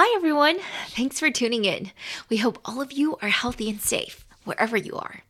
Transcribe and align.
Hi, 0.00 0.14
everyone. 0.14 0.60
Thanks 0.90 1.18
for 1.18 1.28
tuning 1.28 1.64
in. 1.64 1.90
We 2.28 2.36
hope 2.36 2.60
all 2.64 2.80
of 2.80 2.92
you 2.92 3.16
are 3.20 3.30
healthy 3.30 3.68
and 3.68 3.80
safe 3.80 4.24
wherever 4.44 4.76
you 4.76 4.94
are. 4.94 5.24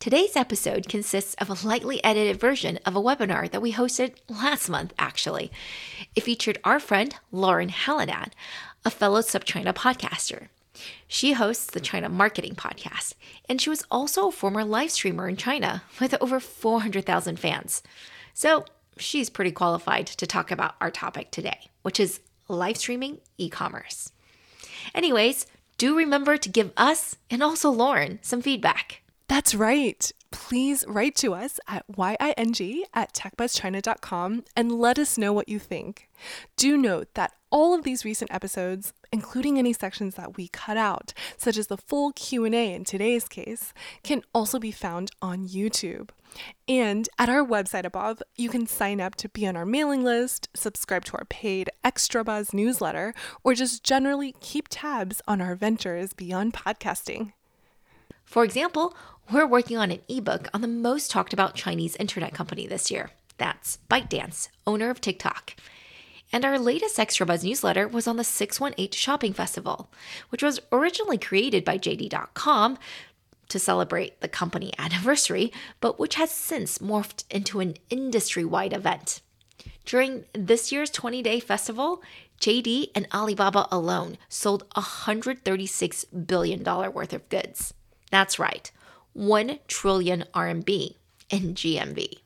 Today's 0.00 0.34
episode 0.34 0.88
consists 0.88 1.34
of 1.34 1.48
a 1.48 1.64
lightly 1.64 2.02
edited 2.02 2.40
version 2.40 2.80
of 2.84 2.96
a 2.96 3.00
webinar 3.00 3.48
that 3.48 3.62
we 3.62 3.74
hosted 3.74 4.16
last 4.28 4.68
month, 4.68 4.92
actually. 4.98 5.52
It 6.16 6.24
featured 6.24 6.58
our 6.64 6.80
friend 6.80 7.14
Lauren 7.30 7.68
Hallinan, 7.68 8.32
a 8.84 8.90
fellow 8.90 9.20
SupChina 9.20 9.72
podcaster. 9.72 10.48
She 11.06 11.34
hosts 11.34 11.66
the 11.66 11.78
China 11.78 12.08
Marketing 12.08 12.56
Podcast, 12.56 13.14
and 13.48 13.60
she 13.60 13.70
was 13.70 13.84
also 13.88 14.26
a 14.26 14.32
former 14.32 14.64
live 14.64 14.90
streamer 14.90 15.28
in 15.28 15.36
China 15.36 15.84
with 16.00 16.20
over 16.20 16.40
400,000 16.40 17.38
fans. 17.38 17.84
So 18.34 18.64
she's 18.98 19.30
pretty 19.30 19.52
qualified 19.52 20.08
to 20.08 20.26
talk 20.26 20.50
about 20.50 20.74
our 20.80 20.90
topic 20.90 21.30
today, 21.30 21.70
which 21.82 22.00
is 22.00 22.18
live 22.48 22.76
streaming 22.76 23.18
e 23.38 23.48
commerce. 23.48 24.12
Anyways, 24.94 25.46
do 25.78 25.96
remember 25.96 26.36
to 26.36 26.48
give 26.48 26.72
us 26.76 27.16
and 27.30 27.42
also 27.42 27.70
Lauren 27.70 28.18
some 28.22 28.42
feedback. 28.42 29.02
That's 29.28 29.54
right. 29.54 30.12
Please 30.30 30.84
write 30.86 31.16
to 31.16 31.34
us 31.34 31.58
at 31.66 31.84
ying 31.96 32.84
at 32.94 33.12
techbuzzchina.com 33.12 34.44
and 34.54 34.72
let 34.72 34.98
us 34.98 35.18
know 35.18 35.32
what 35.32 35.48
you 35.48 35.58
think. 35.58 36.08
Do 36.56 36.76
note 36.76 37.08
that 37.14 37.32
all 37.50 37.74
of 37.74 37.82
these 37.84 38.04
recent 38.04 38.32
episodes, 38.32 38.92
including 39.12 39.58
any 39.58 39.72
sections 39.72 40.14
that 40.16 40.36
we 40.36 40.48
cut 40.48 40.76
out, 40.76 41.12
such 41.36 41.56
as 41.56 41.68
the 41.68 41.76
full 41.76 42.12
Q&A 42.12 42.74
in 42.74 42.84
today's 42.84 43.28
case, 43.28 43.72
can 44.02 44.22
also 44.34 44.58
be 44.58 44.70
found 44.70 45.10
on 45.22 45.48
YouTube. 45.48 46.10
And 46.68 47.08
at 47.18 47.28
our 47.28 47.44
website 47.44 47.84
above, 47.84 48.22
you 48.36 48.48
can 48.48 48.66
sign 48.66 49.00
up 49.00 49.14
to 49.16 49.28
be 49.28 49.46
on 49.46 49.56
our 49.56 49.66
mailing 49.66 50.04
list, 50.04 50.48
subscribe 50.54 51.04
to 51.06 51.16
our 51.16 51.24
paid 51.24 51.70
Extra 51.82 52.22
Buzz 52.22 52.52
newsletter, 52.52 53.14
or 53.42 53.54
just 53.54 53.82
generally 53.82 54.34
keep 54.40 54.66
tabs 54.68 55.22
on 55.26 55.40
our 55.40 55.54
ventures 55.54 56.12
beyond 56.12 56.52
podcasting. 56.52 57.32
For 58.24 58.44
example, 58.44 58.94
we're 59.32 59.46
working 59.46 59.76
on 59.76 59.90
an 59.90 60.00
ebook 60.08 60.48
on 60.54 60.60
the 60.60 60.68
most 60.68 61.10
talked 61.10 61.32
about 61.32 61.54
Chinese 61.54 61.96
internet 61.96 62.32
company 62.32 62.66
this 62.66 62.90
year. 62.90 63.10
That's 63.38 63.78
ByteDance, 63.90 64.48
owner 64.66 64.90
of 64.90 65.00
TikTok. 65.00 65.54
And 66.32 66.44
our 66.44 66.58
latest 66.58 66.98
Extra 66.98 67.26
Buzz 67.26 67.44
newsletter 67.44 67.88
was 67.88 68.06
on 68.06 68.16
the 68.16 68.24
618 68.24 68.92
Shopping 68.92 69.32
Festival, 69.32 69.90
which 70.30 70.42
was 70.42 70.60
originally 70.72 71.18
created 71.18 71.64
by 71.64 71.78
JD.com 71.78 72.78
to 73.48 73.58
celebrate 73.58 74.20
the 74.20 74.28
company 74.28 74.72
anniversary, 74.78 75.52
but 75.80 75.98
which 75.98 76.16
has 76.16 76.30
since 76.30 76.78
morphed 76.78 77.24
into 77.30 77.60
an 77.60 77.74
industry 77.90 78.44
wide 78.44 78.72
event. 78.72 79.20
During 79.84 80.24
this 80.32 80.72
year's 80.72 80.90
20 80.90 81.22
day 81.22 81.40
festival, 81.40 82.02
JD 82.40 82.90
and 82.94 83.06
Alibaba 83.14 83.66
alone 83.70 84.18
sold 84.28 84.68
$136 84.70 86.26
billion 86.26 86.62
worth 86.92 87.12
of 87.12 87.28
goods. 87.28 87.72
That's 88.10 88.38
right, 88.38 88.70
1 89.16 89.58
trillion 89.66 90.24
RMB 90.34 90.94
in 91.30 91.54
GMV. 91.54 92.18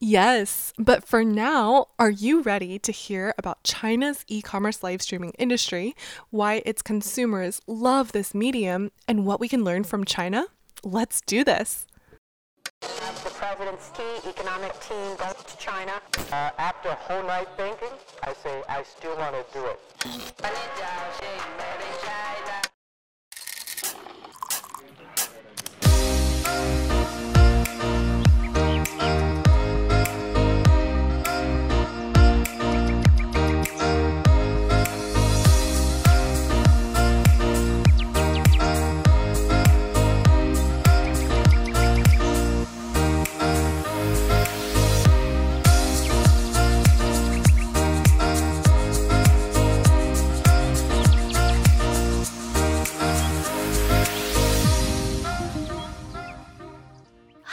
Yes, 0.00 0.72
but 0.78 1.02
for 1.02 1.24
now, 1.24 1.88
are 1.98 2.10
you 2.10 2.42
ready 2.42 2.78
to 2.78 2.92
hear 2.92 3.34
about 3.36 3.64
China's 3.64 4.24
e 4.28 4.40
commerce 4.40 4.84
live 4.84 5.02
streaming 5.02 5.32
industry, 5.36 5.96
why 6.30 6.62
its 6.64 6.80
consumers 6.80 7.60
love 7.66 8.12
this 8.12 8.36
medium, 8.36 8.92
and 9.08 9.26
what 9.26 9.40
we 9.40 9.48
can 9.48 9.64
learn 9.64 9.82
from 9.82 10.04
China? 10.04 10.46
Let's 10.84 11.20
do 11.22 11.42
this. 11.42 11.84
The 12.80 13.32
president's 13.34 13.90
key 13.90 14.28
economic 14.28 14.78
team 14.78 15.16
goes 15.16 15.42
to 15.44 15.58
China. 15.58 16.00
Uh, 16.30 16.50
after 16.58 16.90
a 16.90 16.94
whole 16.94 17.24
night 17.24 17.48
thinking, 17.56 17.88
I 18.22 18.32
say 18.34 18.62
I 18.68 18.84
still 18.84 19.16
want 19.16 19.34
to 19.34 19.58
do 19.58 19.66
it. 19.66 19.80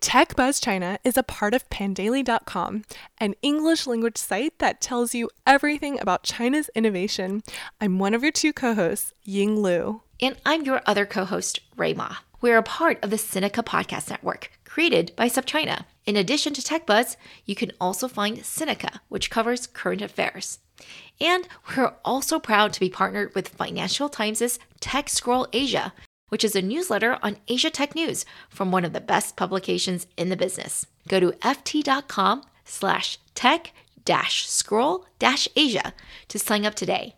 Tech 0.00 0.36
Buzz 0.36 0.60
China 0.60 0.98
is 1.02 1.16
a 1.16 1.24
part 1.24 1.54
of 1.54 1.68
Pandaily.com, 1.70 2.84
an 3.18 3.34
English 3.42 3.84
language 3.84 4.16
site 4.16 4.56
that 4.60 4.80
tells 4.80 5.12
you 5.12 5.28
everything 5.44 5.98
about 6.00 6.22
China's 6.22 6.70
innovation. 6.74 7.42
I'm 7.80 7.98
one 7.98 8.14
of 8.14 8.22
your 8.22 8.30
two 8.30 8.52
co 8.52 8.74
hosts, 8.74 9.12
Ying 9.24 9.60
Lu. 9.60 10.02
And 10.20 10.36
I'm 10.46 10.64
your 10.64 10.82
other 10.86 11.04
co 11.04 11.24
host, 11.24 11.60
Ray 11.76 11.94
Ma. 11.94 12.16
We're 12.40 12.58
a 12.58 12.62
part 12.62 13.02
of 13.02 13.10
the 13.10 13.16
Sinica 13.16 13.64
Podcast 13.64 14.08
Network, 14.08 14.52
created 14.64 15.12
by 15.16 15.28
SupChina. 15.28 15.84
In 16.06 16.16
addition 16.16 16.54
to 16.54 16.62
Tech 16.62 16.86
Buzz, 16.86 17.16
you 17.44 17.56
can 17.56 17.72
also 17.80 18.06
find 18.06 18.38
Sinica, 18.38 19.00
which 19.08 19.30
covers 19.30 19.66
current 19.66 20.00
affairs. 20.00 20.60
And 21.20 21.48
we're 21.76 21.94
also 22.04 22.38
proud 22.38 22.72
to 22.72 22.80
be 22.80 22.88
partnered 22.88 23.34
with 23.34 23.48
Financial 23.48 24.08
Times' 24.08 24.60
Tech 24.78 25.08
Scroll 25.08 25.48
Asia, 25.52 25.92
which 26.28 26.44
is 26.44 26.54
a 26.56 26.62
newsletter 26.62 27.18
on 27.22 27.36
Asia 27.48 27.70
Tech 27.70 27.94
News 27.94 28.24
from 28.48 28.70
one 28.70 28.84
of 28.84 28.92
the 28.92 29.00
best 29.00 29.36
publications 29.36 30.06
in 30.16 30.28
the 30.28 30.36
business. 30.36 30.86
Go 31.08 31.20
to 31.20 31.32
ft.com 31.32 32.42
slash 32.64 33.18
tech 33.34 33.72
dash 34.04 34.46
scroll 34.48 35.06
dash 35.18 35.48
Asia 35.56 35.92
to 36.28 36.38
sign 36.38 36.64
up 36.64 36.74
today. 36.74 37.14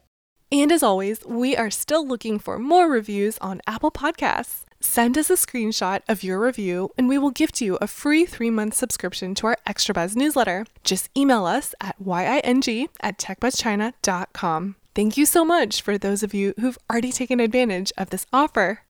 And 0.53 0.73
as 0.73 0.83
always, 0.83 1.25
we 1.25 1.57
are 1.57 1.71
still 1.71 2.07
looking 2.07 2.41
for 2.41 2.59
more 2.59 2.89
reviews 2.89 3.39
on 3.39 3.61
Apple 3.67 3.93
Podcasts. 3.93 4.65
Send 4.81 5.19
us 5.19 5.31
a 5.31 5.35
screenshot 5.35 6.01
of 6.09 6.25
your 6.25 6.41
review 6.41 6.91
and 6.97 7.09
we 7.09 7.19
will 7.19 7.31
gift 7.31 7.61
you 7.61 7.77
a 7.81 7.87
free 7.87 8.25
three 8.25 8.51
month 8.51 8.75
subscription 8.75 9.35
to 9.37 9.47
our 9.49 9.59
Extra 9.67 9.95
Buzz 9.95 10.17
newsletter. 10.17 10.67
Just 10.83 11.11
email 11.17 11.45
us 11.45 11.75
at 11.81 11.97
ying 12.05 12.89
at 13.01 13.19
techbuzzchina.com. 13.19 14.77
Thank 14.95 15.17
you 15.17 15.27
so 15.27 15.45
much 15.45 15.83
for 15.83 15.97
those 15.97 16.23
of 16.23 16.35
you 16.35 16.55
who've 16.59 16.79
already 16.91 17.13
taken 17.13 17.39
advantage 17.39 17.93
of 17.97 18.11
this 18.11 18.27
offer. 18.33 18.81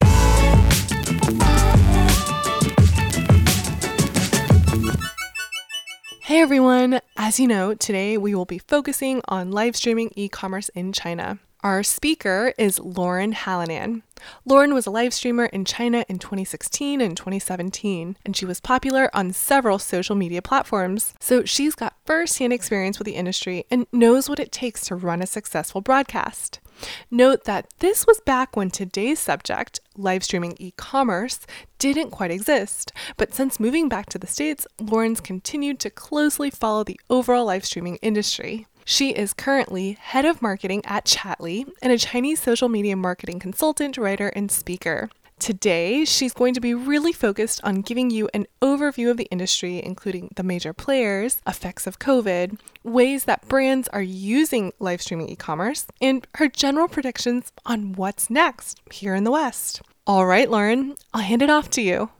Hey 6.30 6.40
everyone! 6.40 7.00
As 7.16 7.40
you 7.40 7.48
know, 7.48 7.74
today 7.74 8.16
we 8.16 8.36
will 8.36 8.44
be 8.44 8.58
focusing 8.58 9.20
on 9.26 9.50
live 9.50 9.74
streaming 9.74 10.12
e 10.14 10.28
commerce 10.28 10.68
in 10.70 10.92
China. 10.92 11.40
Our 11.62 11.82
speaker 11.82 12.54
is 12.56 12.78
Lauren 12.78 13.34
Hallinan. 13.34 14.00
Lauren 14.46 14.72
was 14.72 14.86
a 14.86 14.90
live 14.90 15.12
streamer 15.12 15.44
in 15.44 15.66
China 15.66 16.06
in 16.08 16.18
2016 16.18 17.02
and 17.02 17.14
2017, 17.14 18.16
and 18.24 18.34
she 18.34 18.46
was 18.46 18.60
popular 18.60 19.10
on 19.12 19.34
several 19.34 19.78
social 19.78 20.16
media 20.16 20.40
platforms. 20.40 21.12
So 21.20 21.44
she's 21.44 21.74
got 21.74 21.96
firsthand 22.06 22.54
experience 22.54 22.98
with 22.98 23.04
the 23.04 23.14
industry 23.14 23.66
and 23.70 23.86
knows 23.92 24.26
what 24.26 24.40
it 24.40 24.52
takes 24.52 24.86
to 24.86 24.94
run 24.94 25.20
a 25.20 25.26
successful 25.26 25.82
broadcast. 25.82 26.60
Note 27.10 27.44
that 27.44 27.66
this 27.80 28.06
was 28.06 28.22
back 28.22 28.56
when 28.56 28.70
today's 28.70 29.18
subject, 29.18 29.80
live 29.98 30.24
streaming 30.24 30.56
e 30.58 30.72
commerce, 30.78 31.40
didn't 31.78 32.08
quite 32.08 32.30
exist. 32.30 32.90
But 33.18 33.34
since 33.34 33.60
moving 33.60 33.86
back 33.86 34.06
to 34.10 34.18
the 34.18 34.26
States, 34.26 34.66
Lauren's 34.80 35.20
continued 35.20 35.78
to 35.80 35.90
closely 35.90 36.48
follow 36.48 36.84
the 36.84 36.98
overall 37.10 37.44
live 37.44 37.66
streaming 37.66 37.96
industry. 37.96 38.66
She 38.84 39.10
is 39.10 39.32
currently 39.32 39.92
head 39.92 40.24
of 40.24 40.42
marketing 40.42 40.82
at 40.84 41.04
Chatly 41.04 41.70
and 41.82 41.92
a 41.92 41.98
Chinese 41.98 42.40
social 42.40 42.68
media 42.68 42.96
marketing 42.96 43.38
consultant, 43.38 43.96
writer, 43.96 44.28
and 44.28 44.50
speaker. 44.50 45.10
Today, 45.38 46.04
she's 46.04 46.34
going 46.34 46.52
to 46.52 46.60
be 46.60 46.74
really 46.74 47.12
focused 47.12 47.64
on 47.64 47.80
giving 47.80 48.10
you 48.10 48.28
an 48.34 48.46
overview 48.60 49.10
of 49.10 49.16
the 49.16 49.28
industry, 49.30 49.82
including 49.82 50.30
the 50.36 50.42
major 50.42 50.74
players, 50.74 51.40
effects 51.46 51.86
of 51.86 51.98
COVID, 51.98 52.58
ways 52.84 53.24
that 53.24 53.48
brands 53.48 53.88
are 53.88 54.02
using 54.02 54.74
live 54.78 55.00
streaming 55.00 55.30
e 55.30 55.36
commerce, 55.36 55.86
and 55.98 56.26
her 56.34 56.46
general 56.48 56.88
predictions 56.88 57.52
on 57.64 57.92
what's 57.92 58.28
next 58.28 58.80
here 58.92 59.14
in 59.14 59.24
the 59.24 59.30
West. 59.30 59.80
All 60.06 60.26
right, 60.26 60.50
Lauren, 60.50 60.94
I'll 61.14 61.22
hand 61.22 61.40
it 61.40 61.48
off 61.48 61.70
to 61.70 61.80
you. 61.80 62.10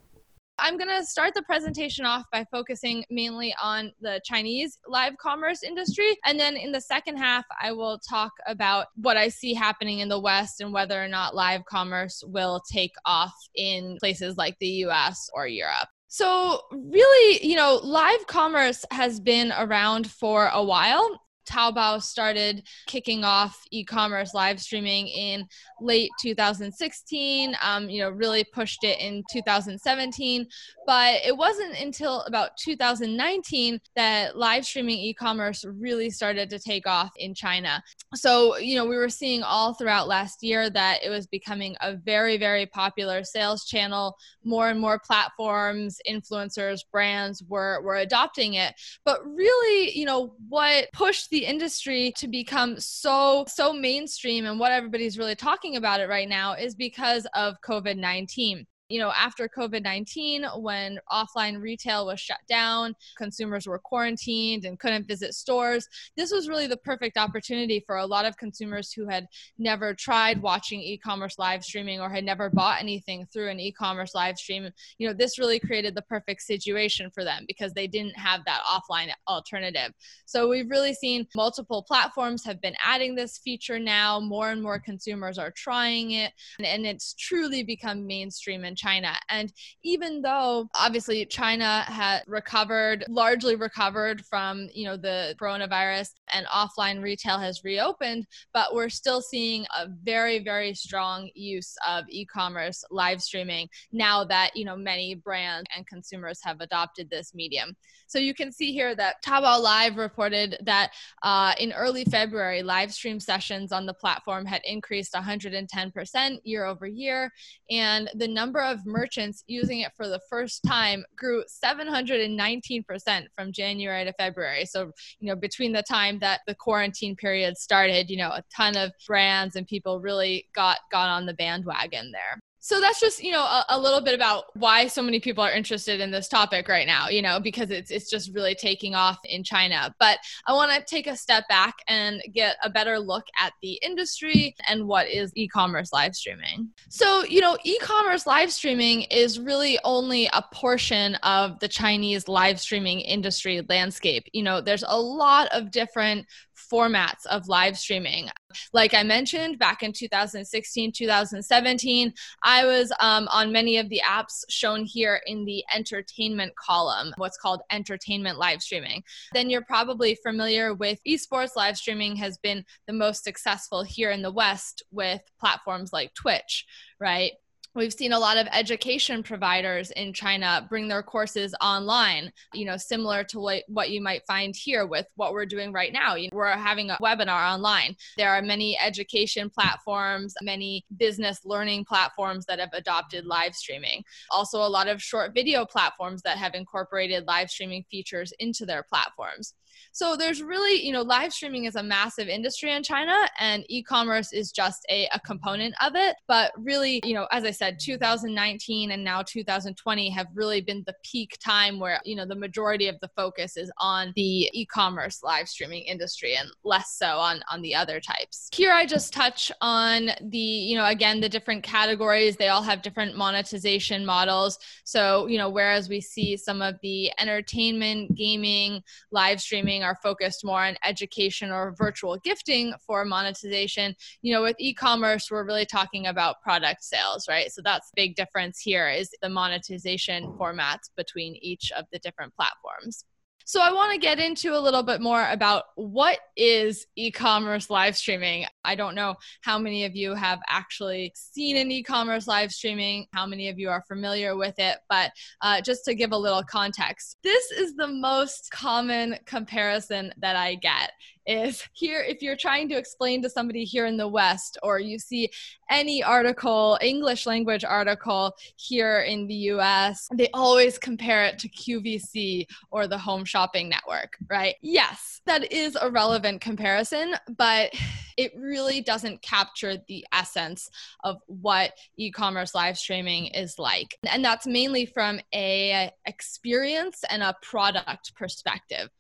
I'm 0.61 0.77
going 0.77 0.91
to 0.91 1.05
start 1.05 1.35
the 1.35 1.43
presentation 1.43 2.05
off 2.05 2.25
by 2.31 2.45
focusing 2.51 3.05
mainly 3.11 3.55
on 3.63 3.93
the 4.01 4.21
Chinese 4.25 4.79
live 4.87 5.17
commerce 5.17 5.63
industry. 5.63 6.17
And 6.27 6.39
then 6.39 6.57
in 6.57 6.71
the 6.73 6.81
second 6.81 7.17
half, 7.17 7.45
I 7.61 7.73
will 7.73 7.99
talk 7.99 8.33
about 8.47 8.89
what 8.97 9.17
I 9.17 9.29
see 9.29 9.55
happening 9.55 10.01
in 10.01 10.09
the 10.09 10.21
West 10.21 10.61
and 10.61 10.73
whether 10.73 11.03
or 11.03 11.09
not 11.09 11.35
live 11.35 11.65
commerce 11.65 12.23
will 12.27 12.61
take 12.71 12.93
off 13.07 13.35
in 13.55 13.97
places 14.01 14.37
like 14.37 14.57
the 14.61 14.69
US 14.85 15.31
or 15.33 15.47
Europe. 15.47 15.89
So, 16.09 16.63
really, 16.73 17.47
you 17.47 17.55
know, 17.55 17.81
live 17.85 18.27
commerce 18.27 18.85
has 18.91 19.21
been 19.21 19.53
around 19.57 20.11
for 20.11 20.49
a 20.49 20.63
while. 20.63 21.21
Taobao 21.47 22.03
started 22.03 22.67
kicking 22.87 23.25
off 23.25 23.63
e-commerce 23.71 24.35
live 24.35 24.61
streaming 24.61 25.09
in 25.09 25.47
late 25.81 26.11
2016. 26.21 27.55
Um, 27.63 27.89
you 27.89 28.03
know, 28.03 28.11
really 28.11 28.45
pushed 28.45 28.85
it 28.85 29.01
in 29.01 29.23
2017, 29.31 30.47
but 30.87 31.21
it 31.25 31.37
wasn't 31.37 31.79
until 31.81 32.23
about 32.23 32.57
2019 32.59 33.81
that 33.97 34.37
live 34.37 34.65
streaming 34.65 34.99
e-commerce 34.99 35.65
really 35.65 36.11
started 36.11 36.51
to 36.51 36.59
take 36.59 36.87
off 36.87 37.11
in 37.17 37.35
China. 37.35 37.83
So, 38.15 38.59
you 38.59 38.77
know, 38.77 38.85
we 38.85 38.97
were 38.97 39.09
seeing 39.09 39.43
all 39.43 39.75
throughout 39.75 40.09
last 40.09 40.43
year 40.43 40.69
that 40.71 41.05
it 41.05 41.11
was 41.11 41.27
becoming 41.27 41.77
a 41.81 41.97
very, 41.97 42.37
very 42.37 42.67
popular 42.67 43.25
sales 43.25 43.65
channel. 43.65 44.17
More 44.45 44.69
and 44.69 44.81
more 44.81 44.99
platforms, 44.99 45.99
influencers, 46.09 46.81
brands 46.91 47.43
were 47.49 47.81
were 47.83 47.97
adopting 47.97 48.55
it. 48.55 48.75
But 49.05 49.25
really, 49.25 49.97
you 49.97 50.05
know, 50.05 50.35
what 50.49 50.89
pushed 50.93 51.31
the 51.31 51.40
industry 51.47 52.13
to 52.17 52.29
become 52.29 52.79
so 52.79 53.45
so 53.49 53.73
mainstream 53.73 54.47
and 54.47 54.59
what 54.59 54.73
everybody's 54.73 55.19
really 55.19 55.35
talking 55.35 55.77
about 55.77 56.01
it 56.01 56.09
right 56.09 56.29
now 56.29 56.55
is 56.55 56.75
because 56.75 57.27
of 57.35 57.55
COVID-19 57.65 58.67
you 58.91 58.99
know, 58.99 59.13
after 59.17 59.49
COVID 59.49 59.83
19, 59.85 60.45
when 60.57 60.99
offline 61.11 61.61
retail 61.61 62.07
was 62.07 62.21
shut 62.21 62.41
down, 62.49 62.95
consumers 63.17 63.67
were 63.67 63.79
quarantined 63.79 64.65
and 64.65 64.79
couldn't 64.79 65.07
visit 65.07 65.35
stores, 65.35 65.89
this 66.17 66.33
was 66.33 66.49
really 66.49 66.67
the 66.67 66.77
perfect 66.77 67.17
opportunity 67.17 67.83
for 67.87 67.99
a 67.99 68.07
lot 68.07 68.25
of 68.25 68.37
consumers 68.37 68.93
who 68.93 69.09
had 69.09 69.27
never 69.59 69.95
tried 69.95 70.43
watching 70.43 70.81
e 70.81 70.99
commerce 70.99 71.39
live 71.39 71.63
streaming 71.63 72.01
or 72.01 72.11
had 72.11 72.25
never 72.25 72.51
bought 72.51 72.81
anything 72.81 73.25
through 73.33 73.49
an 73.49 73.61
e 73.61 73.71
commerce 73.71 74.13
live 74.15 74.37
stream. 74.37 74.69
You 74.99 75.07
know, 75.07 75.15
this 75.15 75.39
really 75.39 75.61
created 75.61 75.95
the 75.95 76.03
perfect 76.03 76.43
situation 76.43 77.11
for 77.15 77.23
them 77.23 77.45
because 77.47 77.73
they 77.73 77.87
didn't 77.87 78.19
have 78.19 78.41
that 78.47 78.63
offline 78.69 79.13
alternative. 79.29 79.93
So 80.27 80.49
we've 80.49 80.69
really 80.69 80.95
seen 80.95 81.29
multiple 81.37 81.85
platforms 81.85 82.45
have 82.45 82.61
been 82.61 82.75
adding 82.85 83.15
this 83.15 83.39
feature 83.39 83.79
now. 83.79 84.19
More 84.19 84.51
and 84.51 84.61
more 84.61 84.81
consumers 84.81 85.39
are 85.39 85.53
trying 85.53 86.13
it, 86.13 86.33
and, 86.59 86.67
and 86.67 86.87
it's 86.87 87.15
truly 87.15 87.63
become 87.63 88.05
mainstream 88.05 88.65
and 88.65 88.77
China. 88.81 89.13
And 89.29 89.53
even 89.85 90.23
though 90.23 90.69
obviously 90.75 91.25
China 91.27 91.83
had 91.83 92.23
recovered, 92.27 93.05
largely 93.09 93.57
recovered 93.57 94.25
from, 94.25 94.69
you 94.75 94.87
know, 94.87 94.97
the 94.97 95.35
coronavirus 95.41 96.11
and 96.33 96.47
offline 96.47 97.03
retail 97.03 97.39
has 97.39 97.65
reopened, 97.65 98.27
but 98.53 98.75
we're 98.75 98.89
still 98.89 99.21
seeing 99.21 99.67
a 99.79 99.89
very, 100.03 100.43
very 100.43 100.75
strong 100.75 101.31
use 101.35 101.77
of 101.87 102.05
e-commerce 102.09 102.85
live 102.91 103.23
streaming 103.23 103.69
now 103.93 104.25
that, 104.25 104.57
you 104.57 104.65
know, 104.65 104.77
many 104.77 105.15
brands 105.15 105.69
and 105.77 105.87
consumers 105.87 106.41
have 106.43 106.61
adopted 106.61 107.09
this 107.11 107.35
medium. 107.35 107.77
So 108.07 108.19
you 108.19 108.35
can 108.35 108.51
see 108.51 108.73
here 108.73 108.97
that 108.97 109.23
Taobao 109.25 109.63
Live 109.63 109.97
reported 109.97 110.57
that 110.65 110.91
uh, 111.23 111.55
in 111.61 111.73
early 111.73 112.05
February, 112.05 112.61
live 112.63 112.93
stream 112.93 113.21
sessions 113.21 113.71
on 113.71 113.87
the 113.87 113.95
platform 113.95 114.45
had 114.45 114.63
increased 114.65 115.13
110% 115.15 116.39
year 116.43 116.65
over 116.65 116.89
year, 116.89 117.31
and 117.71 118.11
the 118.15 118.27
number 118.27 118.61
of 118.61 118.85
merchants 118.85 119.45
using 119.47 119.81
it 119.81 119.93
for 119.97 120.09
the 120.09 120.21
first 120.29 120.65
time 120.65 121.05
grew 121.17 121.45
719% 121.65 123.27
from 123.35 123.53
January 123.53 124.05
to 124.05 124.13
February. 124.15 124.67
So, 124.67 124.91
you 125.21 125.29
know, 125.29 125.37
between 125.37 125.73
the 125.73 125.83
time 125.83 126.19
that 126.21 126.41
the 126.47 126.55
quarantine 126.55 127.17
period 127.17 127.57
started, 127.57 128.11
you 128.11 128.17
know, 128.17 128.31
a 128.31 128.45
ton 128.55 128.77
of 128.77 128.93
brands 129.07 129.57
and 129.57 129.67
people 129.67 130.01
really 130.01 130.47
got 130.55 130.79
got 130.91 131.09
on 131.09 131.27
the 131.27 131.35
bandwagon 131.35 132.13
there 132.13 132.41
so 132.61 132.81
that's 132.81 133.01
just 133.01 133.23
you 133.23 133.33
know 133.33 133.43
a, 133.43 133.65
a, 133.71 133.79
little 133.81 134.03
bit 134.03 134.15
about 134.15 134.45
why 134.55 134.87
so 134.87 135.03
many 135.03 135.19
people 135.19 135.43
are 135.43 135.51
interested 135.51 136.01
in 136.01 136.11
this 136.11 136.29
topic 136.29 136.69
right 136.69 136.87
now 136.87 137.09
you 137.09 137.23
know 137.23 137.41
because 137.41 137.71
it's 137.71 137.91
it's 137.91 138.09
just 138.09 138.33
really 138.35 138.55
taking 138.55 138.95
off 138.95 139.19
in 139.25 139.43
china. 139.43 139.95
But 139.99 140.19
i 140.47 140.53
want 140.53 140.71
to 140.73 140.85
take 140.85 141.07
a 141.07 141.17
step 141.17 141.49
back 141.49 141.75
and 141.89 142.23
get 142.33 142.57
a 142.63 142.71
better 142.71 142.99
look 142.99 143.25
at 143.41 143.55
the 143.63 143.81
industry 143.83 144.55
and 144.69 144.87
what 144.87 145.09
is 145.09 145.33
e-commerce 145.35 145.93
live 145.93 146.15
streaming. 146.15 146.69
So 146.89 147.25
you 147.25 147.41
know 147.41 147.57
e-commerce 147.65 148.27
live 148.27 148.53
streaming 148.53 149.03
is 149.03 149.41
really 149.41 149.79
only 149.85 150.27
a 150.27 150.45
portion 150.53 151.15
of 151.17 151.59
the 151.61 151.69
chinese 151.69 152.29
live 152.29 152.61
streaming 152.61 153.01
industry 153.01 153.65
landscape. 153.69 154.25
You 154.33 154.43
know 154.43 154.61
there's 154.61 154.85
a 154.87 155.01
lot 155.01 155.49
of 155.53 155.71
different 155.71 156.27
formats 156.71 157.27
of 157.31 157.49
live 157.49 157.79
streaming. 157.79 158.29
Like 158.73 158.95
I 158.95 159.03
mentioned, 159.03 159.59
back 159.59 159.83
in 159.83 159.93
2016, 159.93 160.93
2017, 160.93 162.13
I 162.43 162.65
was 162.65 162.93
um, 163.01 163.29
on 163.29 163.53
many 163.53 163.79
of 163.79 163.89
the 163.89 164.03
apps 164.07 164.45
shown 164.49 164.85
here 164.85 165.21
in 165.27 165.45
the 165.45 165.65
entertainment 165.75 166.55
column, 166.57 167.13
what's 167.17 167.39
called 167.39 167.63
entertainment 167.71 168.39
live 168.39 168.63
streaming. 168.63 169.03
Then 169.33 169.51
you're 169.51 169.65
probably 169.65 170.17
familiar 170.23 170.75
with 170.75 170.99
esports 171.07 171.57
live 171.57 171.77
streaming 171.77 172.17
has 172.17 172.39
been 172.39 172.65
the 172.87 172.93
most 172.93 173.25
successful 173.25 173.83
here 173.83 174.11
in 174.11 174.23
the 174.23 174.33
West 174.33 174.83
with 174.91 175.21
platforms 175.39 175.93
like 175.93 176.15
Twitch, 176.15 176.67
right? 176.99 177.33
We've 177.73 177.93
seen 177.93 178.13
a 178.13 178.19
lot 178.19 178.37
of 178.37 178.49
education 178.53 179.23
providers 179.23 179.93
in 179.93 180.13
China 180.13 180.67
bring 180.69 180.89
their 180.89 181.05
courses 181.05 181.55
online, 181.61 182.33
you 182.53 182.65
know, 182.65 182.77
similar 182.77 183.23
to 183.25 183.39
what, 183.39 183.63
what 183.69 183.91
you 183.91 184.03
might 184.03 184.27
find 184.27 184.57
here 184.57 184.89
with 184.89 185.07
what 185.15 185.33
we're 185.33 185.47
doing 185.47 185.73
right 185.73 185.93
now. 185.93 186.17
You 186.17 186.31
know, 186.31 186.37
we're 186.37 186.49
having 186.49 186.91
a 186.91 186.99
webinar 187.01 187.55
online. 187.55 187.95
There 188.17 188.29
are 188.29 188.43
many 188.43 188.77
education 188.81 189.49
platforms, 189.51 190.35
many 190.43 190.85
business 190.97 191.45
learning 191.45 191.85
platforms 191.85 192.45
that 192.47 192.59
have 192.59 192.73
adopted 192.73 193.25
live 193.25 193.55
streaming. 193.55 194.03
Also, 194.33 194.59
a 194.59 194.67
lot 194.67 194.89
of 194.89 195.01
short 195.01 195.33
video 195.33 195.65
platforms 195.65 196.23
that 196.23 196.39
have 196.39 196.55
incorporated 196.55 197.29
live 197.29 197.51
streaming 197.51 197.85
features 197.89 198.33
into 198.41 198.67
their 198.67 198.83
platforms. 198.83 199.55
So 199.93 200.17
there's 200.17 200.43
really, 200.43 200.85
you 200.85 200.93
know, 200.93 201.03
live 201.03 201.33
streaming 201.33 201.65
is 201.65 201.77
a 201.77 201.83
massive 201.83 202.29
industry 202.29 202.73
in 202.73 202.83
China 202.83 203.17
and 203.39 203.65
e-commerce 203.69 204.33
is 204.33 204.53
just 204.53 204.85
a, 204.91 205.09
a 205.13 205.21
component 205.21 205.75
of 205.83 205.93
it. 205.95 206.17
But 206.29 206.53
really, 206.57 207.01
you 207.05 207.15
know, 207.15 207.27
as 207.33 207.45
I 207.45 207.51
said, 207.51 207.79
2019 207.81 208.91
and 208.93 209.05
now 209.05 209.23
2020 209.23 210.11
have 210.11 210.27
really 210.35 210.61
been 210.61 210.83
the 210.87 210.95
peak 211.05 211.39
time 211.45 211.79
where, 211.81 212.01
you 212.05 212.17
know, 212.17 212.27
the 212.27 212.35
majority 212.35 212.89
of 212.89 212.97
the 213.01 213.11
focus 213.17 213.57
is 213.57 213.71
on 213.79 214.13
the 214.17 214.51
e-commerce 214.53 215.23
live 215.23 215.49
streaming 215.49 215.83
industry 215.85 216.37
and 216.37 216.49
less 216.65 216.97
so 216.97 217.17
on, 217.19 217.43
on 217.51 217.63
the 217.63 217.75
other 217.75 218.01
types. 218.01 218.49
Here 218.53 218.73
I 218.73 218.87
just 218.87 219.13
touch 219.13 219.51
on 219.61 220.11
the, 220.21 220.39
you 220.39 220.77
know, 220.77 220.87
again, 220.87 221.21
the 221.21 221.29
different 221.29 221.63
categories. 221.63 222.37
They 222.37 222.49
all 222.49 222.63
have 222.63 222.83
different 222.83 223.17
monetization 223.17 224.05
models. 224.07 224.59
So, 224.85 225.27
you 225.27 225.39
know, 225.39 225.49
whereas 225.49 225.89
we 225.89 226.01
see 226.01 226.37
some 226.37 226.63
of 226.63 226.77
the 226.83 227.11
entertainment, 227.19 228.15
gaming, 228.15 228.83
live 229.11 229.41
streaming 229.41 229.70
are 229.79 229.97
focused 230.03 230.45
more 230.45 230.65
on 230.65 230.77
education 230.85 231.51
or 231.51 231.75
virtual 231.77 232.17
gifting 232.19 232.75
for 232.87 233.05
monetization. 233.05 233.95
You 234.23 234.35
know, 234.35 234.43
with 234.43 234.57
e-commerce, 234.59 235.31
we're 235.31 235.47
really 235.47 235.67
talking 235.67 236.07
about 236.07 236.43
product 236.43 236.83
sales, 236.85 237.27
right? 237.29 237.51
So 237.53 237.63
that's 237.63 237.91
big 237.95 238.17
difference 238.17 238.61
here 238.61 238.89
is 238.89 239.11
the 239.23 239.29
monetization 239.29 240.33
formats 240.39 240.91
between 240.97 241.37
each 241.37 241.71
of 241.77 241.87
the 241.93 242.01
different 242.01 242.35
platforms. 242.35 243.05
So 243.45 243.61
I 243.61 243.73
want 243.73 243.93
to 243.93 243.99
get 243.99 244.19
into 244.19 244.57
a 244.57 244.61
little 244.61 244.83
bit 244.83 245.01
more 245.01 245.29
about 245.29 245.65
what 245.75 246.19
is 246.37 246.87
e-commerce 246.97 247.69
live 247.71 247.97
streaming. 247.97 248.47
I 248.65 248.75
don't 248.75 248.95
know 248.95 249.17
how 249.41 249.59
many 249.59 249.85
of 249.85 249.97
you 249.97 250.15
have 250.15 250.41
actually 250.49 251.13
seen 251.15 251.57
an 251.57 251.71
e-commerce 251.73 252.27
live 252.27 252.51
streaming, 252.51 253.07
how 253.13 253.27
many 253.27 253.49
of 253.49 253.59
you 253.59 253.69
are 253.69 253.83
familiar 253.89 254.37
with 254.37 254.59
it, 254.59 254.79
but 254.89 255.11
uh, 255.41 255.61
just 255.61 255.85
to 255.87 255.95
give 255.95 256.13
a 256.13 256.17
little 256.17 256.45
context, 256.45 257.17
this 257.25 257.51
is 257.51 257.75
the 257.75 257.89
most 257.89 258.51
common 258.53 259.17
comparison 259.27 260.13
that 260.19 260.37
I 260.37 260.55
get 260.57 260.93
is 261.31 261.63
here 261.73 262.01
if 262.01 262.23
you're 262.23 262.37
trying 262.37 262.69
to 262.69 262.77
explain 262.77 263.23
to 263.23 263.31
somebody 263.31 263.65
here 263.65 263.87
in 263.87 263.97
the 263.97 264.09
west 264.09 264.59
or 264.63 264.81
you 264.81 264.99
see 264.99 265.31
any 265.71 266.03
article 266.03 266.77
english 266.83 267.25
language 267.25 267.65
article 267.65 268.35
here 268.57 269.01
in 269.01 269.27
the 269.29 269.35
us 269.35 270.09
they 270.15 270.29
always 270.35 270.77
compare 270.79 271.25
it 271.25 271.39
to 271.39 271.49
qvc 271.51 272.45
or 272.73 272.89
the 272.89 272.99
home 272.99 273.25
shopping 273.25 273.69
network 273.69 274.17
right? 274.29 274.57
Yes 274.61 275.21
that 275.27 275.53
is 275.53 275.77
a 275.81 275.91
relevant 275.91 276.41
comparison 276.41 277.15
but 277.37 277.73
it 278.17 278.33
really 278.37 278.83
doesn't 278.83 279.23
capture 279.23 279.77
the 279.89 280.05
essence 280.13 280.69
of 281.05 281.17
what 281.27 281.73
e-commerce 281.97 282.55
live 282.55 282.77
streaming 282.77 283.29
is 283.29 283.59
like. 283.59 283.97
And 284.05 284.23
that's 284.23 284.47
mainly 284.47 284.85
from 284.85 285.21
a 285.35 285.91
experience 286.05 287.03
and 287.09 287.23
a 287.23 287.35
product 287.41 288.15
perspective 288.15 288.91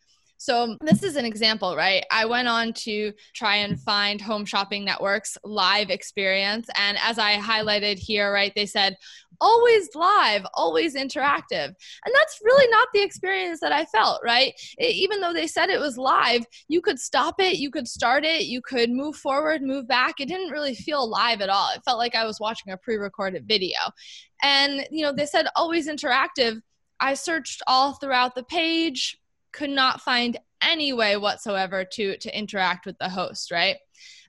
so 0.40 0.78
this 0.80 1.02
is 1.02 1.16
an 1.16 1.26
example, 1.26 1.76
right? 1.76 2.02
I 2.10 2.24
went 2.24 2.48
on 2.48 2.72
to 2.72 3.12
try 3.34 3.56
and 3.56 3.78
find 3.78 4.22
Home 4.22 4.46
Shopping 4.46 4.86
Network's 4.86 5.36
live 5.44 5.90
experience. 5.90 6.66
And 6.78 6.96
as 7.02 7.18
I 7.18 7.36
highlighted 7.36 7.98
here, 7.98 8.32
right, 8.32 8.50
they 8.56 8.64
said 8.64 8.96
always 9.38 9.90
live, 9.94 10.46
always 10.54 10.96
interactive. 10.96 11.66
And 11.66 12.14
that's 12.14 12.40
really 12.42 12.66
not 12.70 12.88
the 12.94 13.02
experience 13.02 13.60
that 13.60 13.72
I 13.72 13.84
felt, 13.84 14.22
right? 14.24 14.54
It, 14.78 14.94
even 14.94 15.20
though 15.20 15.34
they 15.34 15.46
said 15.46 15.68
it 15.68 15.78
was 15.78 15.98
live, 15.98 16.46
you 16.68 16.80
could 16.80 16.98
stop 16.98 17.34
it, 17.38 17.58
you 17.58 17.70
could 17.70 17.86
start 17.86 18.24
it, 18.24 18.44
you 18.44 18.62
could 18.62 18.90
move 18.90 19.16
forward, 19.16 19.60
move 19.60 19.86
back. 19.86 20.20
It 20.20 20.28
didn't 20.28 20.52
really 20.52 20.74
feel 20.74 21.06
live 21.06 21.42
at 21.42 21.50
all. 21.50 21.68
It 21.74 21.82
felt 21.84 21.98
like 21.98 22.14
I 22.14 22.24
was 22.24 22.40
watching 22.40 22.72
a 22.72 22.78
pre 22.78 22.96
recorded 22.96 23.46
video. 23.46 23.78
And, 24.42 24.86
you 24.90 25.04
know, 25.04 25.12
they 25.12 25.26
said 25.26 25.48
always 25.54 25.86
interactive. 25.86 26.62
I 26.98 27.12
searched 27.12 27.62
all 27.66 27.94
throughout 27.94 28.34
the 28.34 28.42
page, 28.44 29.19
could 29.52 29.70
not 29.70 30.00
find 30.00 30.38
any 30.62 30.92
way 30.92 31.16
whatsoever 31.16 31.84
to 31.84 32.16
to 32.18 32.38
interact 32.38 32.86
with 32.86 32.98
the 32.98 33.08
host, 33.08 33.50
right? 33.50 33.76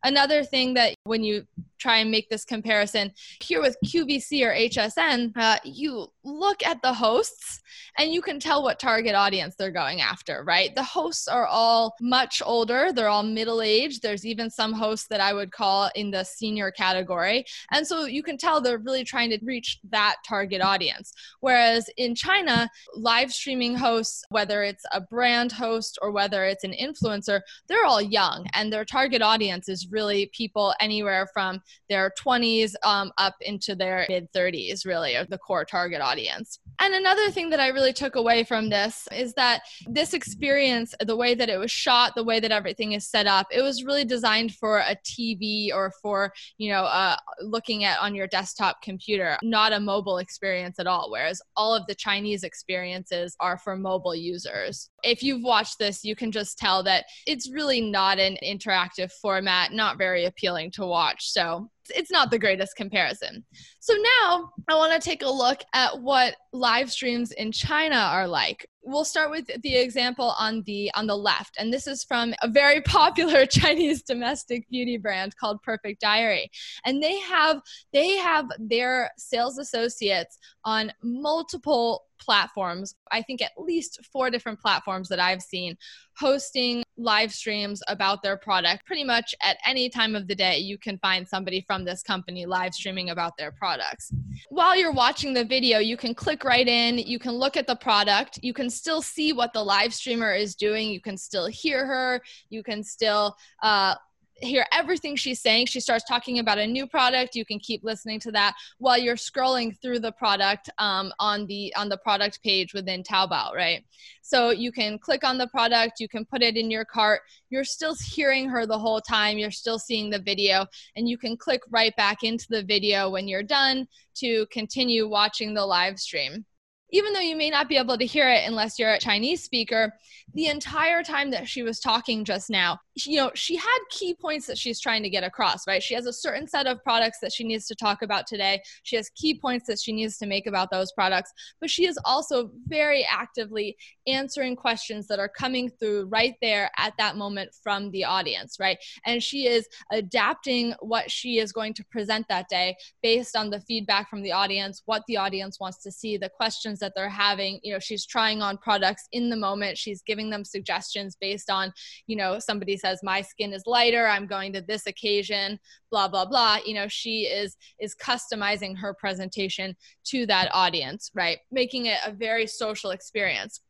Another 0.03 0.43
thing 0.43 0.73
that 0.75 0.95
when 1.03 1.23
you 1.23 1.45
try 1.81 1.97
and 1.97 2.11
make 2.11 2.29
this 2.29 2.45
comparison 2.45 3.11
here 3.41 3.61
with 3.61 3.75
QVC 3.85 4.45
or 4.45 4.53
HSN, 4.53 5.31
uh, 5.35 5.57
you 5.63 6.07
look 6.23 6.63
at 6.65 6.81
the 6.81 6.93
hosts 6.93 7.61
and 7.97 8.13
you 8.13 8.21
can 8.21 8.39
tell 8.39 8.63
what 8.63 8.79
target 8.79 9.15
audience 9.15 9.55
they're 9.57 9.71
going 9.71 10.01
after, 10.01 10.43
right? 10.45 10.73
The 10.75 10.83
hosts 10.83 11.27
are 11.27 11.47
all 11.47 11.95
much 11.99 12.41
older, 12.45 12.91
they're 12.93 13.09
all 13.09 13.23
middle 13.23 13.61
aged. 13.61 14.01
There's 14.01 14.25
even 14.25 14.49
some 14.49 14.73
hosts 14.73 15.07
that 15.09 15.19
I 15.19 15.33
would 15.33 15.51
call 15.51 15.89
in 15.95 16.11
the 16.11 16.23
senior 16.23 16.71
category. 16.71 17.45
And 17.71 17.85
so 17.85 18.05
you 18.05 18.23
can 18.23 18.37
tell 18.37 18.61
they're 18.61 18.77
really 18.77 19.03
trying 19.03 19.29
to 19.31 19.39
reach 19.43 19.79
that 19.89 20.17
target 20.25 20.61
audience. 20.61 21.13
Whereas 21.39 21.89
in 21.97 22.15
China, 22.15 22.69
live 22.95 23.31
streaming 23.33 23.75
hosts, 23.75 24.23
whether 24.29 24.63
it's 24.63 24.85
a 24.91 25.01
brand 25.01 25.51
host 25.51 25.97
or 26.01 26.11
whether 26.11 26.45
it's 26.45 26.63
an 26.63 26.73
influencer, 26.73 27.41
they're 27.67 27.85
all 27.85 28.01
young 28.01 28.45
and 28.53 28.71
their 28.71 28.85
target 28.85 29.21
audience 29.21 29.67
is 29.67 29.91
really 29.91 30.29
people 30.33 30.73
anywhere 30.79 31.27
from 31.33 31.61
their 31.89 32.11
20s 32.23 32.73
um, 32.83 33.11
up 33.17 33.35
into 33.41 33.75
their 33.75 34.05
mid 34.09 34.31
30s, 34.33 34.85
really, 34.85 35.15
are 35.15 35.25
the 35.25 35.37
core 35.37 35.65
target 35.65 36.01
audience. 36.01 36.59
And 36.79 36.93
another 36.93 37.29
thing 37.29 37.49
that 37.51 37.59
I 37.59 37.67
really 37.67 37.93
took 37.93 38.15
away 38.15 38.43
from 38.43 38.69
this 38.69 39.07
is 39.11 39.33
that 39.33 39.61
this 39.87 40.13
experience, 40.13 40.95
the 41.05 41.15
way 41.15 41.35
that 41.35 41.49
it 41.49 41.57
was 41.57 41.71
shot, 41.71 42.13
the 42.15 42.23
way 42.23 42.39
that 42.39 42.51
everything 42.51 42.93
is 42.93 43.07
set 43.07 43.27
up, 43.27 43.47
it 43.51 43.61
was 43.61 43.83
really 43.83 44.05
designed 44.05 44.55
for 44.55 44.79
a 44.79 44.95
TV 45.05 45.73
or 45.73 45.91
for, 46.01 46.33
you 46.57 46.71
know, 46.71 46.83
uh, 46.83 47.17
looking 47.41 47.83
at 47.83 47.99
on 47.99 48.15
your 48.15 48.27
desktop 48.27 48.81
computer, 48.81 49.37
not 49.43 49.73
a 49.73 49.79
mobile 49.79 50.17
experience 50.17 50.79
at 50.79 50.87
all. 50.87 51.11
Whereas 51.11 51.41
all 51.55 51.75
of 51.75 51.85
the 51.87 51.95
Chinese 51.95 52.43
experiences 52.43 53.35
are 53.39 53.57
for 53.57 53.75
mobile 53.75 54.15
users. 54.15 54.89
If 55.03 55.21
you've 55.23 55.43
watched 55.43 55.77
this, 55.77 56.03
you 56.03 56.15
can 56.15 56.31
just 56.31 56.57
tell 56.57 56.83
that 56.83 57.05
it's 57.27 57.51
really 57.51 57.81
not 57.81 58.19
an 58.19 58.37
interactive 58.43 59.11
format, 59.11 59.71
not 59.71 59.97
very 59.97 60.25
appealing 60.25 60.71
to 60.71 60.85
watch. 60.85 61.31
So 61.31 61.69
it's 61.95 62.11
not 62.11 62.31
the 62.31 62.39
greatest 62.39 62.75
comparison. 62.75 63.43
So 63.79 63.93
now 63.93 64.51
I 64.67 64.75
want 64.75 64.93
to 64.93 64.99
take 64.99 65.23
a 65.23 65.29
look 65.29 65.61
at 65.73 66.01
what 66.01 66.35
live 66.53 66.91
streams 66.91 67.31
in 67.31 67.51
China 67.51 67.95
are 67.95 68.27
like. 68.27 68.67
We'll 68.83 69.05
start 69.05 69.29
with 69.29 69.49
the 69.61 69.75
example 69.75 70.33
on 70.39 70.63
the 70.65 70.91
on 70.95 71.05
the 71.05 71.15
left 71.15 71.55
and 71.59 71.71
this 71.71 71.85
is 71.85 72.03
from 72.03 72.33
a 72.41 72.47
very 72.47 72.81
popular 72.97 73.45
Chinese 73.45 74.01
domestic 74.01 74.67
beauty 74.69 74.97
brand 74.97 75.35
called 75.37 75.61
Perfect 75.61 76.01
Diary. 76.01 76.49
And 76.85 77.01
they 77.01 77.19
have 77.19 77.61
they 77.93 78.17
have 78.17 78.47
their 78.59 79.11
sales 79.17 79.57
associates 79.57 80.37
on 80.65 80.91
multiple 81.03 82.05
platforms. 82.21 82.95
I 83.11 83.21
think 83.21 83.41
at 83.41 83.51
least 83.57 83.99
four 84.11 84.29
different 84.29 84.59
platforms 84.59 85.09
that 85.09 85.19
I've 85.19 85.41
seen 85.41 85.75
hosting 86.17 86.83
live 86.97 87.33
streams 87.33 87.81
about 87.87 88.21
their 88.21 88.37
product. 88.37 88.85
Pretty 88.85 89.03
much 89.03 89.33
at 89.41 89.57
any 89.65 89.89
time 89.89 90.15
of 90.15 90.27
the 90.27 90.35
day, 90.35 90.57
you 90.59 90.77
can 90.77 90.97
find 90.99 91.27
somebody 91.27 91.63
from 91.67 91.83
this 91.83 92.03
company 92.03 92.45
live 92.45 92.73
streaming 92.73 93.09
about 93.09 93.35
their 93.37 93.51
products. 93.51 94.13
While 94.49 94.75
you're 94.75 94.91
watching 94.91 95.33
the 95.33 95.43
video, 95.43 95.79
you 95.79 95.97
can 95.97 96.13
click 96.13 96.43
right 96.43 96.67
in, 96.67 96.99
you 96.99 97.19
can 97.19 97.33
look 97.33 97.57
at 97.57 97.67
the 97.67 97.75
product, 97.75 98.39
you 98.41 98.53
can 98.53 98.69
still 98.69 99.01
see 99.01 99.33
what 99.33 99.53
the 99.53 99.63
live 99.63 99.93
streamer 99.93 100.33
is 100.33 100.55
doing, 100.55 100.89
you 100.89 101.01
can 101.01 101.17
still 101.17 101.47
hear 101.47 101.85
her, 101.85 102.21
you 102.49 102.63
can 102.63 102.83
still 102.83 103.35
uh, 103.63 103.95
hear 104.41 104.65
everything 104.71 105.15
she's 105.15 105.39
saying. 105.39 105.67
She 105.67 105.79
starts 105.79 106.03
talking 106.07 106.39
about 106.39 106.57
a 106.57 106.67
new 106.67 106.87
product. 106.87 107.35
You 107.35 107.45
can 107.45 107.59
keep 107.59 107.83
listening 107.83 108.19
to 108.21 108.31
that 108.31 108.55
while 108.79 108.97
you're 108.97 109.15
scrolling 109.15 109.79
through 109.81 109.99
the 109.99 110.11
product 110.11 110.69
um, 110.77 111.13
on 111.19 111.45
the 111.45 111.73
on 111.75 111.89
the 111.89 111.97
product 111.97 112.41
page 112.43 112.73
within 112.73 113.03
Taobao, 113.03 113.53
right? 113.53 113.83
So 114.21 114.49
you 114.49 114.71
can 114.71 114.97
click 114.97 115.23
on 115.23 115.37
the 115.37 115.47
product, 115.47 115.99
you 115.99 116.07
can 116.07 116.25
put 116.25 116.41
it 116.41 116.57
in 116.57 116.71
your 116.71 116.85
cart. 116.85 117.21
You're 117.49 117.63
still 117.63 117.95
hearing 117.95 118.49
her 118.49 118.65
the 118.65 118.77
whole 118.77 119.01
time. 119.01 119.37
You're 119.37 119.51
still 119.51 119.79
seeing 119.79 120.09
the 120.09 120.19
video, 120.19 120.65
and 120.95 121.07
you 121.07 121.17
can 121.17 121.37
click 121.37 121.61
right 121.69 121.95
back 121.95 122.23
into 122.23 122.47
the 122.49 122.63
video 122.63 123.09
when 123.09 123.27
you're 123.27 123.43
done 123.43 123.87
to 124.15 124.45
continue 124.47 125.07
watching 125.07 125.53
the 125.53 125.65
live 125.65 125.99
stream 125.99 126.45
even 126.91 127.13
though 127.13 127.19
you 127.19 127.35
may 127.35 127.49
not 127.49 127.69
be 127.69 127.77
able 127.77 127.97
to 127.97 128.05
hear 128.05 128.29
it 128.29 128.47
unless 128.47 128.77
you're 128.77 128.93
a 128.93 128.99
Chinese 128.99 129.43
speaker, 129.43 129.93
the 130.33 130.47
entire 130.47 131.03
time 131.03 131.31
that 131.31 131.47
she 131.47 131.63
was 131.63 131.79
talking 131.79 132.23
just 132.23 132.49
now, 132.49 132.79
you 132.95 133.17
know, 133.17 133.31
she 133.33 133.55
had 133.55 133.79
key 133.89 134.13
points 134.13 134.47
that 134.47 134.57
she's 134.57 134.79
trying 134.79 135.03
to 135.03 135.09
get 135.09 135.23
across, 135.23 135.65
right? 135.67 135.81
She 135.81 135.93
has 135.93 136.05
a 136.05 136.13
certain 136.13 136.47
set 136.47 136.67
of 136.67 136.83
products 136.83 137.19
that 137.21 137.31
she 137.31 137.43
needs 137.43 137.65
to 137.67 137.75
talk 137.75 138.01
about 138.01 138.27
today. 138.27 138.61
She 138.83 138.95
has 138.95 139.09
key 139.15 139.39
points 139.39 139.67
that 139.67 139.79
she 139.79 139.93
needs 139.93 140.17
to 140.17 140.25
make 140.25 140.47
about 140.47 140.69
those 140.71 140.91
products, 140.91 141.31
but 141.59 141.69
she 141.69 141.85
is 141.85 141.97
also 142.05 142.51
very 142.67 143.05
actively 143.09 143.77
answering 144.07 144.55
questions 144.55 145.07
that 145.07 145.19
are 145.19 145.29
coming 145.29 145.69
through 145.79 146.05
right 146.05 146.35
there 146.41 146.69
at 146.77 146.93
that 146.97 147.15
moment 147.15 147.51
from 147.63 147.91
the 147.91 148.03
audience, 148.03 148.57
right? 148.59 148.77
And 149.05 149.23
she 149.23 149.47
is 149.47 149.67
adapting 149.91 150.73
what 150.81 151.09
she 151.09 151.39
is 151.39 151.51
going 151.51 151.73
to 151.75 151.85
present 151.85 152.27
that 152.29 152.49
day 152.49 152.75
based 153.01 153.35
on 153.35 153.49
the 153.49 153.61
feedback 153.61 154.09
from 154.09 154.21
the 154.21 154.31
audience, 154.31 154.81
what 154.85 155.03
the 155.07 155.17
audience 155.17 155.59
wants 155.59 155.81
to 155.83 155.91
see, 155.91 156.17
the 156.17 156.29
questions 156.29 156.80
that 156.81 156.93
they're 156.95 157.09
having. 157.09 157.59
You 157.63 157.73
know, 157.73 157.79
she's 157.79 158.05
trying 158.05 158.41
on 158.41 158.57
products 158.57 159.07
in 159.13 159.29
the 159.29 159.37
moment. 159.37 159.77
She's 159.77 160.01
giving 160.01 160.29
them 160.29 160.43
suggestions 160.43 161.15
based 161.19 161.49
on, 161.49 161.71
you 162.07 162.17
know, 162.17 162.37
somebody 162.37 162.75
says, 162.75 162.99
my 163.01 163.21
skin 163.21 163.53
is 163.53 163.63
lighter, 163.65 164.05
I'm 164.05 164.27
going 164.27 164.51
to 164.53 164.61
this 164.61 164.85
occasion, 164.85 165.59
blah, 165.89 166.09
blah, 166.09 166.25
blah. 166.25 166.57
You 166.65 166.75
know, 166.75 166.87
she 166.89 167.21
is 167.21 167.55
is 167.79 167.95
customizing 167.95 168.77
her 168.77 168.93
presentation 168.93 169.75
to 170.05 170.25
that 170.25 170.49
audience, 170.53 171.09
right? 171.15 171.39
Making 171.51 171.85
it 171.85 171.99
a 172.05 172.11
very 172.11 172.47
social 172.47 172.91
experience. 172.91 173.61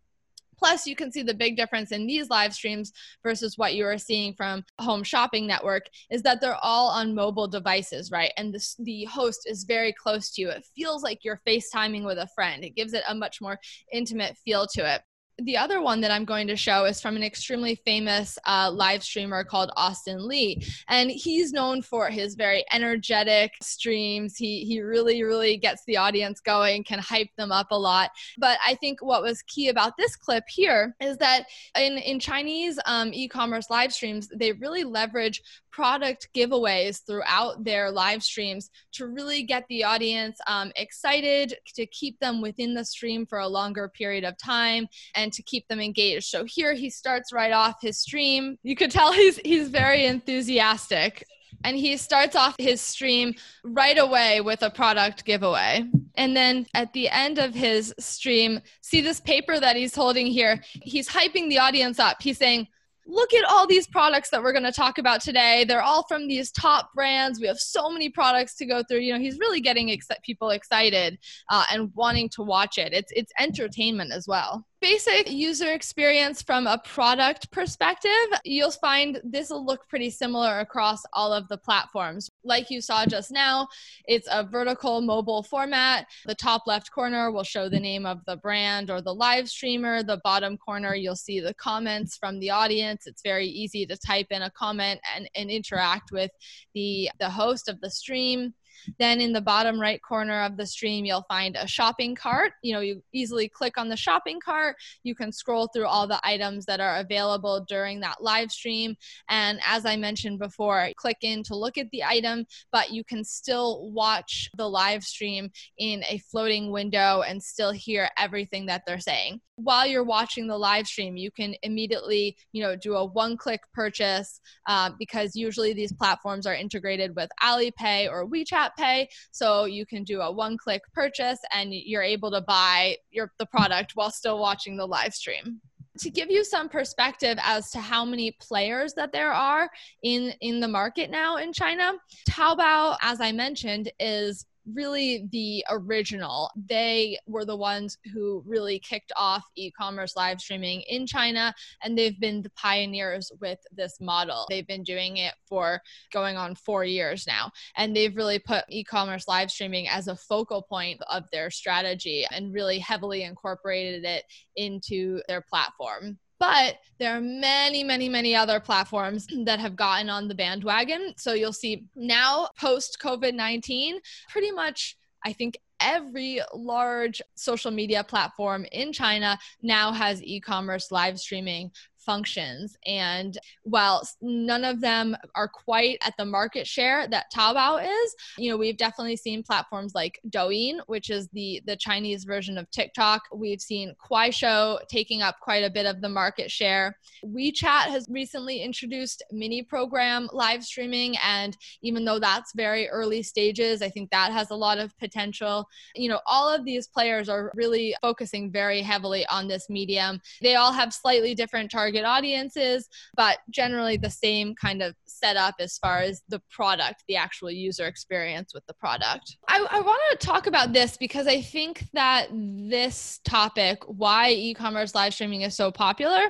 Plus, 0.61 0.85
you 0.85 0.95
can 0.95 1.11
see 1.11 1.23
the 1.23 1.33
big 1.33 1.57
difference 1.57 1.91
in 1.91 2.05
these 2.05 2.29
live 2.29 2.53
streams 2.53 2.91
versus 3.23 3.57
what 3.57 3.73
you 3.73 3.85
are 3.85 3.97
seeing 3.97 4.33
from 4.33 4.63
Home 4.79 5.03
Shopping 5.03 5.47
Network 5.47 5.87
is 6.11 6.21
that 6.21 6.39
they're 6.39 6.57
all 6.61 6.89
on 6.89 7.15
mobile 7.15 7.47
devices, 7.47 8.11
right? 8.11 8.31
And 8.37 8.55
the 8.79 9.05
host 9.05 9.41
is 9.45 9.63
very 9.63 9.91
close 9.93 10.29
to 10.31 10.41
you. 10.41 10.49
It 10.49 10.65
feels 10.75 11.01
like 11.01 11.23
you're 11.23 11.41
FaceTiming 11.47 12.05
with 12.05 12.19
a 12.19 12.29
friend. 12.35 12.63
It 12.63 12.75
gives 12.75 12.93
it 12.93 13.03
a 13.07 13.15
much 13.15 13.41
more 13.41 13.57
intimate 13.91 14.37
feel 14.37 14.67
to 14.75 14.95
it 14.95 15.01
the 15.45 15.57
other 15.57 15.81
one 15.81 16.01
that 16.01 16.11
I'm 16.11 16.25
going 16.25 16.47
to 16.47 16.55
show 16.55 16.85
is 16.85 17.01
from 17.01 17.15
an 17.15 17.23
extremely 17.23 17.75
famous 17.85 18.37
uh, 18.45 18.71
live 18.71 19.03
streamer 19.03 19.43
called 19.43 19.71
Austin 19.75 20.27
Li, 20.27 20.63
and 20.87 21.09
he's 21.09 21.51
known 21.51 21.81
for 21.81 22.09
his 22.09 22.35
very 22.35 22.63
energetic 22.71 23.53
streams. 23.61 24.37
He 24.37 24.63
he 24.65 24.81
really 24.81 25.23
really 25.23 25.57
gets 25.57 25.83
the 25.85 25.97
audience 25.97 26.39
going, 26.39 26.83
can 26.83 26.99
hype 26.99 27.29
them 27.37 27.51
up 27.51 27.67
a 27.71 27.77
lot. 27.77 28.11
But 28.37 28.57
I 28.65 28.75
think 28.75 29.01
what 29.01 29.21
was 29.21 29.41
key 29.43 29.69
about 29.69 29.97
this 29.97 30.15
clip 30.15 30.43
here 30.47 30.95
is 31.01 31.17
that 31.17 31.45
in 31.75 31.97
in 31.97 32.19
Chinese 32.19 32.79
um, 32.85 33.11
e-commerce 33.13 33.69
live 33.69 33.93
streams, 33.93 34.29
they 34.35 34.51
really 34.53 34.83
leverage 34.83 35.41
product 35.71 36.29
giveaways 36.35 37.01
throughout 37.05 37.63
their 37.63 37.91
live 37.91 38.23
streams 38.23 38.69
to 38.93 39.07
really 39.07 39.43
get 39.43 39.63
the 39.69 39.83
audience 39.83 40.37
um, 40.47 40.71
excited, 40.75 41.55
to 41.75 41.85
keep 41.87 42.19
them 42.19 42.41
within 42.41 42.73
the 42.73 42.85
stream 42.85 43.25
for 43.25 43.39
a 43.39 43.47
longer 43.47 43.89
period 43.89 44.23
of 44.23 44.37
time, 44.37 44.87
and 45.15 45.31
to 45.33 45.43
keep 45.43 45.67
them 45.67 45.79
engaged. 45.79 46.25
So 46.25 46.45
here 46.45 46.73
he 46.73 46.89
starts 46.89 47.31
right 47.33 47.51
off 47.51 47.75
his 47.81 47.99
stream. 47.99 48.57
You 48.63 48.75
could 48.75 48.91
tell 48.91 49.11
he's 49.13 49.37
he's 49.37 49.69
very 49.69 50.05
enthusiastic. 50.05 51.25
And 51.63 51.77
he 51.77 51.95
starts 51.97 52.35
off 52.35 52.55
his 52.57 52.81
stream 52.81 53.35
right 53.63 53.99
away 53.99 54.41
with 54.41 54.63
a 54.63 54.71
product 54.71 55.25
giveaway. 55.25 55.85
And 56.15 56.35
then 56.35 56.65
at 56.73 56.91
the 56.93 57.07
end 57.09 57.37
of 57.37 57.53
his 57.53 57.93
stream, 57.99 58.61
see 58.81 58.99
this 59.01 59.19
paper 59.19 59.59
that 59.59 59.75
he's 59.75 59.93
holding 59.93 60.25
here? 60.25 60.63
He's 60.81 61.07
hyping 61.07 61.49
the 61.49 61.59
audience 61.59 61.99
up. 61.99 62.17
He's 62.19 62.39
saying, 62.39 62.67
look 63.05 63.33
at 63.33 63.43
all 63.45 63.67
these 63.67 63.87
products 63.87 64.29
that 64.29 64.41
we're 64.41 64.51
going 64.53 64.63
to 64.63 64.71
talk 64.71 64.97
about 64.97 65.21
today. 65.21 65.65
They're 65.67 65.81
all 65.81 66.03
from 66.07 66.27
these 66.27 66.51
top 66.51 66.93
brands. 66.93 67.39
We 67.39 67.47
have 67.47 67.59
so 67.59 67.89
many 67.89 68.09
products 68.09 68.55
to 68.57 68.65
go 68.65 68.83
through. 68.83 68.99
You 68.99 69.13
know, 69.13 69.19
he's 69.19 69.39
really 69.39 69.61
getting 69.61 69.91
ex- 69.91 70.07
people 70.23 70.51
excited 70.51 71.17
uh, 71.49 71.65
and 71.71 71.91
wanting 71.95 72.29
to 72.29 72.43
watch 72.43 72.77
it. 72.77 72.93
It's 72.93 73.11
it's 73.15 73.31
entertainment 73.39 74.11
as 74.11 74.27
well 74.27 74.65
basic 74.81 75.31
user 75.31 75.71
experience 75.73 76.41
from 76.41 76.65
a 76.65 76.77
product 76.79 77.49
perspective, 77.51 78.11
you'll 78.43 78.71
find 78.71 79.21
this 79.23 79.51
will 79.51 79.65
look 79.65 79.87
pretty 79.87 80.09
similar 80.09 80.59
across 80.59 81.03
all 81.13 81.31
of 81.31 81.47
the 81.47 81.57
platforms. 81.57 82.29
Like 82.43 82.71
you 82.71 82.81
saw 82.81 83.05
just 83.05 83.31
now, 83.31 83.67
it's 84.05 84.27
a 84.31 84.43
vertical 84.43 85.01
mobile 85.01 85.43
format. 85.43 86.07
The 86.25 86.35
top 86.35 86.63
left 86.65 86.91
corner 86.91 87.31
will 87.31 87.43
show 87.43 87.69
the 87.69 87.79
name 87.79 88.05
of 88.05 88.25
the 88.25 88.37
brand 88.37 88.89
or 88.89 89.01
the 89.01 89.13
live 89.13 89.47
streamer. 89.47 90.01
The 90.01 90.19
bottom 90.23 90.57
corner, 90.57 90.95
you'll 90.95 91.15
see 91.15 91.39
the 91.39 91.53
comments 91.53 92.17
from 92.17 92.39
the 92.39 92.49
audience. 92.49 93.05
It's 93.05 93.21
very 93.21 93.47
easy 93.47 93.85
to 93.85 93.95
type 93.95 94.27
in 94.31 94.41
a 94.41 94.51
comment 94.51 94.99
and, 95.15 95.29
and 95.35 95.51
interact 95.51 96.11
with 96.11 96.31
the, 96.73 97.09
the 97.19 97.29
host 97.29 97.69
of 97.69 97.79
the 97.81 97.89
stream 97.91 98.53
Then 98.99 99.21
in 99.21 99.33
the 99.33 99.41
bottom 99.41 99.79
right 99.79 100.01
corner 100.01 100.41
of 100.41 100.57
the 100.57 100.65
stream, 100.65 101.05
you'll 101.05 101.25
find 101.27 101.55
a 101.55 101.67
shopping 101.67 102.15
cart. 102.15 102.53
You 102.61 102.73
know, 102.73 102.81
you 102.81 103.03
easily 103.13 103.47
click 103.47 103.77
on 103.77 103.89
the 103.89 103.97
shopping 103.97 104.39
cart. 104.43 104.75
You 105.03 105.15
can 105.15 105.31
scroll 105.31 105.67
through 105.67 105.87
all 105.87 106.07
the 106.07 106.19
items 106.23 106.65
that 106.65 106.79
are 106.79 106.97
available 106.97 107.65
during 107.67 107.99
that 108.01 108.21
live 108.21 108.51
stream. 108.51 108.95
And 109.29 109.59
as 109.65 109.85
I 109.85 109.95
mentioned 109.95 110.39
before, 110.39 110.89
click 110.95 111.17
in 111.21 111.43
to 111.43 111.55
look 111.55 111.77
at 111.77 111.89
the 111.91 112.03
item, 112.03 112.45
but 112.71 112.91
you 112.91 113.03
can 113.03 113.23
still 113.23 113.89
watch 113.91 114.49
the 114.57 114.67
live 114.67 115.03
stream 115.03 115.51
in 115.77 116.03
a 116.09 116.17
floating 116.19 116.71
window 116.71 117.21
and 117.21 117.41
still 117.41 117.71
hear 117.71 118.09
everything 118.17 118.65
that 118.67 118.83
they're 118.85 118.99
saying. 118.99 119.41
While 119.55 119.85
you're 119.85 120.03
watching 120.03 120.47
the 120.47 120.57
live 120.57 120.87
stream, 120.87 121.17
you 121.17 121.29
can 121.29 121.53
immediately, 121.61 122.35
you 122.51 122.63
know, 122.63 122.75
do 122.75 122.95
a 122.95 123.05
one-click 123.05 123.61
purchase 123.73 124.39
uh, 124.67 124.89
because 124.97 125.35
usually 125.35 125.73
these 125.73 125.93
platforms 125.93 126.47
are 126.47 126.55
integrated 126.55 127.15
with 127.15 127.29
Alipay 127.43 128.09
or 128.09 128.27
WeChat 128.27 128.70
Pay, 128.77 129.09
so 129.31 129.65
you 129.65 129.85
can 129.85 130.03
do 130.03 130.21
a 130.21 130.31
one-click 130.31 130.81
purchase 130.93 131.39
and 131.53 131.73
you're 131.73 132.01
able 132.01 132.31
to 132.31 132.41
buy 132.41 132.97
your 133.11 133.31
the 133.39 133.45
product 133.45 133.91
while 133.95 134.11
still 134.11 134.39
watching 134.39 134.77
the 134.77 134.85
live 134.85 135.13
stream. 135.13 135.61
To 135.99 136.09
give 136.09 136.31
you 136.31 136.45
some 136.45 136.69
perspective 136.69 137.37
as 137.41 137.69
to 137.71 137.79
how 137.79 138.05
many 138.05 138.31
players 138.39 138.93
that 138.93 139.11
there 139.11 139.33
are 139.33 139.69
in 140.03 140.33
in 140.39 140.59
the 140.59 140.67
market 140.67 141.11
now 141.11 141.37
in 141.37 141.51
China, 141.51 141.93
Taobao, 142.29 142.95
as 143.01 143.19
I 143.19 143.33
mentioned, 143.33 143.91
is 143.99 144.45
really 144.65 145.27
the 145.31 145.63
original. 145.69 146.49
They 146.55 147.17
were 147.25 147.45
the 147.45 147.55
ones 147.55 147.97
who 148.13 148.43
really 148.45 148.79
kicked 148.79 149.11
off 149.15 149.43
e 149.55 149.71
commerce 149.71 150.15
live 150.15 150.39
streaming 150.39 150.81
in 150.81 151.05
China, 151.07 151.53
and 151.83 151.97
they've 151.97 152.19
been 152.19 152.41
the 152.41 152.51
pioneers 152.51 153.31
with 153.39 153.59
this 153.71 153.99
model. 153.99 154.45
They've 154.49 154.67
been 154.67 154.83
doing 154.83 155.17
it 155.17 155.33
for 155.47 155.81
going 156.11 156.37
on 156.37 156.55
four 156.55 156.85
years 156.85 157.25
now, 157.27 157.51
and 157.77 157.95
they've 157.95 158.15
really 158.15 158.39
put 158.39 158.65
e 158.69 158.83
commerce 158.83 159.27
live 159.27 159.51
streaming 159.51 159.87
as 159.87 160.07
a 160.07 160.15
focal 160.15 160.61
point 160.61 161.01
of 161.09 161.23
their 161.31 161.49
strategy 161.49 162.25
and 162.31 162.53
really 162.53 162.79
heavily 162.79 163.23
incorporated 163.23 164.05
it 164.05 164.25
into 164.55 165.21
their 165.27 165.41
platform. 165.41 166.17
But 166.41 166.79
there 166.97 167.15
are 167.15 167.21
many, 167.21 167.83
many, 167.83 168.09
many 168.09 168.35
other 168.35 168.59
platforms 168.59 169.27
that 169.45 169.59
have 169.59 169.75
gotten 169.75 170.09
on 170.09 170.27
the 170.27 170.33
bandwagon. 170.33 171.13
So 171.15 171.33
you'll 171.33 171.53
see 171.53 171.85
now, 171.95 172.49
post 172.59 172.97
COVID 172.99 173.35
19, 173.35 173.99
pretty 174.27 174.51
much, 174.51 174.97
I 175.23 175.33
think 175.33 175.59
every 175.79 176.41
large 176.55 177.21
social 177.35 177.69
media 177.69 178.03
platform 178.03 178.65
in 178.71 178.91
China 178.91 179.37
now 179.61 179.91
has 179.91 180.23
e 180.23 180.39
commerce 180.39 180.91
live 180.91 181.19
streaming 181.19 181.71
functions. 182.05 182.77
And 182.85 183.37
while 183.63 184.07
none 184.21 184.63
of 184.63 184.81
them 184.81 185.15
are 185.35 185.47
quite 185.47 185.97
at 186.05 186.15
the 186.17 186.25
market 186.25 186.67
share 186.67 187.07
that 187.07 187.31
Taobao 187.33 187.83
is, 187.83 188.15
you 188.37 188.49
know, 188.49 188.57
we've 188.57 188.77
definitely 188.77 189.15
seen 189.15 189.43
platforms 189.43 189.93
like 189.95 190.19
Douyin, 190.29 190.79
which 190.87 191.09
is 191.09 191.27
the 191.29 191.61
the 191.65 191.75
Chinese 191.75 192.23
version 192.23 192.57
of 192.57 192.69
TikTok. 192.71 193.23
We've 193.33 193.61
seen 193.61 193.93
Kuaishou 194.03 194.79
taking 194.87 195.21
up 195.21 195.39
quite 195.41 195.63
a 195.63 195.69
bit 195.69 195.85
of 195.85 196.01
the 196.01 196.09
market 196.09 196.51
share. 196.51 196.97
WeChat 197.25 197.85
has 197.85 198.07
recently 198.09 198.61
introduced 198.61 199.23
mini 199.31 199.63
program 199.63 200.29
live 200.33 200.63
streaming 200.63 201.15
and 201.23 201.57
even 201.81 202.05
though 202.05 202.19
that's 202.19 202.53
very 202.53 202.87
early 202.89 203.23
stages, 203.23 203.81
I 203.81 203.89
think 203.89 204.09
that 204.11 204.31
has 204.31 204.49
a 204.49 204.55
lot 204.55 204.77
of 204.77 204.97
potential. 204.99 205.67
You 205.95 206.09
know, 206.09 206.19
all 206.25 206.53
of 206.53 206.65
these 206.65 206.87
players 206.87 207.29
are 207.29 207.51
really 207.55 207.95
focusing 208.01 208.51
very 208.51 208.81
heavily 208.81 209.25
on 209.27 209.47
this 209.47 209.69
medium. 209.69 210.21
They 210.41 210.55
all 210.55 210.71
have 210.71 210.93
slightly 210.93 211.35
different 211.35 211.71
target 211.71 212.00
target 212.01 212.17
audiences, 212.17 212.87
but 213.15 213.39
generally 213.49 213.97
the 213.97 214.09
same 214.09 214.55
kind 214.55 214.81
of 214.81 214.95
setup 215.05 215.55
as 215.59 215.77
far 215.77 215.99
as 215.99 216.21
the 216.29 216.41
product, 216.49 217.03
the 217.07 217.15
actual 217.15 217.51
user 217.51 217.85
experience 217.85 218.53
with 218.53 218.65
the 218.67 218.73
product. 218.73 219.37
I, 219.47 219.65
I 219.69 219.79
want 219.81 220.01
to 220.11 220.25
talk 220.25 220.47
about 220.47 220.73
this 220.73 220.97
because 220.97 221.27
I 221.27 221.41
think 221.41 221.85
that 221.93 222.27
this 222.31 223.19
topic, 223.25 223.79
why 223.87 224.31
e 224.31 224.53
commerce 224.53 224.95
live 224.95 225.13
streaming 225.13 225.41
is 225.41 225.55
so 225.55 225.71
popular, 225.71 226.21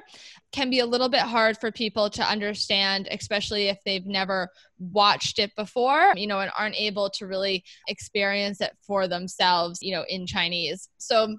can 0.51 0.69
be 0.69 0.79
a 0.79 0.85
little 0.85 1.09
bit 1.09 1.21
hard 1.21 1.57
for 1.57 1.71
people 1.71 2.09
to 2.09 2.23
understand, 2.23 3.07
especially 3.11 3.69
if 3.69 3.77
they've 3.85 4.05
never 4.05 4.49
watched 4.79 5.39
it 5.39 5.51
before, 5.55 6.13
you 6.15 6.27
know, 6.27 6.39
and 6.39 6.51
aren't 6.57 6.75
able 6.75 7.09
to 7.09 7.27
really 7.27 7.63
experience 7.87 8.59
it 8.59 8.75
for 8.85 9.07
themselves, 9.07 9.81
you 9.81 9.93
know, 9.93 10.03
in 10.09 10.25
Chinese. 10.25 10.89
So 10.97 11.37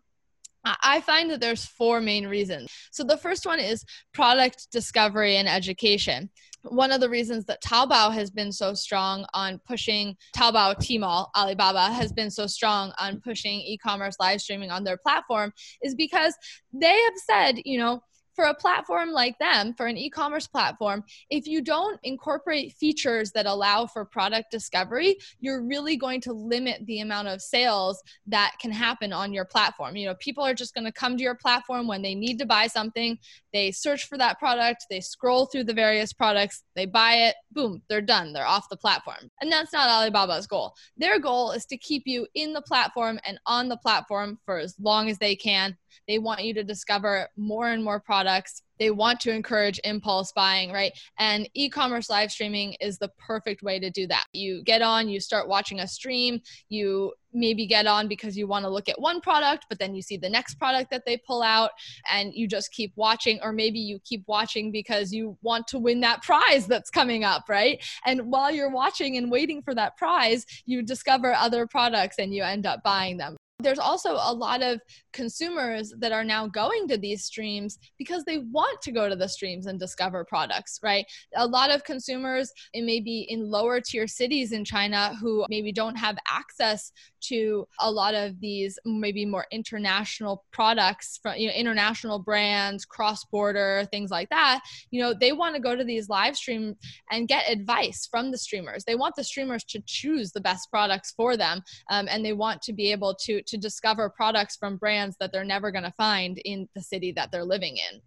I 0.65 1.01
find 1.01 1.31
that 1.31 1.41
there's 1.41 1.65
four 1.65 2.01
main 2.01 2.27
reasons. 2.27 2.71
So 2.93 3.03
the 3.05 3.17
first 3.17 3.47
one 3.47 3.59
is 3.59 3.85
product 4.15 4.69
discovery 4.71 5.37
and 5.37 5.49
education. 5.49 6.31
One 6.63 6.93
of 6.93 7.01
the 7.01 7.11
reasons 7.11 7.45
that 7.47 7.63
Taobao 7.63 8.13
has 8.13 8.31
been 8.31 8.53
so 8.53 8.73
strong 8.75 9.27
on 9.35 9.61
pushing 9.67 10.17
Taobao, 10.37 10.77
Tmall, 10.77 11.29
Alibaba 11.37 11.93
has 11.93 12.13
been 12.13 12.31
so 12.31 12.47
strong 12.47 12.93
on 12.99 13.21
pushing 13.21 13.61
e-commerce 13.61 14.15
live 14.21 14.41
streaming 14.41 14.71
on 14.71 14.85
their 14.85 14.97
platform 14.97 15.53
is 15.83 15.97
because 15.97 16.35
they 16.73 16.87
have 16.87 17.15
said, 17.17 17.63
you 17.65 17.79
know, 17.79 18.01
for 18.35 18.47
a 18.47 18.55
platform 18.55 19.11
like 19.11 19.39
them, 19.39 19.75
for 19.75 19.87
an 19.87 19.97
e 19.97 20.11
commerce 20.11 20.47
platform, 20.47 21.05
if 21.31 21.47
you 21.47 21.63
don't 21.63 21.99
incorporate 22.03 22.73
features 22.73 23.31
that 23.33 23.47
allow 23.47 23.87
for 23.87 24.05
product 24.05 24.51
discovery, 24.51 25.17
you're 25.41 25.63
really 25.63 25.97
going 25.97 26.21
to 26.23 26.33
limit 26.33 26.85
the 26.87 27.01
amount 27.01 27.29
of 27.29 27.43
sales 27.43 28.03
that 28.27 28.53
can 28.61 28.71
happen 28.71 29.13
on 29.13 29.33
your 29.33 29.45
platform. 29.45 29.97
You 29.97 30.09
know, 30.09 30.15
people 30.17 30.45
are 30.45 30.55
just 30.55 30.75
going 30.75 30.85
to 30.85 30.93
come 30.93 31.17
to 31.17 31.23
your 31.23 31.35
platform 31.35 31.87
when 31.87 32.03
they 32.03 32.15
need 32.15 32.39
to 32.39 32.47
buy 32.47 32.67
something, 32.67 33.19
they 33.53 33.71
search 33.71 34.07
for 34.07 34.19
that 34.19 34.39
product, 34.39 34.87
they 34.91 35.01
scroll 35.01 35.47
through 35.47 35.65
the 35.65 35.75
various 35.75 36.13
products, 36.13 36.63
they 36.75 36.87
buy 36.87 37.15
it, 37.15 37.35
boom, 37.53 37.83
they're 37.89 38.01
done, 38.01 38.33
they're 38.33 38.47
off 38.47 38.69
the 38.71 38.77
platform. 38.77 39.31
And 39.41 39.51
that's 39.51 39.73
not 39.73 39.89
Alibaba's 39.89 40.47
goal. 40.47 40.75
Their 40.97 41.19
goal 41.19 41.53
is 41.53 41.67
to 41.67 41.77
keep 41.77 42.05
you 42.07 42.27
in 42.35 42.53
the 42.53 42.63
platform 42.63 43.19
and 43.25 43.39
on 43.47 43.69
the 43.69 43.77
platform 43.77 44.39
for 44.45 44.59
as 44.59 44.75
long 44.79 45.09
as 45.09 45.19
they 45.19 45.37
can 45.37 45.77
they 46.09 46.19
want 46.19 46.45
you 46.45 46.55
to 46.55 46.65
discover 46.65 47.29
more 47.37 47.69
and 47.69 47.83
more 47.83 48.01
products. 48.01 48.63
They 48.79 48.91
want 48.91 49.21
to 49.21 49.31
encourage 49.33 49.79
impulse 49.85 50.33
buying, 50.33 50.73
right? 50.73 50.93
And 51.19 51.49
e 51.55 51.69
commerce 51.69 52.11
live 52.11 52.33
streaming 52.33 52.75
is 52.81 52.99
the 52.99 53.11
perfect 53.19 53.63
way 53.63 53.79
to 53.79 53.91
do 53.91 54.07
that. 54.09 54.25
You 54.33 54.63
get 54.65 54.83
on, 54.83 55.09
you 55.09 55.21
start 55.21 55.47
watching 55.47 55.81
a 55.81 55.87
stream, 55.87 56.41
you 56.69 57.13
maybe 57.33 57.67
get 57.67 57.87
on 57.87 58.09
because 58.09 58.37
you 58.37 58.47
want 58.47 58.65
to 58.65 58.71
look 58.71 58.89
at 58.89 59.01
one 59.01 59.21
product, 59.21 59.67
but 59.69 59.79
then 59.79 59.95
you 59.95 60.03
see 60.03 60.17
the 60.17 60.29
next 60.29 60.57
product 60.57 60.91
that 60.91 61.05
they 61.07 61.17
pull 61.17 61.43
out 61.43 61.71
and 62.11 62.33
you 62.35 62.47
just 62.47 62.73
keep 62.73 62.93
watching, 62.97 63.39
or 63.43 63.53
maybe 63.53 63.79
you 63.79 63.99
keep 64.05 64.25
watching 64.27 64.71
because 64.71 65.13
you 65.13 65.37
want 65.43 65.67
to 65.69 65.79
win 65.79 66.01
that 66.01 66.23
prize 66.23 66.67
that's 66.67 66.91
coming 66.91 67.25
up, 67.25 67.45
right? 67.49 67.83
And 68.05 68.31
while 68.31 68.51
you're 68.51 68.71
watching 68.71 69.17
and 69.17 69.31
waiting 69.31 69.63
for 69.63 69.75
that 69.75 69.97
prize, 69.97 70.45
you 70.67 70.83
discover 70.83 71.33
other 71.33 71.67
products 71.67 72.17
and 72.19 72.35
you 72.35 72.43
end 72.43 72.67
up 72.67 72.83
buying 72.83 73.17
them 73.17 73.37
there's 73.63 73.79
also 73.79 74.13
a 74.15 74.33
lot 74.33 74.63
of 74.63 74.81
consumers 75.13 75.93
that 75.99 76.13
are 76.13 76.25
now 76.25 76.47
going 76.47 76.89
to 76.89 76.97
these 76.97 77.25
streams 77.25 77.79
because 77.99 78.25
they 78.25 78.39
want 78.39 78.81
to 78.83 78.93
go 78.93 79.09
to 79.09 79.17
the 79.17 79.29
streams 79.29 79.67
and 79.67 79.79
discover 79.79 80.25
products, 80.25 80.81
right? 80.83 81.05
A 81.37 81.47
lot 81.47 81.71
of 81.71 81.85
consumers, 81.85 82.53
it 82.73 82.83
may 82.83 83.01
be 83.01 83.27
in 83.29 83.51
lower 83.51 83.81
tier 83.81 84.07
cities 84.07 84.53
in 84.53 84.65
China 84.65 85.17
who 85.21 85.45
maybe 85.49 85.73
don't 85.73 85.97
have 85.97 86.17
access 86.29 86.93
to 87.23 87.67
a 87.81 87.91
lot 87.91 88.15
of 88.15 88.39
these 88.41 88.79
maybe 88.85 89.25
more 89.25 89.47
international 89.51 90.45
products 90.53 91.19
from 91.23 91.37
you 91.37 91.49
know 91.49 91.55
international 91.55 92.19
brands, 92.19 92.85
cross 92.85 93.25
border 93.25 93.87
things 93.91 94.11
like 94.11 94.29
that. 94.31 94.61
You 94.91 95.03
know, 95.03 95.15
they 95.15 95.33
want 95.33 95.55
to 95.55 95.61
go 95.61 95.75
to 95.77 95.85
these 95.85 96.09
live 96.09 96.37
streams 96.37 96.77
and 97.11 97.29
get 97.29 97.51
advice 97.51 98.09
from 98.11 98.31
the 98.31 98.39
streamers. 98.39 98.85
They 98.85 98.95
want 98.95 99.17
the 99.17 99.25
streamers 99.25 99.65
to 99.65 99.83
choose 99.87 100.33
the 100.33 100.41
best 100.41 100.71
products 100.71 101.13
for 101.17 101.37
them, 101.37 101.63
um, 101.91 102.09
and 102.11 102.25
they 102.25 102.33
want 102.33 102.63
to 102.63 102.73
be 102.73 102.93
able 102.93 103.15
to 103.23 103.43
to 103.43 103.57
discover 103.57 104.11
products 104.11 104.57
from 104.57 104.77
brands 104.77 105.17
that 105.21 105.33
they're 105.33 105.45
never 105.45 105.71
going 105.71 105.85
to 105.85 105.93
find 105.93 106.39
in 106.45 106.69
the 106.75 106.83
city 106.83 107.13
that 107.13 107.31
they're 107.31 107.45
living 107.45 107.77
in. 107.77 108.01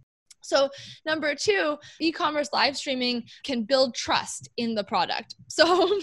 So, 0.46 0.70
number 1.06 1.36
two, 1.36 1.78
e 2.00 2.12
commerce 2.12 2.50
live 2.54 2.78
streaming 2.78 3.24
can 3.44 3.64
build 3.64 3.96
trust 3.96 4.50
in 4.58 4.76
the 4.76 4.84
product. 4.84 5.36
So, 5.48 6.02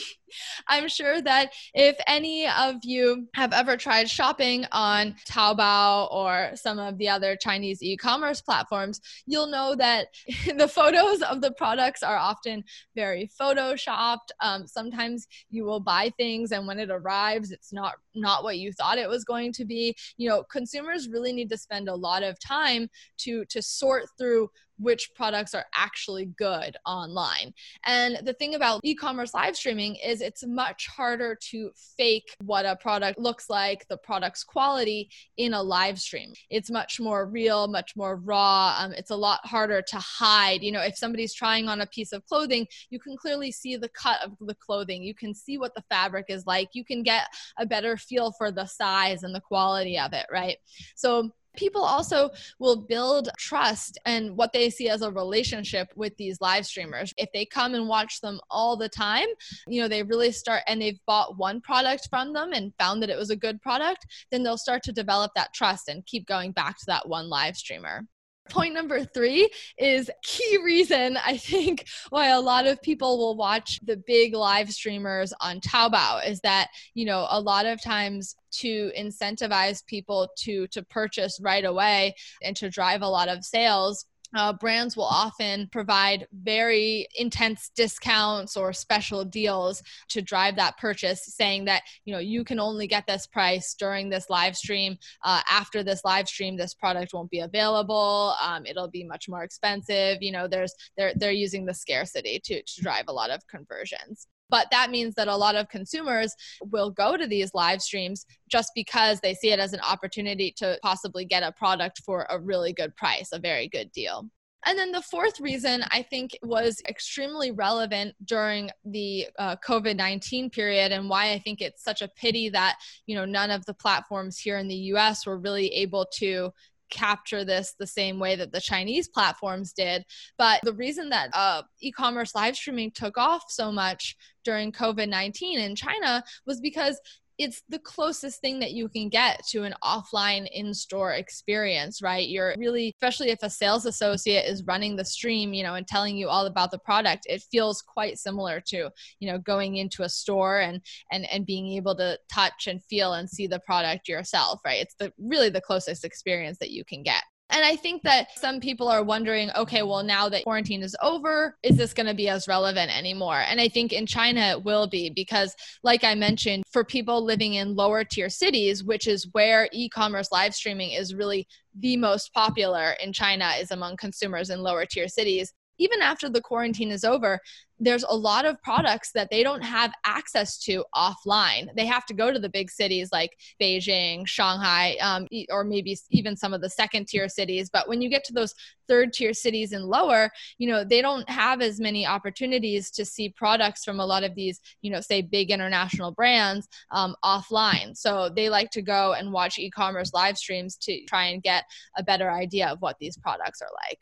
I'm 0.69 0.89
sure 0.89 1.21
that 1.21 1.53
if 1.75 1.97
any 2.07 2.49
of 2.49 2.77
you 2.85 3.29
have 3.35 3.53
ever 3.53 3.77
tried 3.77 4.09
shopping 4.09 4.65
on 4.73 5.15
Taobao 5.29 6.11
or 6.11 6.53
some 6.55 6.79
of 6.79 6.97
the 6.97 7.09
other 7.09 7.37
Chinese 7.37 7.83
e 7.83 7.97
commerce 7.97 8.41
platforms, 8.41 9.01
you'll 9.27 9.51
know 9.51 9.75
that 9.75 10.09
the 10.57 10.69
photos 10.69 11.23
of 11.23 11.43
the 11.43 11.53
products 11.53 12.03
are 12.03 12.17
often 12.17 12.65
very 12.95 13.31
photoshopped. 13.39 14.31
Um, 14.41 14.67
sometimes 14.67 15.27
you 15.51 15.65
will 15.65 15.81
buy 15.81 16.11
things 16.17 16.53
and 16.53 16.67
when 16.67 16.79
it 16.79 16.91
arrives, 16.91 17.51
it's 17.51 17.73
not 17.73 17.95
not 18.15 18.45
what 18.45 18.59
you 18.59 18.73
thought 18.73 18.99
it 18.99 19.09
was 19.09 19.25
going 19.25 19.53
to 19.55 19.65
be. 19.65 19.95
You 20.17 20.29
know, 20.29 20.45
consumers 20.45 21.09
really 21.09 21.33
need 21.33 21.51
to 21.51 21.59
spend 21.59 21.89
a 21.89 21.95
lot 21.95 22.23
of 22.23 22.39
time 22.41 22.89
to 23.19 23.45
to 23.47 23.63
sort 23.63 24.05
through 24.19 24.49
which 24.79 25.11
products 25.15 25.55
are 25.55 25.65
actually 25.75 26.27
good 26.27 26.77
online. 26.87 27.53
And 27.87 28.19
the 28.25 28.35
thing 28.35 28.55
about 28.55 28.81
e 28.85 28.95
commerce 28.95 29.35
live 29.35 29.57
streaming 29.57 29.97
is 29.97 30.21
it's 30.21 30.45
much 30.47 30.87
harder 30.89 31.37
to 31.51 31.71
fake 31.97 32.35
what 32.45 32.67
a 32.67 32.77
product 32.77 33.19
looks 33.19 33.49
like, 33.49 33.87
the 33.89 33.97
product's 33.97 34.45
quality 34.45 35.11
in 35.37 35.55
a 35.55 35.63
live 35.63 35.99
stream. 35.99 36.33
It's 36.51 36.71
much 36.71 37.01
more 37.01 37.27
real, 37.27 37.69
much 37.69 37.95
more 37.97 38.17
raw. 38.17 38.77
Um, 38.79 38.93
it's 38.93 39.11
a 39.11 39.17
lot 39.17 39.41
harder 39.45 39.83
to 39.83 39.97
hide. 39.97 40.63
You 40.63 40.73
know, 40.73 40.83
if 40.83 40.97
somebody's 40.97 41.35
trying 41.35 41.69
on 41.69 41.81
a 41.81 41.87
piece 41.87 42.13
of 42.13 42.25
clothing, 42.27 42.67
you 42.91 42.99
can 42.99 43.17
clearly 43.17 43.53
see 43.53 43.77
the 43.77 43.89
cut 43.89 44.21
of 44.23 44.33
the 44.41 44.55
clothing. 44.55 45.03
You 45.03 45.15
can 45.15 45.35
see 45.35 45.59
what 45.59 45.75
the 45.75 45.85
fabric 45.89 46.27
is 46.29 46.47
like. 46.47 46.71
You 46.73 46.85
can 46.85 47.03
get 47.03 47.27
a 47.59 47.67
better 47.67 47.97
feel 47.97 48.33
for 48.33 48.51
the 48.51 48.67
size 48.67 49.23
and 49.23 49.35
the 49.35 49.41
quality 49.41 49.99
of 49.99 50.13
it, 50.13 50.27
right? 50.31 50.57
So, 50.97 51.31
People 51.57 51.83
also 51.83 52.31
will 52.59 52.77
build 52.77 53.29
trust 53.39 53.99
and 54.07 54.37
what 54.37 54.53
they 54.53 54.71
see 54.71 54.89
as 54.89 55.03
a 55.03 55.11
relationship 55.11 55.89
with 55.97 56.17
these 56.17 56.41
live 56.41 56.67
streamers. 56.67 57.13
If 57.19 57.29
they 57.33 57.45
come 57.45 57.75
and 57.75 57.89
watch 57.89 58.21
them 58.21 58.41
all 58.51 58.77
the 58.77 58.89
time, 58.89 59.27
you 59.67 59.81
know, 59.81 59.89
they 59.89 60.03
really 60.03 60.33
start 60.33 60.63
and 60.67 60.81
they've 60.81 61.01
bought 61.07 61.37
one 61.39 61.61
product 61.61 62.09
from 62.09 62.33
them 62.33 62.53
and 62.53 62.73
found 62.79 63.03
that 63.03 63.11
it 63.11 63.19
was 63.19 63.31
a 63.31 63.37
good 63.37 63.61
product, 63.61 64.07
then 64.31 64.43
they'll 64.43 64.59
start 64.59 64.83
to 64.85 64.93
develop 64.93 65.33
that 65.35 65.53
trust 65.53 65.89
and 65.89 66.07
keep 66.07 66.27
going 66.27 66.53
back 66.53 66.79
to 66.79 66.85
that 66.87 67.09
one 67.09 67.29
live 67.29 67.57
streamer. 67.57 68.07
Point 68.51 68.75
number 68.75 69.05
three 69.05 69.49
is 69.79 70.11
key 70.23 70.59
reason 70.65 71.17
I 71.17 71.37
think 71.37 71.87
why 72.11 72.29
a 72.29 72.41
lot 72.41 72.67
of 72.67 72.83
people 72.83 73.19
will 73.19 73.37
watch 73.37 73.81
the 73.85 73.97
big 73.97 74.35
live 74.35 74.71
streamers 74.71 75.33
on 75.41 75.61
Taobao 75.61 76.29
is 76.29 76.41
that, 76.41 76.69
you 76.95 77.05
know, 77.05 77.27
a 77.31 77.41
lot 77.41 77.67
of 77.67 77.83
times 77.83 78.37
to 78.53 78.93
incentivize 78.99 79.85
people 79.87 80.29
to 80.39 80.67
to 80.69 80.83
purchase 80.83 81.41
right 81.43 81.65
away 81.65 82.15
and 82.43 82.55
to 82.57 82.69
drive 82.69 83.03
a 83.03 83.09
lot 83.09 83.29
of 83.29 83.45
sales 83.45 84.05
uh, 84.35 84.53
brands 84.53 84.97
will 84.97 85.05
often 85.05 85.69
provide 85.73 86.27
very 86.33 87.07
intense 87.19 87.71
discounts 87.75 88.57
or 88.57 88.73
special 88.73 89.25
deals 89.25 89.83
to 90.09 90.23
drive 90.23 90.57
that 90.57 90.79
purchase 90.79 91.25
saying 91.25 91.65
that 91.65 91.83
you 92.05 92.13
know 92.13 92.19
you 92.19 92.45
can 92.45 92.59
only 92.59 92.87
get 92.87 93.07
this 93.07 93.27
price 93.27 93.75
during 93.75 94.09
this 94.09 94.31
live 94.31 94.57
stream. 94.57 94.97
Uh, 95.25 95.41
after 95.51 95.83
this 95.83 96.05
live 96.05 96.29
stream 96.29 96.57
this 96.57 96.75
product 96.75 97.13
won't 97.13 97.31
be 97.31 97.41
available. 97.41 98.35
Um, 98.43 98.65
it'll 98.67 98.89
be 98.89 99.05
much 99.05 99.29
more 99.29 99.43
expensive. 99.43 100.19
You 100.21 100.33
know 100.33 100.49
there's 100.49 100.75
they're 100.97 101.13
they're 101.17 101.33
using 101.33 101.65
the 101.65 101.75
scarcity 101.75 102.41
to, 102.45 102.63
to 102.63 102.83
drive 102.83 103.05
a 103.09 103.13
lot 103.13 103.31
of 103.31 103.47
conversions 103.47 104.27
but 104.53 104.69
that 104.71 104.91
means 104.91 105.15
that 105.15 105.29
a 105.29 105.37
lot 105.37 105.57
of 105.57 105.71
consumers 105.71 106.37
will 106.61 106.91
go 106.91 107.17
to 107.17 107.27
these 107.27 107.51
live 107.55 107.81
streams 107.81 108.27
just 108.51 108.71
because 108.75 109.19
they 109.21 109.33
see 109.33 109.51
it 109.51 109.59
as 109.59 109.73
an 109.73 109.81
opportunity 109.81 110.53
to 110.59 110.79
possibly 110.83 111.25
get 111.25 111.43
a 111.43 111.51
product 111.53 112.03
for 112.05 112.27
a 112.29 112.39
really 112.39 112.75
good 112.75 112.95
price, 112.95 113.31
a 113.33 113.39
very 113.39 113.67
good 113.67 113.91
deal. 113.93 114.29
And 114.67 114.79
then 114.79 114.93
the 114.93 115.03
fourth 115.03 115.41
reason 115.41 115.83
I 115.91 116.03
think 116.03 116.39
was 116.43 116.81
extremely 116.87 117.51
relevant 117.51 118.15
during 118.27 118.71
the 118.85 119.27
uh, 119.39 119.57
COVID 119.67 119.97
19 119.97 120.51
period, 120.51 120.93
and 120.93 121.09
why 121.09 121.33
I 121.33 121.39
think 121.39 121.61
it's 121.61 121.83
such 121.83 122.03
a 122.03 122.09
pity 122.09 122.49
that, 122.51 122.77
you 123.07 123.17
know, 123.17 123.25
none 123.25 123.51
of 123.51 123.65
the 123.67 123.75
platforms 123.75 124.39
here 124.39 124.59
in 124.59 124.69
the 124.69 124.93
US 124.95 125.27
were 125.27 125.39
really 125.39 125.69
able 125.69 126.07
to 126.19 126.53
capture 126.93 127.45
this 127.45 127.75
the 127.79 127.87
same 127.87 128.19
way 128.19 128.37
that 128.37 128.53
the 128.53 128.61
Chinese 128.61 129.09
platforms 129.09 129.73
did. 129.73 130.05
But 130.39 130.61
the 130.63 130.75
reason 130.75 131.09
that 131.09 131.31
uh, 131.35 131.63
e 131.81 131.91
commerce 131.91 132.35
live 132.35 132.55
streaming 132.55 132.93
took 132.93 133.19
off 133.19 133.45
so 133.49 133.73
much 133.73 134.17
during 134.45 134.73
COVID 134.73 135.09
19 135.09 135.59
in 135.59 135.75
China 135.75 136.23
was 136.47 136.61
because 136.61 137.01
it's 137.43 137.63
the 137.69 137.79
closest 137.79 138.41
thing 138.41 138.59
that 138.61 138.73
you 138.73 138.89
can 138.89 139.09
get 139.09 139.45
to 139.49 139.65
an 139.65 139.75
offline 139.83 140.49
in-store 140.53 141.13
experience 141.13 142.01
right? 142.03 142.29
You're 142.29 142.55
really 142.59 142.95
especially 142.97 143.31
if 143.31 143.43
a 143.43 143.51
sales 143.51 143.87
associate 143.87 144.47
is 144.47 144.65
running 144.67 144.97
the 144.97 145.05
stream 145.05 145.53
you 145.53 145.63
know 145.63 145.75
and 145.75 145.87
telling 145.87 146.17
you 146.17 146.29
all 146.29 146.47
about 146.47 146.71
the 146.71 146.79
product 146.79 147.27
it 147.29 147.43
feels 147.51 147.83
quite 147.83 148.19
similar 148.19 148.61
to 148.67 148.91
you 149.19 149.31
know 149.31 149.39
going 149.39 149.77
into 149.77 150.03
a 150.03 150.09
store 150.09 150.61
and 150.61 150.81
and 151.11 151.27
and 151.31 151.47
being 151.47 151.69
able 151.73 151.97
to 151.97 152.19
touch 152.33 152.67
and 152.67 152.83
feel 152.85 153.15
and 153.15 153.29
see 153.29 153.47
the 153.47 153.61
product 153.61 154.09
yourself 154.09 154.61
right? 154.65 154.81
It's 154.81 154.95
the 154.99 155.13
really 155.19 155.51
the 155.51 155.61
closest 155.61 156.05
experience 156.05 156.59
that 156.59 156.71
you 156.71 156.85
can 156.85 157.03
get 157.03 157.23
and 157.53 157.65
I 157.65 157.77
think 157.77 158.03
that 158.03 158.29
some 158.37 158.61
people 158.61 158.89
are 158.89 159.05
wondering, 159.05 159.51
okay, 159.55 159.83
well, 159.83 160.03
now 160.03 160.29
that 160.31 160.43
quarantine 160.43 160.83
is 160.83 160.97
over, 161.03 161.57
is 161.63 161.77
this 161.77 161.93
going 161.93 162.07
to 162.07 162.15
be 162.15 162.29
as 162.29 162.49
relevant 162.49 162.97
anymore? 162.97 163.43
And 163.47 163.61
I 163.61 163.69
think 163.69 163.93
in 163.93 164.07
China 164.07 164.41
it 164.41 164.65
will 164.65 164.87
be 164.87 165.11
because, 165.11 165.55
like 165.83 166.03
I 166.03 166.15
mentioned, 166.15 166.65
for 166.71 166.83
people 166.83 167.23
living 167.23 167.55
in 167.55 167.77
lower 167.77 168.05
tier 168.05 168.31
cities, 168.31 168.83
which 168.83 169.07
is 169.07 169.29
where 169.33 169.69
e 169.73 169.91
commerce 169.91 170.33
live 170.33 170.55
streaming 170.55 170.93
is 170.93 171.15
really 171.15 171.47
the 171.79 171.99
most 171.99 172.33
popular 172.33 172.97
in 173.03 173.13
China, 173.13 173.53
is 173.61 173.71
among 173.71 173.99
consumers 173.99 174.49
in 174.49 174.63
lower 174.63 174.87
tier 174.87 175.09
cities 175.09 175.53
even 175.79 176.01
after 176.01 176.29
the 176.29 176.41
quarantine 176.41 176.91
is 176.91 177.05
over, 177.05 177.41
there's 177.83 178.05
a 178.05 178.15
lot 178.15 178.45
of 178.45 178.63
products 178.63 179.11
that 179.13 179.29
they 179.29 179.43
don't 179.43 179.63
have 179.63 179.93
access 180.05 180.57
to 180.57 180.85
offline. 180.95 181.67
They 181.75 181.85
have 181.87 182.07
to 182.07 182.15
go 182.15 182.33
to 182.33 182.39
the 182.39 182.49
big 182.49 182.71
cities 182.71 183.11
like 183.11 183.37
Beijing, 183.61 184.25
Shanghai, 184.25 184.97
um, 185.01 185.27
or 185.51 185.65
maybe 185.65 185.99
even 186.11 186.37
some 186.37 186.55
of 186.55 186.61
the 186.61 186.71
second 186.71 187.09
tier 187.09 187.29
cities. 187.29 187.69
But 187.71 187.89
when 187.89 188.01
you 188.01 188.09
get 188.09 188.23
to 188.25 188.33
those 188.33 188.55
third 188.87 189.13
tier 189.13 189.33
cities 189.35 189.73
and 189.73 189.85
lower, 189.85 190.31
you 190.59 190.69
know, 190.69 190.85
they 190.85 191.03
don't 191.03 191.29
have 191.29 191.61
as 191.61 191.81
many 191.81 192.07
opportunities 192.07 192.89
to 192.93 193.05
see 193.05 193.29
products 193.31 193.85
from 193.85 193.99
a 193.99 194.07
lot 194.07 194.23
of 194.23 194.37
these, 194.37 194.61
you 194.83 194.91
know, 194.91 195.01
say 195.01 195.21
big 195.21 195.51
international 195.51 196.13
brands 196.13 196.69
um, 196.93 197.17
offline. 197.25 197.97
So 197.97 198.29
they 198.29 198.49
like 198.49 198.71
to 198.71 198.83
go 198.83 199.15
and 199.15 199.33
watch 199.33 199.59
e 199.59 199.71
commerce 199.71 200.13
live 200.15 200.39
streams 200.39 200.77
to 200.77 201.05
try 201.07 201.25
and 201.27 201.43
get 201.43 201.65
a 201.97 202.05
better 202.05 202.31
idea 202.31 202.69
of 202.69 202.81
what 202.81 202.97
these 203.01 203.17
products 203.17 203.61
are 203.61 203.71
like. 203.83 203.99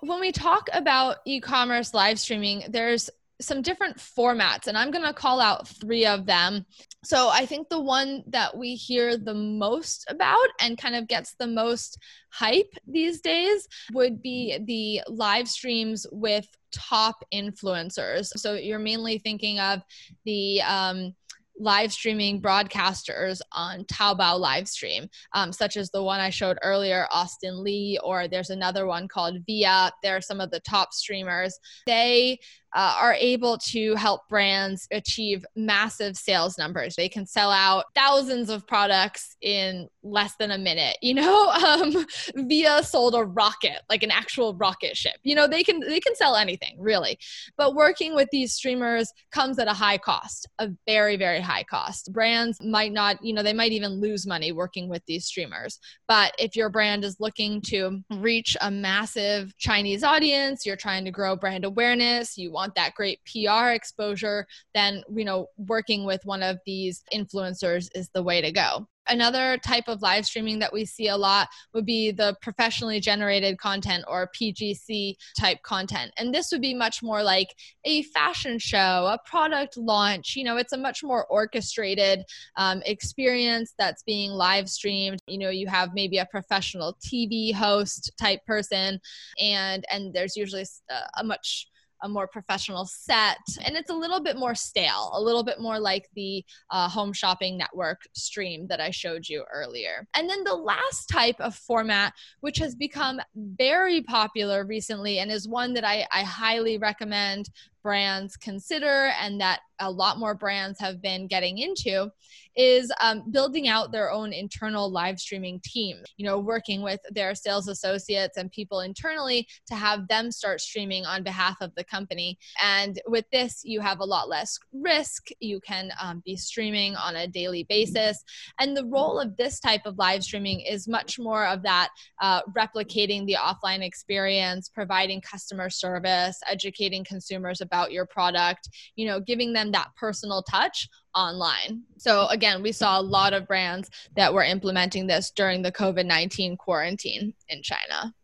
When 0.00 0.20
we 0.20 0.32
talk 0.32 0.68
about 0.72 1.16
e-commerce 1.26 1.94
live 1.94 2.18
streaming 2.18 2.64
there's 2.70 3.10
some 3.40 3.62
different 3.62 3.96
formats 3.98 4.66
and 4.66 4.76
i'm 4.76 4.90
going 4.90 5.04
to 5.04 5.12
call 5.12 5.40
out 5.40 5.68
three 5.68 6.06
of 6.06 6.26
them. 6.26 6.66
So 7.04 7.28
i 7.28 7.46
think 7.46 7.68
the 7.68 7.80
one 7.80 8.24
that 8.28 8.56
we 8.56 8.74
hear 8.74 9.16
the 9.16 9.34
most 9.34 10.06
about 10.08 10.48
and 10.60 10.76
kind 10.76 10.96
of 10.96 11.06
gets 11.06 11.34
the 11.38 11.46
most 11.46 11.98
hype 12.30 12.72
these 12.86 13.20
days 13.20 13.68
would 13.92 14.20
be 14.22 14.58
the 14.66 15.02
live 15.12 15.48
streams 15.48 16.06
with 16.10 16.46
top 16.72 17.24
influencers. 17.32 18.26
So 18.36 18.54
you're 18.54 18.78
mainly 18.78 19.18
thinking 19.18 19.58
of 19.58 19.80
the 20.24 20.60
um, 20.62 21.14
live 21.58 21.92
streaming 21.92 22.40
broadcasters 22.40 23.40
on 23.52 23.84
Taobao 23.84 24.38
live 24.38 24.68
stream, 24.68 25.08
um, 25.34 25.52
such 25.52 25.76
as 25.76 25.90
the 25.90 26.02
one 26.02 26.20
I 26.20 26.30
showed 26.30 26.58
earlier, 26.62 27.06
Austin 27.10 27.62
Li, 27.62 27.98
or 28.02 28.28
there's 28.28 28.50
another 28.50 28.86
one 28.86 29.08
called 29.08 29.44
Viya. 29.46 29.90
They're 30.02 30.20
some 30.20 30.40
of 30.40 30.50
the 30.50 30.60
top 30.60 30.92
streamers. 30.92 31.58
They 31.86 32.38
uh, 32.74 32.96
are 33.00 33.14
able 33.14 33.56
to 33.58 33.94
help 33.94 34.28
brands 34.28 34.86
achieve 34.90 35.44
massive 35.56 36.16
sales 36.16 36.58
numbers. 36.58 36.94
They 36.96 37.08
can 37.08 37.26
sell 37.26 37.50
out 37.50 37.86
thousands 37.94 38.50
of 38.50 38.66
products 38.66 39.36
in 39.40 39.88
less 40.02 40.34
than 40.36 40.50
a 40.50 40.58
minute. 40.58 40.98
You 41.00 41.14
know, 41.14 41.48
um, 41.48 42.06
Viya 42.36 42.84
sold 42.84 43.14
a 43.14 43.24
rocket, 43.24 43.80
like 43.88 44.02
an 44.02 44.10
actual 44.10 44.54
rocket 44.54 44.96
ship. 44.96 45.16
You 45.22 45.34
know, 45.34 45.46
they 45.46 45.62
can 45.62 45.80
they 45.80 46.00
can 46.00 46.14
sell 46.14 46.36
anything 46.36 46.76
really, 46.78 47.18
but 47.56 47.74
working 47.74 48.14
with 48.14 48.28
these 48.30 48.52
streamers 48.52 49.12
comes 49.32 49.58
at 49.58 49.68
a 49.68 49.72
high 49.72 49.98
cost, 49.98 50.46
a 50.58 50.68
very 50.86 51.16
very 51.16 51.40
high 51.40 51.64
cost. 51.64 52.12
Brands 52.12 52.58
might 52.62 52.92
not, 52.92 53.22
you 53.24 53.32
know, 53.32 53.42
they 53.42 53.52
might 53.52 53.72
even 53.72 54.00
lose 54.00 54.26
money 54.26 54.52
working 54.52 54.88
with 54.88 55.02
these 55.06 55.24
streamers. 55.24 55.78
But 56.06 56.34
if 56.38 56.54
your 56.54 56.68
brand 56.68 57.04
is 57.04 57.16
looking 57.18 57.60
to 57.62 58.02
reach 58.10 58.56
a 58.60 58.70
massive 58.70 59.56
Chinese 59.56 60.04
audience, 60.04 60.66
you're 60.66 60.76
trying 60.76 61.04
to 61.04 61.10
grow 61.10 61.34
brand 61.36 61.64
awareness, 61.64 62.36
you 62.36 62.50
want 62.58 62.74
that 62.74 62.94
great 62.94 63.20
PR 63.24 63.68
exposure, 63.68 64.46
then, 64.74 65.04
you 65.14 65.24
know, 65.24 65.46
working 65.56 66.04
with 66.04 66.20
one 66.24 66.42
of 66.42 66.58
these 66.66 67.04
influencers 67.14 67.88
is 67.94 68.10
the 68.14 68.22
way 68.22 68.40
to 68.40 68.50
go. 68.50 68.88
Another 69.10 69.56
type 69.64 69.84
of 69.86 70.02
live 70.02 70.26
streaming 70.26 70.58
that 70.58 70.72
we 70.72 70.84
see 70.84 71.08
a 71.08 71.16
lot 71.16 71.48
would 71.72 71.86
be 71.86 72.10
the 72.10 72.36
professionally 72.42 73.00
generated 73.00 73.58
content 73.58 74.04
or 74.06 74.30
PGC 74.38 75.14
type 75.38 75.62
content. 75.62 76.12
And 76.18 76.34
this 76.34 76.50
would 76.52 76.60
be 76.60 76.74
much 76.74 77.02
more 77.02 77.22
like 77.22 77.54
a 77.84 78.02
fashion 78.02 78.58
show, 78.58 78.76
a 79.06 79.18
product 79.24 79.78
launch. 79.78 80.36
You 80.36 80.44
know, 80.44 80.58
it's 80.58 80.74
a 80.74 80.78
much 80.78 81.02
more 81.02 81.26
orchestrated 81.28 82.22
um, 82.56 82.82
experience 82.84 83.72
that's 83.78 84.02
being 84.02 84.32
live 84.32 84.68
streamed. 84.68 85.20
You 85.26 85.38
know, 85.38 85.50
you 85.50 85.68
have 85.68 85.94
maybe 85.94 86.18
a 86.18 86.26
professional 86.26 86.98
TV 87.02 87.54
host 87.54 88.12
type 88.20 88.44
person, 88.46 89.00
and 89.40 89.86
and 89.90 90.12
there's 90.12 90.36
usually 90.36 90.66
a, 90.90 91.20
a 91.20 91.24
much 91.24 91.68
a 92.02 92.08
more 92.08 92.26
professional 92.28 92.86
set 92.86 93.38
and 93.64 93.76
it's 93.76 93.90
a 93.90 93.94
little 93.94 94.20
bit 94.20 94.36
more 94.36 94.54
stale 94.54 95.10
a 95.14 95.20
little 95.20 95.42
bit 95.42 95.60
more 95.60 95.78
like 95.78 96.08
the 96.14 96.44
uh, 96.70 96.88
home 96.88 97.12
shopping 97.12 97.56
network 97.56 98.00
stream 98.14 98.66
that 98.68 98.80
i 98.80 98.90
showed 98.90 99.28
you 99.28 99.44
earlier. 99.52 100.06
And 100.14 100.28
then 100.28 100.44
the 100.44 100.54
last 100.54 101.08
type 101.10 101.36
of 101.40 101.54
format 101.54 102.12
which 102.40 102.58
has 102.58 102.74
become 102.74 103.20
very 103.34 104.02
popular 104.02 104.64
recently 104.64 105.18
and 105.18 105.30
is 105.30 105.48
one 105.48 105.74
that 105.74 105.84
i, 105.84 106.06
I 106.12 106.22
highly 106.22 106.78
recommend 106.78 107.50
brands 107.88 108.36
consider 108.36 109.10
and 109.18 109.40
that 109.40 109.60
a 109.80 109.90
lot 109.90 110.18
more 110.18 110.34
brands 110.34 110.78
have 110.78 111.00
been 111.00 111.26
getting 111.26 111.56
into 111.56 112.10
is 112.54 112.92
um, 113.00 113.22
building 113.30 113.66
out 113.68 113.92
their 113.92 114.10
own 114.10 114.32
internal 114.32 114.90
live 114.90 115.18
streaming 115.18 115.60
team 115.64 115.96
you 116.18 116.26
know 116.26 116.38
working 116.38 116.82
with 116.82 117.00
their 117.10 117.34
sales 117.34 117.68
associates 117.68 118.36
and 118.36 118.50
people 118.50 118.80
internally 118.80 119.46
to 119.66 119.74
have 119.74 120.06
them 120.08 120.30
start 120.30 120.60
streaming 120.60 121.06
on 121.06 121.22
behalf 121.22 121.56
of 121.60 121.74
the 121.76 121.84
company. 121.84 122.38
And 122.62 123.00
with 123.06 123.24
this 123.32 123.62
you 123.64 123.80
have 123.80 124.00
a 124.00 124.04
lot 124.04 124.28
less 124.28 124.58
risk. 124.72 125.28
You 125.40 125.58
can 125.60 125.90
um, 126.02 126.22
be 126.24 126.36
streaming 126.36 126.96
on 126.96 127.16
a 127.16 127.26
daily 127.26 127.64
basis. 127.64 128.22
And 128.60 128.76
the 128.76 128.86
role 128.86 129.18
of 129.18 129.36
this 129.36 129.60
type 129.60 129.82
of 129.86 129.96
live 129.98 130.22
streaming 130.22 130.60
is 130.60 130.88
much 130.88 131.18
more 131.18 131.46
of 131.46 131.62
that 131.62 131.88
uh, 132.20 132.42
replicating 132.56 133.24
the 133.26 133.36
offline 133.40 133.82
experience 133.82 134.68
providing 134.68 135.20
customer 135.20 135.70
service 135.70 136.38
educating 136.46 137.04
consumers 137.04 137.60
about 137.60 137.77
your 137.86 138.06
product 138.06 138.68
you 138.96 139.06
know 139.06 139.20
giving 139.20 139.52
them 139.52 139.72
that 139.72 139.88
personal 139.96 140.42
touch 140.42 140.88
online. 141.14 141.82
So, 141.96 142.26
again, 142.28 142.62
we 142.62 142.70
saw 142.70 143.00
a 143.00 143.02
lot 143.02 143.32
of 143.32 143.48
brands 143.48 143.90
that 144.14 144.32
were 144.32 144.44
implementing 144.44 145.06
this 145.06 145.30
during 145.30 145.62
the 145.62 145.72
COVID 145.72 146.06
19 146.06 146.56
quarantine 146.56 147.34
in 147.48 147.62
China. 147.62 148.14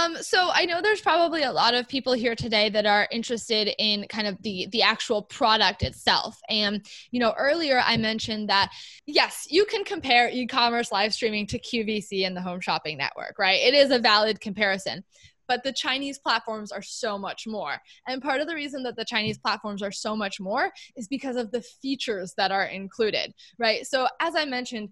Um, 0.00 0.16
so 0.22 0.50
I 0.52 0.64
know 0.64 0.80
there's 0.80 1.00
probably 1.00 1.42
a 1.42 1.52
lot 1.52 1.74
of 1.74 1.88
people 1.88 2.12
here 2.12 2.34
today 2.34 2.68
that 2.70 2.86
are 2.86 3.08
interested 3.10 3.74
in 3.78 4.06
kind 4.08 4.26
of 4.26 4.40
the 4.42 4.68
the 4.72 4.82
actual 4.82 5.22
product 5.22 5.82
itself. 5.82 6.40
And 6.48 6.86
you 7.10 7.20
know, 7.20 7.34
earlier 7.36 7.82
I 7.84 7.96
mentioned 7.96 8.48
that 8.48 8.70
yes, 9.06 9.46
you 9.50 9.64
can 9.64 9.84
compare 9.84 10.28
e-commerce 10.30 10.92
live 10.92 11.12
streaming 11.12 11.46
to 11.48 11.58
QVC 11.58 12.26
and 12.26 12.36
the 12.36 12.40
Home 12.40 12.60
Shopping 12.60 12.98
Network, 12.98 13.38
right? 13.38 13.60
It 13.60 13.74
is 13.74 13.90
a 13.90 13.98
valid 13.98 14.40
comparison 14.40 15.04
but 15.48 15.64
the 15.64 15.72
Chinese 15.72 16.16
platforms 16.16 16.70
are 16.70 16.80
so 16.80 17.18
much 17.18 17.44
more. 17.44 17.76
And 18.06 18.22
part 18.22 18.40
of 18.40 18.46
the 18.46 18.54
reason 18.54 18.84
that 18.84 18.94
the 18.94 19.04
Chinese 19.04 19.36
platforms 19.36 19.82
are 19.82 19.90
so 19.90 20.14
much 20.14 20.38
more 20.38 20.70
is 20.94 21.08
because 21.08 21.34
of 21.34 21.50
the 21.50 21.60
features 21.60 22.34
that 22.36 22.52
are 22.52 22.66
included, 22.66 23.34
right? 23.58 23.84
So, 23.84 24.06
as 24.20 24.36
I 24.36 24.44
mentioned, 24.44 24.90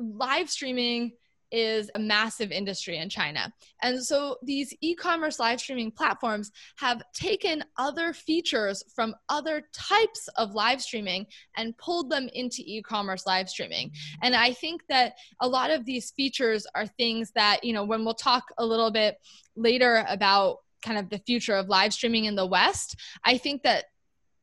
live 0.00 0.50
streaming 0.50 1.12
is 1.52 1.90
a 1.94 1.98
massive 1.98 2.50
industry 2.50 2.98
in 2.98 3.08
China. 3.08 3.52
And 3.82 4.02
so 4.04 4.36
these 4.42 4.74
e 4.80 4.94
commerce 4.94 5.38
live 5.38 5.60
streaming 5.60 5.90
platforms 5.90 6.50
have 6.76 7.02
taken 7.12 7.64
other 7.76 8.12
features 8.12 8.82
from 8.94 9.14
other 9.28 9.62
types 9.72 10.28
of 10.36 10.54
live 10.54 10.80
streaming 10.80 11.26
and 11.56 11.76
pulled 11.78 12.10
them 12.10 12.28
into 12.34 12.62
e 12.64 12.82
commerce 12.82 13.26
live 13.26 13.48
streaming. 13.48 13.92
And 14.22 14.34
I 14.34 14.52
think 14.52 14.82
that 14.88 15.14
a 15.40 15.48
lot 15.48 15.70
of 15.70 15.84
these 15.84 16.10
features 16.10 16.66
are 16.74 16.86
things 16.86 17.32
that, 17.34 17.64
you 17.64 17.72
know, 17.72 17.84
when 17.84 18.04
we'll 18.04 18.14
talk 18.14 18.44
a 18.58 18.66
little 18.66 18.90
bit 18.90 19.16
later 19.56 20.04
about 20.08 20.58
kind 20.82 20.98
of 20.98 21.10
the 21.10 21.18
future 21.18 21.54
of 21.54 21.68
live 21.68 21.92
streaming 21.92 22.24
in 22.24 22.34
the 22.34 22.46
West, 22.46 22.96
I 23.24 23.36
think 23.36 23.62
that 23.62 23.84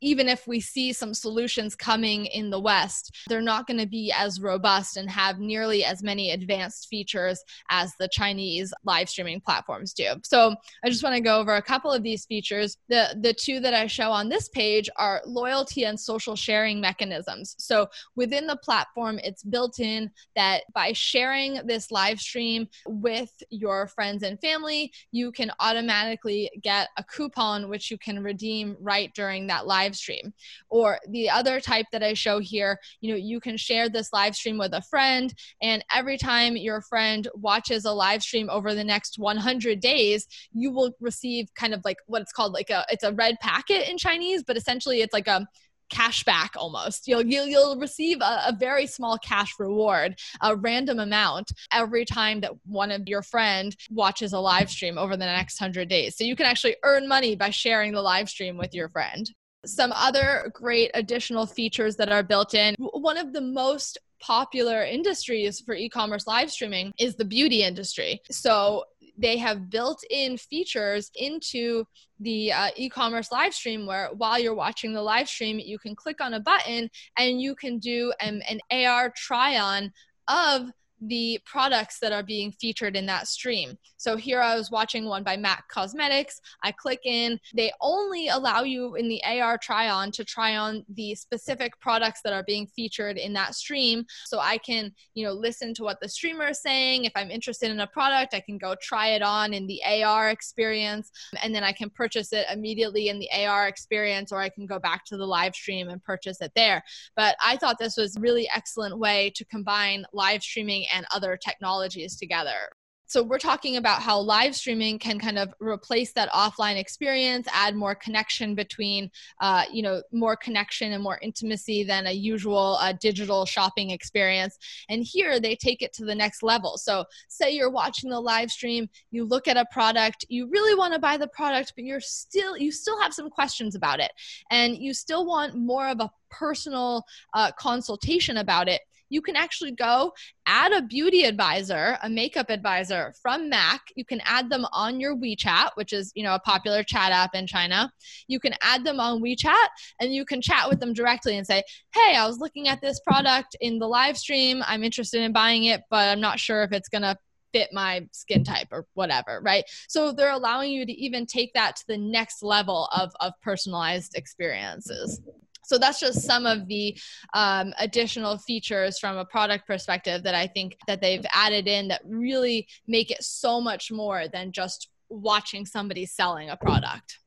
even 0.01 0.29
if 0.29 0.47
we 0.47 0.59
see 0.59 0.93
some 0.93 1.13
solutions 1.13 1.75
coming 1.75 2.25
in 2.27 2.49
the 2.49 2.59
West, 2.59 3.15
they're 3.27 3.41
not 3.41 3.67
going 3.67 3.79
to 3.79 3.87
be 3.87 4.11
as 4.15 4.39
robust 4.39 4.97
and 4.97 5.09
have 5.09 5.39
nearly 5.39 5.83
as 5.83 6.03
many 6.03 6.31
advanced 6.31 6.87
features 6.87 7.43
as 7.69 7.93
the 7.99 8.07
Chinese 8.07 8.73
live 8.83 9.09
streaming 9.09 9.41
platforms 9.41 9.93
do. 9.93 10.13
So 10.23 10.55
I 10.83 10.89
just 10.89 11.03
want 11.03 11.15
to 11.15 11.21
go 11.21 11.39
over 11.39 11.55
a 11.55 11.61
couple 11.61 11.91
of 11.91 12.03
these 12.03 12.25
features. 12.25 12.77
The, 12.89 13.17
the 13.21 13.33
two 13.33 13.59
that 13.61 13.73
I 13.73 13.87
show 13.87 14.11
on 14.11 14.29
this 14.29 14.49
page 14.49 14.89
are 14.97 15.21
loyalty 15.25 15.85
and 15.85 15.99
social 15.99 16.35
sharing 16.35 16.79
mechanisms. 16.79 17.55
So 17.57 17.87
within 18.15 18.47
the 18.47 18.57
platform, 18.57 19.19
it's 19.23 19.43
built 19.43 19.79
in 19.79 20.11
that 20.35 20.63
by 20.73 20.93
sharing 20.93 21.65
this 21.65 21.91
live 21.91 22.19
stream 22.19 22.67
with 22.85 23.31
your 23.49 23.87
friends 23.87 24.23
and 24.23 24.39
family, 24.39 24.91
you 25.11 25.31
can 25.31 25.51
automatically 25.59 26.51
get 26.61 26.89
a 26.97 27.03
coupon 27.03 27.69
which 27.69 27.89
you 27.89 27.97
can 27.97 28.21
redeem 28.21 28.75
right 28.79 29.13
during 29.13 29.47
that 29.47 29.65
live 29.65 29.86
live 29.87 29.95
stream. 29.95 30.33
Or 30.69 30.99
the 31.09 31.29
other 31.29 31.59
type 31.59 31.85
that 31.91 32.03
I 32.03 32.13
show 32.13 32.39
here, 32.39 32.79
you 33.01 33.11
know, 33.11 33.17
you 33.17 33.39
can 33.39 33.57
share 33.57 33.89
this 33.89 34.11
live 34.11 34.35
stream 34.35 34.57
with 34.57 34.73
a 34.73 34.81
friend, 34.81 35.33
and 35.61 35.83
every 35.93 36.17
time 36.17 36.57
your 36.57 36.81
friend 36.81 37.27
watches 37.35 37.85
a 37.85 37.91
live 37.91 38.21
stream 38.21 38.49
over 38.49 38.73
the 38.73 38.83
next 38.83 39.17
100 39.17 39.79
days, 39.79 40.27
you 40.53 40.71
will 40.71 40.91
receive 40.99 41.47
kind 41.55 41.73
of 41.73 41.81
like 41.85 41.97
what 42.07 42.21
it's 42.21 42.33
called 42.33 42.53
like 42.53 42.69
a 42.69 42.85
it's 42.89 43.03
a 43.03 43.13
red 43.13 43.35
packet 43.41 43.89
in 43.89 43.97
Chinese, 43.97 44.43
but 44.43 44.57
essentially 44.57 45.01
it's 45.01 45.13
like 45.13 45.27
a 45.27 45.47
cash 45.89 46.23
back 46.23 46.51
almost. 46.55 47.07
You'll, 47.07 47.25
you'll, 47.25 47.47
you'll 47.47 47.77
receive 47.77 48.19
a, 48.21 48.43
a, 48.47 48.55
very 48.57 48.87
small 48.87 49.17
cash 49.17 49.53
reward, 49.59 50.19
a 50.41 50.55
random 50.55 50.99
amount 50.99 51.51
every 51.71 52.05
time 52.05 52.41
that 52.41 52.51
one 52.65 52.91
of 52.91 53.07
your 53.07 53.21
friend 53.21 53.75
watches 53.89 54.33
a 54.33 54.39
live 54.39 54.69
stream 54.69 54.97
over 54.97 55.15
the 55.15 55.25
next 55.25 55.59
100 55.59 55.87
days. 55.87 56.17
So 56.17 56.23
you 56.23 56.35
can 56.35 56.45
actually 56.45 56.75
earn 56.83 57.07
money 57.07 57.35
by 57.35 57.49
sharing 57.49 57.93
the 57.93 58.01
live 58.01 58.29
stream 58.29 58.57
with 58.57 58.73
your 58.73 58.89
friend 58.89 59.29
some 59.67 59.91
other 59.95 60.51
great 60.53 60.91
additional 60.93 61.45
features 61.45 61.95
that 61.97 62.11
are 62.11 62.23
built 62.23 62.53
in. 62.53 62.75
One 62.79 63.17
of 63.17 63.33
the 63.33 63.41
most 63.41 63.97
popular 64.19 64.83
industries 64.83 65.59
for 65.59 65.75
e-commerce 65.75 66.25
live 66.25 66.51
streaming 66.51 66.93
is 66.97 67.15
the 67.15 67.25
beauty 67.25 67.63
industry. 67.63 68.21
So 68.31 68.85
they 69.17 69.37
have 69.37 69.69
built 69.69 70.03
in 70.09 70.37
features 70.37 71.11
into 71.15 71.85
the 72.19 72.51
uh, 72.51 72.69
e-commerce 72.75 73.31
live 73.31 73.53
stream 73.53 73.85
where 73.85 74.09
while 74.13 74.39
you're 74.39 74.55
watching 74.55 74.93
the 74.93 75.01
live 75.01 75.27
stream 75.27 75.59
you 75.59 75.79
can 75.79 75.95
click 75.95 76.21
on 76.21 76.35
a 76.35 76.39
button 76.39 76.89
and 77.17 77.41
you 77.41 77.55
can 77.55 77.79
do 77.79 78.13
an, 78.21 78.41
an 78.49 78.59
ar 78.71 79.11
try 79.15 79.57
on 79.57 79.91
of 80.27 80.69
the 81.01 81.39
products 81.45 81.99
that 81.99 82.11
are 82.11 82.23
being 82.23 82.51
featured 82.51 82.95
in 82.95 83.05
that 83.05 83.27
stream. 83.27 83.77
So 83.97 84.15
here 84.15 84.41
I 84.41 84.55
was 84.55 84.71
watching 84.71 85.05
one 85.05 85.23
by 85.23 85.37
MAC 85.37 85.67
Cosmetics. 85.69 86.41
I 86.63 86.71
click 86.71 87.01
in. 87.05 87.39
They 87.55 87.71
only 87.81 88.29
allow 88.29 88.63
you 88.63 88.95
in 88.95 89.07
the 89.07 89.21
AR 89.23 89.57
try 89.57 89.89
on 89.89 90.11
to 90.11 90.23
try 90.23 90.57
on 90.57 90.85
the 90.89 91.15
specific 91.15 91.79
products 91.79 92.21
that 92.23 92.33
are 92.33 92.43
being 92.43 92.67
featured 92.67 93.17
in 93.17 93.33
that 93.33 93.55
stream. 93.55 94.05
So 94.25 94.39
I 94.39 94.57
can, 94.57 94.93
you 95.13 95.25
know, 95.25 95.33
listen 95.33 95.73
to 95.75 95.83
what 95.83 95.99
the 96.01 96.09
streamer 96.09 96.47
is 96.47 96.61
saying. 96.61 97.05
If 97.05 97.13
I'm 97.15 97.31
interested 97.31 97.69
in 97.69 97.79
a 97.79 97.87
product, 97.87 98.33
I 98.33 98.39
can 98.39 98.57
go 98.57 98.75
try 98.81 99.09
it 99.09 99.21
on 99.21 99.53
in 99.53 99.67
the 99.67 99.81
AR 99.85 100.29
experience 100.29 101.11
and 101.43 101.53
then 101.53 101.63
I 101.63 101.71
can 101.71 101.89
purchase 101.89 102.33
it 102.33 102.47
immediately 102.51 103.09
in 103.09 103.19
the 103.19 103.29
AR 103.31 103.67
experience 103.67 104.31
or 104.31 104.41
I 104.41 104.49
can 104.49 104.65
go 104.65 104.79
back 104.79 105.05
to 105.05 105.17
the 105.17 105.25
live 105.25 105.55
stream 105.55 105.89
and 105.89 106.03
purchase 106.03 106.41
it 106.41 106.51
there. 106.55 106.83
But 107.15 107.35
I 107.43 107.57
thought 107.57 107.77
this 107.77 107.97
was 107.97 108.17
really 108.19 108.49
excellent 108.55 108.97
way 108.97 109.31
to 109.35 109.45
combine 109.45 110.05
live 110.13 110.41
streaming 110.41 110.86
and 110.93 111.05
other 111.11 111.37
technologies 111.37 112.17
together. 112.17 112.69
So 113.09 113.23
we're 113.23 113.39
talking 113.39 113.77
about 113.77 114.01
how 114.01 114.19
live 114.19 114.53
streaming 114.53 114.99
can 114.99 115.17
kind 115.17 115.39
of 115.39 115.53
replace 115.61 116.11
that 116.13 116.29
offline 116.31 116.77
experience 116.77 117.47
add 117.53 117.73
more 117.73 117.95
connection 117.95 118.53
between 118.53 119.09
uh, 119.39 119.63
you 119.71 119.81
know 119.81 120.03
more 120.11 120.35
connection 120.35 120.91
and 120.91 121.01
more 121.01 121.17
intimacy 121.21 121.85
than 121.85 122.07
a 122.07 122.11
usual 122.11 122.77
uh, 122.81 122.93
digital 122.99 123.45
shopping 123.45 123.91
experience. 123.91 124.57
And 124.89 125.03
here 125.03 125.39
they 125.39 125.55
take 125.55 125.81
it 125.81 125.93
to 125.93 126.05
the 126.05 126.13
next 126.13 126.43
level. 126.43 126.77
So 126.77 127.05
say 127.29 127.51
you're 127.51 127.71
watching 127.71 128.09
the 128.09 128.19
live 128.19 128.51
stream 128.51 128.89
you 129.11 129.23
look 129.23 129.47
at 129.47 129.55
a 129.55 129.65
product 129.71 130.25
you 130.27 130.49
really 130.49 130.75
want 130.75 130.93
to 130.93 130.99
buy 130.99 131.15
the 131.15 131.29
product 131.29 131.73
but 131.75 131.85
you're 131.85 132.01
still 132.01 132.57
you 132.57 132.73
still 132.73 132.99
have 133.01 133.13
some 133.13 133.29
questions 133.29 133.73
about 133.75 134.01
it. 134.01 134.11
And 134.51 134.75
you 134.75 134.93
still 134.93 135.25
want 135.25 135.55
more 135.55 135.87
of 135.87 136.01
a 136.01 136.11
personal 136.29 137.05
uh, 137.33 137.53
consultation 137.53 138.37
about 138.37 138.67
it 138.67 138.81
you 139.09 139.21
can 139.21 139.35
actually 139.35 139.71
go 139.71 140.13
add 140.45 140.71
a 140.71 140.81
beauty 140.81 141.23
advisor, 141.23 141.97
a 142.03 142.09
makeup 142.09 142.49
advisor 142.49 143.13
from 143.21 143.49
Mac. 143.49 143.81
You 143.95 144.05
can 144.05 144.21
add 144.25 144.49
them 144.49 144.65
on 144.71 144.99
your 144.99 145.15
WeChat, 145.15 145.71
which 145.75 145.93
is, 145.93 146.11
you 146.15 146.23
know, 146.23 146.35
a 146.35 146.39
popular 146.39 146.83
chat 146.83 147.11
app 147.11 147.35
in 147.35 147.47
China. 147.47 147.91
You 148.27 148.39
can 148.39 148.53
add 148.61 148.83
them 148.83 148.99
on 148.99 149.21
WeChat 149.21 149.67
and 149.99 150.13
you 150.13 150.25
can 150.25 150.41
chat 150.41 150.69
with 150.69 150.79
them 150.79 150.93
directly 150.93 151.37
and 151.37 151.45
say, 151.45 151.63
"Hey, 151.93 152.15
I 152.15 152.25
was 152.25 152.39
looking 152.39 152.67
at 152.67 152.81
this 152.81 152.99
product 153.01 153.55
in 153.61 153.79
the 153.79 153.87
live 153.87 154.17
stream. 154.17 154.63
I'm 154.65 154.83
interested 154.83 155.21
in 155.21 155.33
buying 155.33 155.65
it, 155.65 155.81
but 155.89 156.09
I'm 156.09 156.21
not 156.21 156.39
sure 156.39 156.63
if 156.63 156.71
it's 156.71 156.89
going 156.89 157.03
to 157.03 157.17
fit 157.53 157.69
my 157.71 158.07
skin 158.11 158.43
type 158.43 158.67
or 158.71 158.85
whatever, 158.93 159.41
right? 159.43 159.63
So 159.87 160.11
they're 160.11 160.31
allowing 160.31 160.71
you 160.71 160.85
to 160.85 160.91
even 160.91 161.25
take 161.25 161.53
that 161.53 161.75
to 161.77 161.83
the 161.87 161.97
next 161.97 162.43
level 162.43 162.89
of, 162.95 163.11
of 163.19 163.33
personalized 163.41 164.15
experiences. 164.15 165.21
So 165.67 165.77
that's 165.77 165.99
just 165.99 166.23
some 166.23 166.45
of 166.45 166.65
the 166.67 166.97
um, 167.33 167.73
additional 167.77 168.37
features 168.37 168.97
from 168.99 169.17
a 169.17 169.25
product 169.25 169.67
perspective 169.67 170.23
that 170.23 170.33
I 170.33 170.47
think 170.47 170.77
that 170.87 171.01
they've 171.01 171.25
added 171.33 171.67
in 171.67 171.89
that 171.89 172.01
really 172.05 172.67
make 172.87 173.11
it 173.11 173.21
so 173.21 173.59
much 173.59 173.91
more 173.91 174.29
than 174.29 174.53
just 174.53 174.89
watching 175.09 175.65
somebody 175.65 176.05
selling 176.05 176.49
a 176.49 176.57
product. 176.57 177.19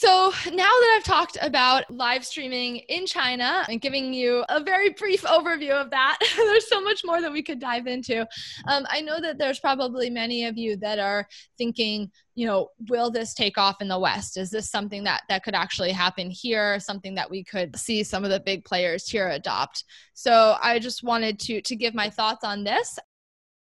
So 0.00 0.32
now 0.46 0.64
that 0.64 0.94
I've 0.96 1.04
talked 1.04 1.36
about 1.42 1.84
live 1.90 2.24
streaming 2.24 2.76
in 2.88 3.04
China 3.04 3.66
and 3.68 3.82
giving 3.82 4.14
you 4.14 4.46
a 4.48 4.58
very 4.58 4.94
brief 4.94 5.24
overview 5.24 5.72
of 5.72 5.90
that, 5.90 6.16
there's 6.36 6.70
so 6.70 6.80
much 6.80 7.02
more 7.04 7.20
that 7.20 7.30
we 7.30 7.42
could 7.42 7.58
dive 7.58 7.86
into. 7.86 8.22
Um, 8.66 8.86
I 8.88 9.02
know 9.02 9.20
that 9.20 9.36
there's 9.36 9.60
probably 9.60 10.08
many 10.08 10.46
of 10.46 10.56
you 10.56 10.78
that 10.78 10.98
are 10.98 11.28
thinking, 11.58 12.10
you 12.34 12.46
know, 12.46 12.68
will 12.88 13.10
this 13.10 13.34
take 13.34 13.58
off 13.58 13.82
in 13.82 13.88
the 13.88 13.98
West? 13.98 14.38
Is 14.38 14.48
this 14.48 14.70
something 14.70 15.04
that 15.04 15.24
that 15.28 15.44
could 15.44 15.54
actually 15.54 15.92
happen 15.92 16.30
here? 16.30 16.80
Something 16.80 17.14
that 17.16 17.30
we 17.30 17.44
could 17.44 17.76
see 17.76 18.02
some 18.02 18.24
of 18.24 18.30
the 18.30 18.40
big 18.40 18.64
players 18.64 19.06
here 19.06 19.28
adopt? 19.28 19.84
So 20.14 20.56
I 20.62 20.78
just 20.78 21.02
wanted 21.02 21.38
to 21.40 21.60
to 21.60 21.76
give 21.76 21.92
my 21.92 22.08
thoughts 22.08 22.42
on 22.42 22.64
this 22.64 22.98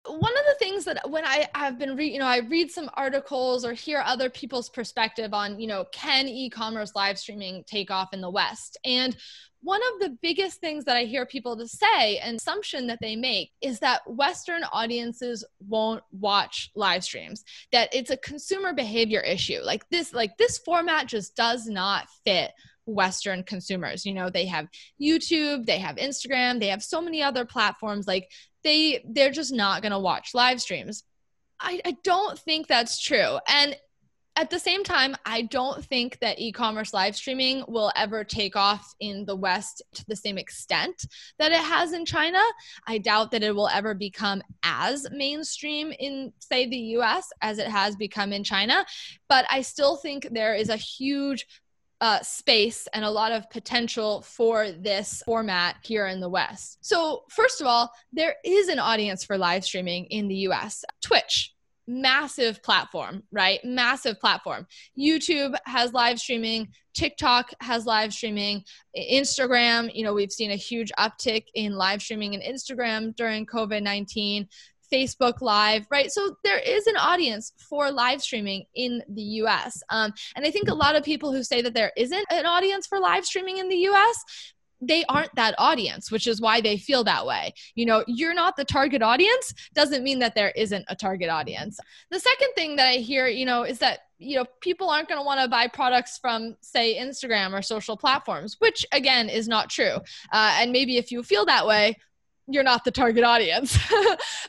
one 0.06 0.32
of 0.32 0.44
the 0.46 0.56
things 0.58 0.84
that 0.84 1.10
when 1.10 1.24
I 1.24 1.48
have 1.54 1.78
been 1.78 1.96
read, 1.96 2.12
you 2.12 2.18
know, 2.18 2.26
I 2.26 2.38
read 2.38 2.70
some 2.70 2.90
articles 2.94 3.64
or 3.64 3.72
hear 3.72 4.02
other 4.04 4.28
people's 4.28 4.68
perspective 4.68 5.32
on, 5.32 5.58
you 5.58 5.66
know, 5.66 5.86
can 5.92 6.28
e-commerce 6.28 6.92
live 6.94 7.18
streaming 7.18 7.64
take 7.66 7.90
off 7.90 8.12
in 8.12 8.20
the 8.20 8.30
West? 8.30 8.76
And 8.84 9.16
one 9.62 9.80
of 9.94 10.00
the 10.00 10.18
biggest 10.20 10.60
things 10.60 10.84
that 10.84 10.96
I 10.96 11.04
hear 11.04 11.24
people 11.24 11.56
to 11.56 11.66
say, 11.66 12.18
an 12.18 12.34
assumption 12.34 12.86
that 12.88 12.98
they 13.00 13.16
make, 13.16 13.52
is 13.62 13.78
that 13.78 14.02
Western 14.06 14.62
audiences 14.64 15.42
won't 15.66 16.02
watch 16.12 16.70
live 16.74 17.02
streams. 17.02 17.42
That 17.72 17.94
it's 17.94 18.10
a 18.10 18.18
consumer 18.18 18.74
behavior 18.74 19.20
issue. 19.20 19.60
Like 19.62 19.88
this, 19.88 20.12
like 20.12 20.36
this 20.36 20.58
format 20.58 21.06
just 21.06 21.34
does 21.34 21.66
not 21.66 22.08
fit 22.24 22.52
Western 22.84 23.42
consumers. 23.42 24.04
You 24.04 24.12
know, 24.12 24.28
they 24.28 24.44
have 24.44 24.68
YouTube, 25.00 25.64
they 25.64 25.78
have 25.78 25.96
Instagram, 25.96 26.60
they 26.60 26.68
have 26.68 26.82
so 26.82 27.00
many 27.00 27.22
other 27.22 27.46
platforms. 27.46 28.06
Like 28.06 28.30
they 28.64 29.04
they're 29.08 29.30
just 29.30 29.52
not 29.52 29.82
going 29.82 29.92
to 29.92 29.98
watch 29.98 30.30
live 30.34 30.60
streams. 30.60 31.04
I, 31.60 31.80
I 31.84 31.96
don't 32.02 32.38
think 32.38 32.66
that's 32.66 33.00
true. 33.00 33.38
And 33.48 33.76
at 34.36 34.50
the 34.50 34.58
same 34.58 34.82
time, 34.82 35.14
I 35.24 35.42
don't 35.42 35.84
think 35.84 36.18
that 36.18 36.40
e 36.40 36.50
commerce 36.50 36.92
live 36.92 37.14
streaming 37.14 37.64
will 37.68 37.92
ever 37.94 38.24
take 38.24 38.56
off 38.56 38.92
in 38.98 39.24
the 39.26 39.36
West 39.36 39.80
to 39.94 40.04
the 40.08 40.16
same 40.16 40.38
extent 40.38 41.06
that 41.38 41.52
it 41.52 41.60
has 41.60 41.92
in 41.92 42.04
China. 42.04 42.40
I 42.86 42.98
doubt 42.98 43.30
that 43.30 43.44
it 43.44 43.54
will 43.54 43.68
ever 43.68 43.94
become 43.94 44.42
as 44.64 45.06
mainstream 45.12 45.92
in, 46.00 46.32
say, 46.40 46.68
the 46.68 46.76
US 46.98 47.28
as 47.42 47.58
it 47.58 47.68
has 47.68 47.94
become 47.94 48.32
in 48.32 48.42
China. 48.42 48.84
But 49.28 49.46
I 49.50 49.62
still 49.62 49.96
think 49.96 50.26
there 50.32 50.54
is 50.54 50.68
a 50.68 50.76
huge 50.76 51.46
uh, 52.00 52.20
space 52.22 52.86
and 52.92 53.04
a 53.04 53.10
lot 53.10 53.32
of 53.32 53.48
potential 53.50 54.22
for 54.22 54.70
this 54.72 55.22
format 55.24 55.76
here 55.82 56.06
in 56.06 56.20
the 56.20 56.28
West. 56.28 56.78
So, 56.80 57.22
first 57.30 57.60
of 57.60 57.66
all, 57.66 57.90
there 58.12 58.34
is 58.44 58.68
an 58.68 58.78
audience 58.78 59.24
for 59.24 59.38
live 59.38 59.64
streaming 59.64 60.06
in 60.06 60.28
the 60.28 60.34
US. 60.48 60.84
Twitch, 61.02 61.54
massive 61.86 62.62
platform, 62.62 63.22
right? 63.30 63.60
Massive 63.64 64.18
platform. 64.20 64.66
YouTube 64.98 65.54
has 65.66 65.92
live 65.92 66.18
streaming, 66.18 66.68
TikTok 66.94 67.50
has 67.60 67.86
live 67.86 68.12
streaming, 68.12 68.64
Instagram, 68.96 69.90
you 69.94 70.04
know, 70.04 70.14
we've 70.14 70.32
seen 70.32 70.52
a 70.52 70.56
huge 70.56 70.92
uptick 70.98 71.44
in 71.54 71.74
live 71.74 72.00
streaming 72.02 72.34
in 72.34 72.40
Instagram 72.40 73.14
during 73.16 73.46
COVID 73.46 73.82
19. 73.82 74.48
Facebook 74.92 75.40
Live, 75.40 75.86
right? 75.90 76.10
So 76.10 76.36
there 76.44 76.58
is 76.58 76.86
an 76.86 76.96
audience 76.96 77.52
for 77.58 77.90
live 77.90 78.22
streaming 78.22 78.64
in 78.74 79.02
the 79.08 79.22
US. 79.22 79.82
Um, 79.90 80.12
and 80.36 80.44
I 80.44 80.50
think 80.50 80.68
a 80.68 80.74
lot 80.74 80.96
of 80.96 81.04
people 81.04 81.32
who 81.32 81.42
say 81.42 81.62
that 81.62 81.74
there 81.74 81.92
isn't 81.96 82.26
an 82.30 82.46
audience 82.46 82.86
for 82.86 82.98
live 82.98 83.24
streaming 83.24 83.58
in 83.58 83.68
the 83.68 83.76
US 83.88 84.24
they 84.86 85.04
aren't 85.08 85.34
that 85.34 85.54
audience, 85.58 86.10
which 86.10 86.26
is 86.26 86.40
why 86.40 86.60
they 86.60 86.76
feel 86.76 87.04
that 87.04 87.26
way. 87.26 87.54
You 87.74 87.86
know, 87.86 88.04
you're 88.06 88.34
not 88.34 88.56
the 88.56 88.64
target 88.64 89.02
audience 89.02 89.54
doesn't 89.74 90.04
mean 90.04 90.18
that 90.18 90.34
there 90.34 90.50
isn't 90.50 90.84
a 90.88 90.96
target 90.96 91.30
audience. 91.30 91.78
The 92.10 92.20
second 92.20 92.48
thing 92.54 92.76
that 92.76 92.86
I 92.86 92.94
hear, 92.96 93.26
you 93.26 93.46
know, 93.46 93.62
is 93.62 93.78
that 93.78 94.00
you 94.18 94.36
know 94.36 94.44
people 94.60 94.88
aren't 94.88 95.08
going 95.08 95.20
to 95.20 95.24
want 95.24 95.40
to 95.40 95.48
buy 95.48 95.66
products 95.66 96.18
from 96.18 96.56
say 96.60 96.96
instagram 96.96 97.52
or 97.52 97.60
social 97.60 97.96
platforms 97.96 98.56
which 98.60 98.86
again 98.92 99.28
is 99.28 99.48
not 99.48 99.68
true 99.68 99.96
uh, 100.32 100.56
and 100.60 100.70
maybe 100.70 100.96
if 100.96 101.10
you 101.10 101.22
feel 101.22 101.44
that 101.44 101.66
way 101.66 101.96
you're 102.46 102.62
not 102.62 102.84
the 102.84 102.90
target 102.90 103.24
audience. 103.24 103.78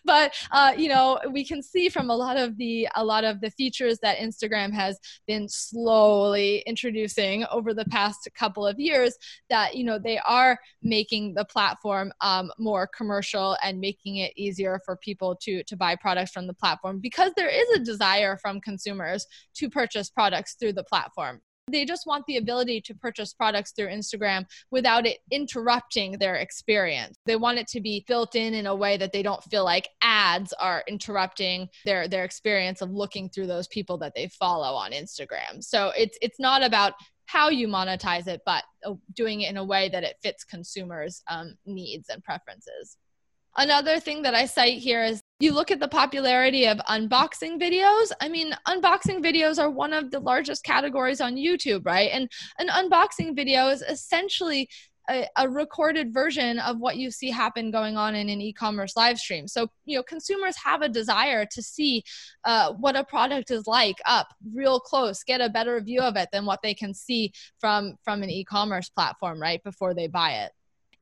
But 0.05 0.35
uh, 0.51 0.73
you 0.77 0.87
know 0.87 1.19
we 1.31 1.43
can 1.43 1.63
see 1.63 1.89
from 1.89 2.11
a 2.11 2.15
lot 2.15 2.37
of 2.37 2.57
the 2.57 2.87
a 2.95 3.03
lot 3.03 3.23
of 3.23 3.41
the 3.41 3.49
features 3.49 3.97
that 4.03 4.17
instagram 4.19 4.71
has 4.71 4.99
been 5.25 5.49
slowly 5.49 6.63
introducing 6.67 7.43
over 7.51 7.73
the 7.73 7.85
past 7.85 8.29
couple 8.37 8.67
of 8.67 8.79
years 8.79 9.17
that 9.49 9.75
you 9.75 9.83
know 9.83 9.97
they 9.97 10.19
are 10.19 10.59
making 10.83 11.33
the 11.33 11.45
platform 11.45 12.11
um, 12.21 12.51
more 12.59 12.87
commercial 12.95 13.57
and 13.63 13.79
making 13.79 14.17
it 14.17 14.31
easier 14.35 14.79
for 14.85 14.95
people 14.97 15.35
to 15.41 15.63
to 15.63 15.75
buy 15.75 15.95
products 15.95 16.31
from 16.31 16.45
the 16.45 16.53
platform 16.53 16.99
because 16.99 17.31
there 17.35 17.49
is 17.49 17.67
a 17.75 17.83
desire 17.83 18.37
from 18.37 18.61
consumers 18.61 19.25
to 19.55 19.69
purchase 19.69 20.09
products 20.09 20.55
through 20.59 20.73
the 20.73 20.83
platform 20.83 21.41
they 21.67 21.85
just 21.85 22.05
want 22.05 22.25
the 22.27 22.37
ability 22.37 22.81
to 22.81 22.93
purchase 22.93 23.33
products 23.33 23.71
through 23.71 23.87
Instagram 23.87 24.45
without 24.71 25.05
it 25.05 25.17
interrupting 25.31 26.17
their 26.19 26.35
experience. 26.35 27.17
They 27.25 27.35
want 27.35 27.57
it 27.57 27.67
to 27.69 27.81
be 27.81 28.05
built 28.07 28.35
in 28.35 28.53
in 28.53 28.67
a 28.67 28.75
way 28.75 28.97
that 28.97 29.11
they 29.11 29.23
don't 29.23 29.43
feel 29.45 29.63
like 29.63 29.89
ads 30.01 30.53
are 30.53 30.83
interrupting 30.87 31.69
their 31.85 32.07
their 32.07 32.23
experience 32.23 32.81
of 32.81 32.91
looking 32.91 33.29
through 33.29 33.47
those 33.47 33.67
people 33.67 33.97
that 33.99 34.13
they 34.15 34.27
follow 34.27 34.75
on 34.75 34.91
Instagram. 34.91 35.63
So 35.63 35.91
it's 35.97 36.17
it's 36.21 36.39
not 36.39 36.63
about 36.63 36.93
how 37.27 37.49
you 37.49 37.67
monetize 37.67 38.27
it, 38.27 38.41
but 38.45 38.63
uh, 38.85 38.93
doing 39.13 39.41
it 39.41 39.49
in 39.49 39.57
a 39.57 39.63
way 39.63 39.89
that 39.89 40.03
it 40.03 40.17
fits 40.21 40.43
consumers' 40.43 41.23
um, 41.27 41.57
needs 41.65 42.09
and 42.09 42.23
preferences. 42.23 42.97
Another 43.57 43.99
thing 43.99 44.21
that 44.23 44.35
I 44.35 44.45
cite 44.45 44.77
here 44.77 45.03
is 45.03 45.21
you 45.39 45.53
look 45.53 45.69
at 45.69 45.79
the 45.79 45.87
popularity 45.87 46.65
of 46.65 46.77
unboxing 46.89 47.59
videos. 47.59 48.11
I 48.21 48.29
mean, 48.29 48.53
unboxing 48.67 49.23
videos 49.23 49.59
are 49.59 49.69
one 49.69 49.91
of 49.91 50.11
the 50.11 50.19
largest 50.19 50.63
categories 50.63 51.19
on 51.19 51.35
YouTube, 51.35 51.85
right? 51.85 52.09
And 52.11 52.31
an 52.57 52.69
unboxing 52.69 53.35
video 53.35 53.67
is 53.67 53.81
essentially 53.81 54.69
a, 55.09 55.27
a, 55.37 55.47
recorded 55.47 56.11
version 56.11 56.57
of 56.59 56.79
what 56.79 56.97
you 56.97 57.11
see 57.11 57.29
happen 57.29 57.69
going 57.69 57.95
on 57.95 58.15
in 58.15 58.27
an 58.27 58.41
e-commerce 58.41 58.95
live 58.95 59.19
stream. 59.19 59.47
So 59.47 59.67
you 59.85 59.97
know, 59.97 60.03
consumers 60.03 60.55
have 60.57 60.81
a 60.81 60.89
desire 60.89 61.45
to 61.51 61.61
see 61.61 62.03
uh, 62.43 62.73
what 62.73 62.95
a 62.95 63.03
product 63.03 63.51
is 63.51 63.67
like 63.67 63.97
up 64.05 64.29
real 64.53 64.79
close, 64.79 65.23
get 65.23 65.41
a 65.41 65.49
better 65.49 65.79
view 65.79 66.01
of 66.01 66.15
it 66.15 66.29
than 66.31 66.45
what 66.45 66.61
they 66.63 66.73
can 66.73 66.93
see 66.93 67.33
from 67.59 67.97
from 68.03 68.23
an 68.23 68.31
e-commerce 68.31 68.89
platform 68.89 69.39
right 69.39 69.63
before 69.63 69.93
they 69.93 70.07
buy 70.07 70.31
it. 70.31 70.51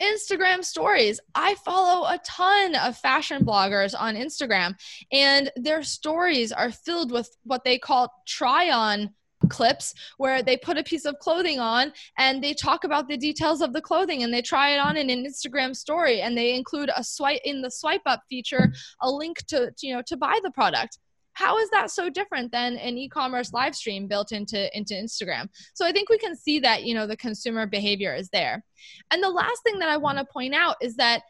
Instagram 0.03 0.63
stories. 0.63 1.19
I 1.35 1.55
follow 1.55 2.05
a 2.07 2.19
ton 2.25 2.75
of 2.75 2.97
fashion 2.97 3.45
bloggers 3.45 3.93
on 3.97 4.15
Instagram, 4.15 4.75
and 5.11 5.51
their 5.55 5.83
stories 5.83 6.51
are 6.51 6.71
filled 6.71 7.11
with 7.11 7.35
what 7.43 7.63
they 7.63 7.77
call 7.77 8.13
try 8.25 8.69
on 8.69 9.11
clips 9.49 9.93
where 10.17 10.41
they 10.41 10.57
put 10.57 10.77
a 10.77 10.83
piece 10.83 11.05
of 11.05 11.19
clothing 11.19 11.59
on 11.59 11.91
and 12.17 12.43
they 12.43 12.53
talk 12.53 12.83
about 12.83 13.07
the 13.07 13.17
details 13.17 13.61
of 13.61 13.73
the 13.73 13.81
clothing 13.81 14.23
and 14.23 14.33
they 14.33 14.41
try 14.41 14.69
it 14.69 14.77
on 14.77 14.97
in 14.97 15.09
an 15.09 15.25
Instagram 15.25 15.75
story 15.75 16.21
and 16.21 16.37
they 16.37 16.55
include 16.55 16.89
a 16.95 17.03
swipe 17.03 17.41
in 17.43 17.61
the 17.61 17.69
swipe 17.69 18.01
up 18.05 18.21
feature 18.29 18.71
a 19.01 19.11
link 19.11 19.37
to, 19.47 19.71
to 19.77 19.87
you 19.87 19.93
know 19.93 20.01
to 20.05 20.17
buy 20.17 20.39
the 20.43 20.51
product 20.51 20.97
how 21.33 21.57
is 21.57 21.69
that 21.71 21.91
so 21.91 22.09
different 22.09 22.51
than 22.51 22.77
an 22.77 22.97
e-commerce 22.97 23.53
live 23.53 23.75
stream 23.75 24.07
built 24.07 24.31
into 24.31 24.75
into 24.77 24.93
instagram 24.93 25.47
so 25.73 25.85
i 25.85 25.91
think 25.91 26.09
we 26.09 26.17
can 26.17 26.35
see 26.35 26.59
that 26.59 26.83
you 26.83 26.93
know 26.93 27.07
the 27.07 27.17
consumer 27.17 27.65
behavior 27.65 28.13
is 28.13 28.29
there 28.29 28.63
and 29.11 29.23
the 29.23 29.29
last 29.29 29.61
thing 29.63 29.79
that 29.79 29.89
i 29.89 29.97
want 29.97 30.17
to 30.17 30.25
point 30.25 30.53
out 30.53 30.75
is 30.81 30.95
that 30.95 31.21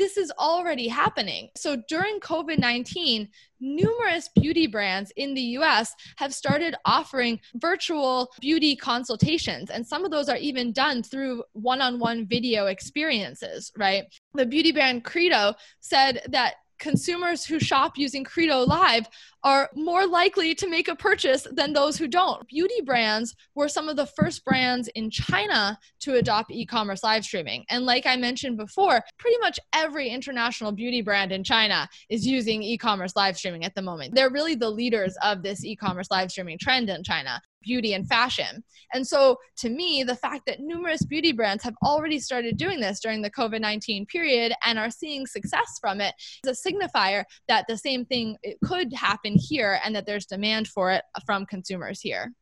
this 0.00 0.16
is 0.16 0.32
already 0.38 0.88
happening. 0.88 1.50
So 1.58 1.76
during 1.86 2.20
COVID 2.20 2.58
19, 2.58 3.28
numerous 3.60 4.30
beauty 4.34 4.66
brands 4.66 5.12
in 5.16 5.34
the 5.34 5.42
US 5.58 5.94
have 6.16 6.32
started 6.32 6.74
offering 6.86 7.38
virtual 7.56 8.30
beauty 8.40 8.74
consultations. 8.74 9.68
And 9.68 9.86
some 9.86 10.06
of 10.06 10.10
those 10.10 10.30
are 10.30 10.38
even 10.38 10.72
done 10.72 11.02
through 11.02 11.44
one 11.52 11.82
on 11.82 11.98
one 11.98 12.26
video 12.26 12.66
experiences, 12.66 13.70
right? 13.76 14.04
The 14.32 14.46
beauty 14.46 14.72
brand 14.72 15.04
Credo 15.04 15.52
said 15.80 16.22
that 16.30 16.54
consumers 16.80 17.44
who 17.44 17.60
shop 17.60 17.96
using 17.96 18.24
Credo 18.24 18.60
Live 18.60 19.06
are 19.44 19.70
more 19.74 20.06
likely 20.06 20.54
to 20.54 20.68
make 20.68 20.88
a 20.88 20.96
purchase 20.96 21.46
than 21.52 21.72
those 21.72 21.96
who 21.96 22.08
don't. 22.08 22.46
Beauty 22.48 22.80
brands 22.84 23.34
were 23.54 23.68
some 23.68 23.88
of 23.88 23.96
the 23.96 24.06
first 24.06 24.44
brands 24.44 24.88
in 24.88 25.10
China 25.10 25.78
to 26.00 26.16
adopt 26.16 26.50
e 26.50 26.66
commerce 26.66 27.02
live 27.04 27.24
streaming. 27.24 27.64
And 27.70 27.86
like 27.86 28.06
I 28.06 28.16
mentioned 28.16 28.56
before, 28.56 29.02
pretty 29.18 29.38
much 29.38 29.58
every 29.72 30.08
international 30.08 30.72
beauty 30.72 31.00
brand 31.02 31.32
in 31.32 31.44
China 31.44 31.88
is 32.08 32.26
using 32.26 32.62
e 32.62 32.76
commerce 32.76 33.14
live 33.14 33.36
streaming 33.36 33.64
at 33.64 33.74
the 33.74 33.82
moment. 33.82 34.14
They're 34.14 34.30
really 34.30 34.54
the 34.56 34.70
leaders 34.70 35.16
of 35.22 35.42
this 35.42 35.64
e 35.64 35.76
commerce 35.76 36.10
live 36.10 36.30
streaming 36.30 36.58
trend 36.58 36.90
in 36.90 37.02
China 37.02 37.40
beauty 37.62 37.94
and 37.94 38.08
fashion. 38.08 38.64
And 38.92 39.06
so, 39.06 39.36
to 39.58 39.68
me, 39.68 40.02
the 40.02 40.16
fact 40.16 40.42
that 40.46 40.60
numerous 40.60 41.04
beauty 41.04 41.32
brands 41.32 41.62
have 41.64 41.74
already 41.84 42.18
started 42.18 42.56
doing 42.56 42.80
this 42.80 43.00
during 43.00 43.22
the 43.22 43.30
COVID 43.30 43.60
19 43.60 44.06
period 44.06 44.52
and 44.64 44.78
are 44.78 44.90
seeing 44.90 45.26
success 45.26 45.78
from 45.80 46.00
it 46.00 46.14
is 46.44 46.64
a 46.64 46.70
signifier 46.70 47.24
that 47.48 47.66
the 47.68 47.76
same 47.76 48.04
thing 48.04 48.36
could 48.64 48.92
happen 48.92 49.36
here 49.36 49.80
and 49.84 49.94
that 49.94 50.06
there's 50.06 50.26
demand 50.26 50.68
for 50.68 50.90
it 50.90 51.02
from 51.26 51.46
consumers 51.46 52.00
here. 52.00 52.32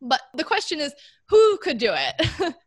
But 0.00 0.20
the 0.34 0.44
question 0.44 0.80
is, 0.80 0.92
who 1.28 1.56
could 1.58 1.78
do 1.78 1.94
it? 1.94 2.54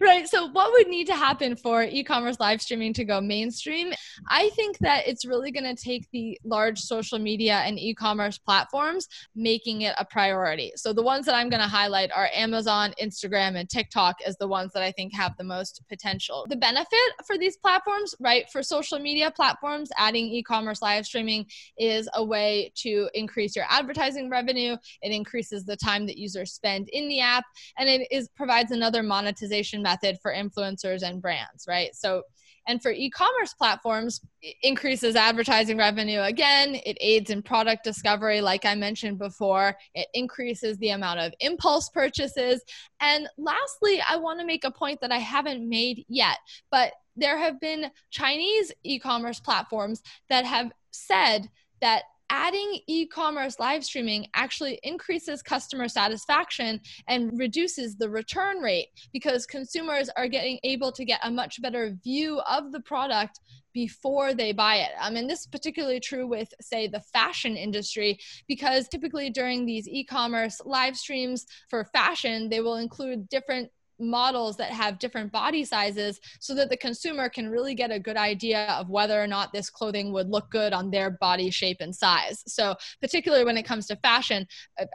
right. 0.00 0.28
So, 0.28 0.46
what 0.46 0.72
would 0.72 0.88
need 0.88 1.06
to 1.06 1.14
happen 1.14 1.56
for 1.56 1.82
e 1.82 2.02
commerce 2.04 2.38
live 2.40 2.60
streaming 2.60 2.92
to 2.94 3.04
go 3.04 3.20
mainstream? 3.20 3.92
I 4.28 4.50
think 4.50 4.78
that 4.78 5.06
it's 5.06 5.24
really 5.24 5.50
going 5.50 5.74
to 5.74 5.80
take 5.80 6.08
the 6.12 6.38
large 6.44 6.78
social 6.78 7.18
media 7.18 7.62
and 7.64 7.78
e 7.78 7.94
commerce 7.94 8.38
platforms 8.38 9.06
making 9.34 9.82
it 9.82 9.94
a 9.98 10.04
priority. 10.04 10.72
So, 10.76 10.92
the 10.92 11.02
ones 11.02 11.26
that 11.26 11.34
I'm 11.34 11.48
going 11.48 11.62
to 11.62 11.68
highlight 11.68 12.10
are 12.12 12.28
Amazon, 12.34 12.94
Instagram, 13.00 13.58
and 13.58 13.68
TikTok 13.68 14.16
as 14.26 14.36
the 14.36 14.48
ones 14.48 14.72
that 14.74 14.82
I 14.82 14.92
think 14.92 15.14
have 15.14 15.32
the 15.38 15.44
most 15.44 15.82
potential. 15.88 16.46
The 16.48 16.56
benefit 16.56 16.98
for 17.26 17.38
these 17.38 17.56
platforms, 17.56 18.14
right, 18.20 18.48
for 18.50 18.62
social 18.62 18.98
media 18.98 19.30
platforms, 19.30 19.90
adding 19.96 20.26
e 20.26 20.42
commerce 20.42 20.82
live 20.82 21.06
streaming 21.06 21.46
is 21.78 22.08
a 22.14 22.24
way 22.24 22.72
to 22.76 23.08
increase 23.14 23.56
your 23.56 23.66
advertising 23.68 24.30
revenue. 24.30 24.76
It 25.02 25.12
increases 25.12 25.64
the 25.64 25.76
time 25.76 26.06
that 26.06 26.16
users 26.16 26.52
spend 26.52 26.88
in 26.90 27.08
the 27.08 27.20
app, 27.20 27.44
and 27.78 27.88
it 27.88 28.06
is 28.10 28.28
provides 28.36 28.70
another 28.70 29.02
monetization 29.30 29.82
method 29.82 30.18
for 30.22 30.32
influencers 30.32 31.02
and 31.02 31.22
brands, 31.22 31.64
right? 31.68 31.94
So, 31.94 32.22
and 32.66 32.82
for 32.82 32.90
e 32.90 33.10
commerce 33.10 33.54
platforms, 33.54 34.20
increases 34.62 35.16
advertising 35.16 35.78
revenue 35.78 36.20
again. 36.20 36.76
It 36.84 36.98
aids 37.00 37.30
in 37.30 37.42
product 37.42 37.84
discovery, 37.84 38.40
like 38.40 38.64
I 38.64 38.74
mentioned 38.74 39.18
before. 39.18 39.76
It 39.94 40.08
increases 40.14 40.76
the 40.78 40.90
amount 40.90 41.20
of 41.20 41.32
impulse 41.40 41.88
purchases. 41.88 42.62
And 43.00 43.28
lastly, 43.38 44.02
I 44.06 44.16
want 44.16 44.40
to 44.40 44.46
make 44.46 44.64
a 44.64 44.70
point 44.70 45.00
that 45.00 45.10
I 45.12 45.18
haven't 45.18 45.66
made 45.66 46.04
yet, 46.08 46.38
but 46.70 46.92
there 47.16 47.38
have 47.38 47.60
been 47.60 47.90
Chinese 48.10 48.72
e 48.84 48.98
commerce 48.98 49.40
platforms 49.40 50.02
that 50.28 50.44
have 50.44 50.70
said 50.90 51.48
that 51.80 52.02
adding 52.30 52.80
e-commerce 52.86 53.58
live 53.58 53.84
streaming 53.84 54.26
actually 54.34 54.78
increases 54.84 55.42
customer 55.42 55.88
satisfaction 55.88 56.80
and 57.08 57.36
reduces 57.38 57.96
the 57.96 58.08
return 58.08 58.58
rate 58.58 58.88
because 59.12 59.44
consumers 59.46 60.08
are 60.16 60.28
getting 60.28 60.58
able 60.64 60.92
to 60.92 61.04
get 61.04 61.20
a 61.24 61.30
much 61.30 61.60
better 61.60 61.96
view 62.02 62.40
of 62.48 62.72
the 62.72 62.80
product 62.80 63.40
before 63.72 64.34
they 64.34 64.52
buy 64.52 64.76
it. 64.76 64.90
Um, 65.00 65.10
I 65.10 65.14
mean, 65.14 65.26
this 65.26 65.40
is 65.40 65.46
particularly 65.46 66.00
true 66.00 66.26
with, 66.26 66.52
say, 66.60 66.88
the 66.88 67.00
fashion 67.12 67.56
industry, 67.56 68.18
because 68.48 68.88
typically 68.88 69.30
during 69.30 69.66
these 69.66 69.88
e 69.88 70.04
commerce 70.04 70.60
live 70.64 70.96
streams 70.96 71.46
for 71.68 71.84
fashion, 71.84 72.48
they 72.48 72.60
will 72.60 72.76
include 72.76 73.28
different 73.28 73.70
models 74.00 74.56
that 74.56 74.70
have 74.70 74.98
different 74.98 75.30
body 75.30 75.64
sizes 75.64 76.20
so 76.40 76.54
that 76.54 76.70
the 76.70 76.76
consumer 76.76 77.28
can 77.28 77.48
really 77.48 77.74
get 77.74 77.90
a 77.90 77.98
good 77.98 78.16
idea 78.16 78.64
of 78.66 78.88
whether 78.88 79.22
or 79.22 79.26
not 79.26 79.52
this 79.52 79.70
clothing 79.70 80.12
would 80.12 80.28
look 80.28 80.50
good 80.50 80.72
on 80.72 80.90
their 80.90 81.10
body 81.10 81.50
shape 81.50 81.78
and 81.80 81.94
size. 81.94 82.42
So, 82.46 82.74
particularly 83.00 83.44
when 83.44 83.56
it 83.56 83.64
comes 83.64 83.86
to 83.88 83.96
fashion, 83.96 84.46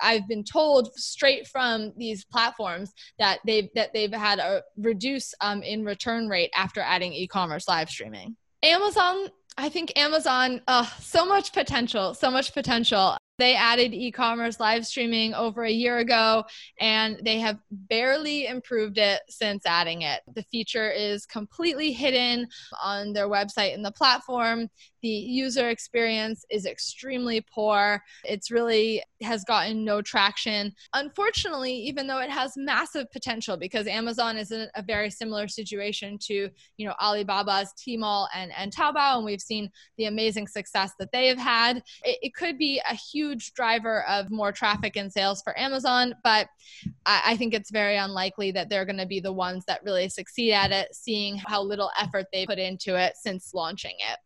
I've 0.02 0.28
been 0.28 0.44
told 0.44 0.94
straight 0.96 1.48
from 1.48 1.94
these 1.98 2.26
platforms 2.26 2.94
that 3.20 3.40
they've 3.46 3.70
that 3.76 3.94
they've 3.94 4.14
had 4.14 4.40
a 4.40 4.64
reduce 4.78 5.34
um, 5.42 5.62
in 5.64 5.86
return 5.86 6.28
rate 6.28 6.52
after 6.56 6.82
adding 6.82 7.14
e-commerce 7.14 7.68
live 7.68 7.90
streaming. 7.90 8.36
Amazon 8.64 9.30
I 9.58 9.70
think 9.70 9.98
Amazon, 9.98 10.62
uh, 10.68 10.86
so 11.00 11.26
much 11.26 11.54
potential, 11.54 12.14
so 12.14 12.30
much 12.30 12.54
potential. 12.54 13.18
They 13.38 13.56
added 13.56 13.94
e 13.94 14.12
commerce 14.12 14.60
live 14.60 14.86
streaming 14.86 15.34
over 15.34 15.64
a 15.64 15.72
year 15.72 15.98
ago, 15.98 16.46
and 16.80 17.20
they 17.24 17.40
have 17.40 17.60
barely 17.70 18.48
improved 18.48 18.98
it 18.98 19.22
since 19.30 19.66
adding 19.66 20.04
it. 20.04 20.22
The 20.34 20.44
feature 20.44 20.90
is 20.90 21.26
completely 21.26 21.92
hidden 21.92 22.48
on 22.82 23.14
their 23.14 23.28
website 23.28 23.74
and 23.74 23.84
the 23.84 23.92
platform. 23.92 24.70
The 25.06 25.12
user 25.12 25.70
experience 25.70 26.44
is 26.50 26.66
extremely 26.66 27.40
poor. 27.54 28.02
It's 28.24 28.50
really 28.50 29.04
has 29.22 29.44
gotten 29.44 29.86
no 29.86 30.02
traction. 30.02 30.74
Unfortunately, 30.96 31.74
even 31.74 32.08
though 32.08 32.18
it 32.18 32.32
has 32.32 32.54
massive 32.58 33.12
potential, 33.12 33.56
because 33.56 33.86
Amazon 33.86 34.36
is 34.36 34.50
in 34.50 34.68
a 34.74 34.82
very 34.82 35.12
similar 35.12 35.48
situation 35.48 36.18
to 36.24 36.50
you 36.78 36.88
know 36.88 36.96
Alibaba's 37.00 37.72
Tmall 37.78 38.30
and, 38.34 38.52
and 38.58 38.76
Taobao, 38.76 39.18
and 39.18 39.26
we've 39.26 39.40
seen 39.40 39.70
the 40.00 40.06
amazing 40.06 40.48
success 40.48 40.94
that 40.98 41.12
they 41.12 41.28
have 41.28 41.38
had. 41.38 41.84
It, 42.04 42.18
it 42.24 42.34
could 42.34 42.58
be 42.58 42.82
a 42.90 42.96
huge 42.96 43.54
driver 43.54 44.04
of 44.08 44.32
more 44.32 44.52
traffic 44.52 44.96
and 44.96 45.14
sales 45.14 45.40
for 45.44 45.56
Amazon, 45.60 46.16
but 46.24 46.48
I, 47.06 47.22
I 47.26 47.38
think 47.38 47.54
it's 47.54 47.70
very 47.70 47.98
unlikely 47.98 48.50
that 48.54 48.70
they're 48.70 48.86
going 48.86 48.98
to 48.98 49.06
be 49.06 49.20
the 49.20 49.32
ones 49.32 49.66
that 49.68 49.84
really 49.84 50.10
succeed 50.10 50.54
at 50.54 50.72
it, 50.72 50.96
seeing 50.96 51.38
how 51.38 51.62
little 51.62 51.92
effort 52.02 52.26
they 52.34 52.48
put 52.48 52.58
into 52.58 53.00
it 53.00 53.14
since 53.22 53.54
launching 53.54 53.94
it. 54.00 54.18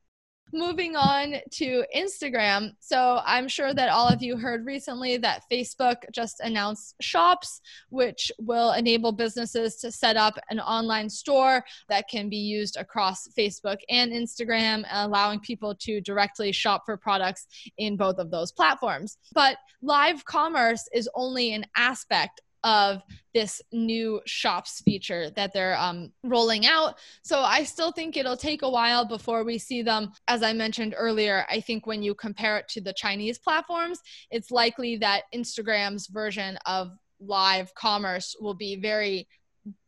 Moving 0.51 0.95
on 0.95 1.35
to 1.51 1.85
Instagram. 1.95 2.71
So, 2.79 3.21
I'm 3.23 3.47
sure 3.47 3.73
that 3.73 3.89
all 3.89 4.07
of 4.07 4.23
you 4.23 4.35
heard 4.35 4.65
recently 4.65 5.17
that 5.17 5.43
Facebook 5.51 5.97
just 6.11 6.39
announced 6.39 6.95
Shops, 7.01 7.61
which 7.89 8.31
will 8.39 8.73
enable 8.73 9.11
businesses 9.11 9.75
to 9.77 9.91
set 9.91 10.17
up 10.17 10.39
an 10.49 10.59
online 10.59 11.09
store 11.09 11.63
that 11.87 12.07
can 12.09 12.29
be 12.29 12.37
used 12.37 12.77
across 12.77 13.27
Facebook 13.37 13.77
and 13.89 14.11
Instagram, 14.11 14.85
allowing 14.91 15.39
people 15.39 15.75
to 15.75 16.01
directly 16.01 16.51
shop 16.51 16.83
for 16.85 16.97
products 16.97 17.47
in 17.77 17.95
both 17.95 18.17
of 18.17 18.31
those 18.31 18.51
platforms. 18.51 19.17
But 19.33 19.57
live 19.81 20.25
commerce 20.25 20.87
is 20.93 21.09
only 21.15 21.53
an 21.53 21.65
aspect 21.75 22.41
of 22.63 23.01
this 23.33 23.61
new 23.71 24.19
shops 24.25 24.81
feature 24.81 25.29
that 25.31 25.53
they're 25.53 25.77
um, 25.77 26.11
rolling 26.23 26.65
out. 26.65 26.95
So 27.23 27.39
I 27.39 27.63
still 27.63 27.91
think 27.91 28.17
it'll 28.17 28.37
take 28.37 28.63
a 28.63 28.69
while 28.69 29.05
before 29.05 29.43
we 29.43 29.57
see 29.57 29.81
them. 29.81 30.11
As 30.27 30.43
I 30.43 30.53
mentioned 30.53 30.95
earlier, 30.97 31.45
I 31.49 31.59
think 31.61 31.85
when 31.85 32.01
you 32.01 32.15
compare 32.15 32.57
it 32.57 32.67
to 32.69 32.81
the 32.81 32.93
Chinese 32.93 33.37
platforms, 33.37 33.99
it's 34.31 34.51
likely 34.51 34.97
that 34.97 35.23
Instagram's 35.33 36.07
version 36.07 36.57
of 36.65 36.91
live 37.19 37.73
commerce 37.75 38.35
will 38.39 38.53
be 38.53 38.75
very 38.75 39.27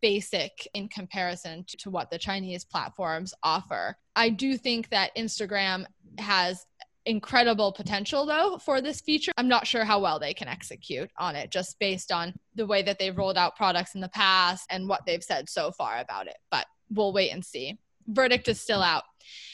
basic 0.01 0.67
in 0.73 0.87
comparison 0.89 1.63
to, 1.67 1.77
to 1.77 1.89
what 1.89 2.11
the 2.11 2.17
Chinese 2.17 2.65
platforms 2.65 3.33
offer. 3.43 3.95
I 4.15 4.29
do 4.29 4.57
think 4.57 4.89
that 4.89 5.15
Instagram 5.17 5.85
has 6.17 6.65
incredible 7.05 7.71
potential 7.71 8.25
though 8.25 8.57
for 8.57 8.81
this 8.81 9.01
feature. 9.01 9.31
I'm 9.37 9.47
not 9.47 9.67
sure 9.67 9.83
how 9.83 9.99
well 9.99 10.19
they 10.19 10.33
can 10.33 10.47
execute 10.47 11.09
on 11.17 11.35
it 11.35 11.51
just 11.51 11.79
based 11.79 12.11
on 12.11 12.33
the 12.55 12.67
way 12.67 12.81
that 12.83 12.99
they've 12.99 13.17
rolled 13.17 13.37
out 13.37 13.55
products 13.55 13.95
in 13.95 14.01
the 14.01 14.09
past 14.09 14.67
and 14.69 14.87
what 14.87 15.01
they've 15.05 15.23
said 15.23 15.49
so 15.49 15.71
far 15.71 15.99
about 15.99 16.27
it. 16.27 16.37
But 16.49 16.65
we'll 16.89 17.13
wait 17.13 17.31
and 17.31 17.43
see. 17.43 17.77
Verdict 18.07 18.47
is 18.47 18.59
still 18.59 18.81
out. 18.81 19.03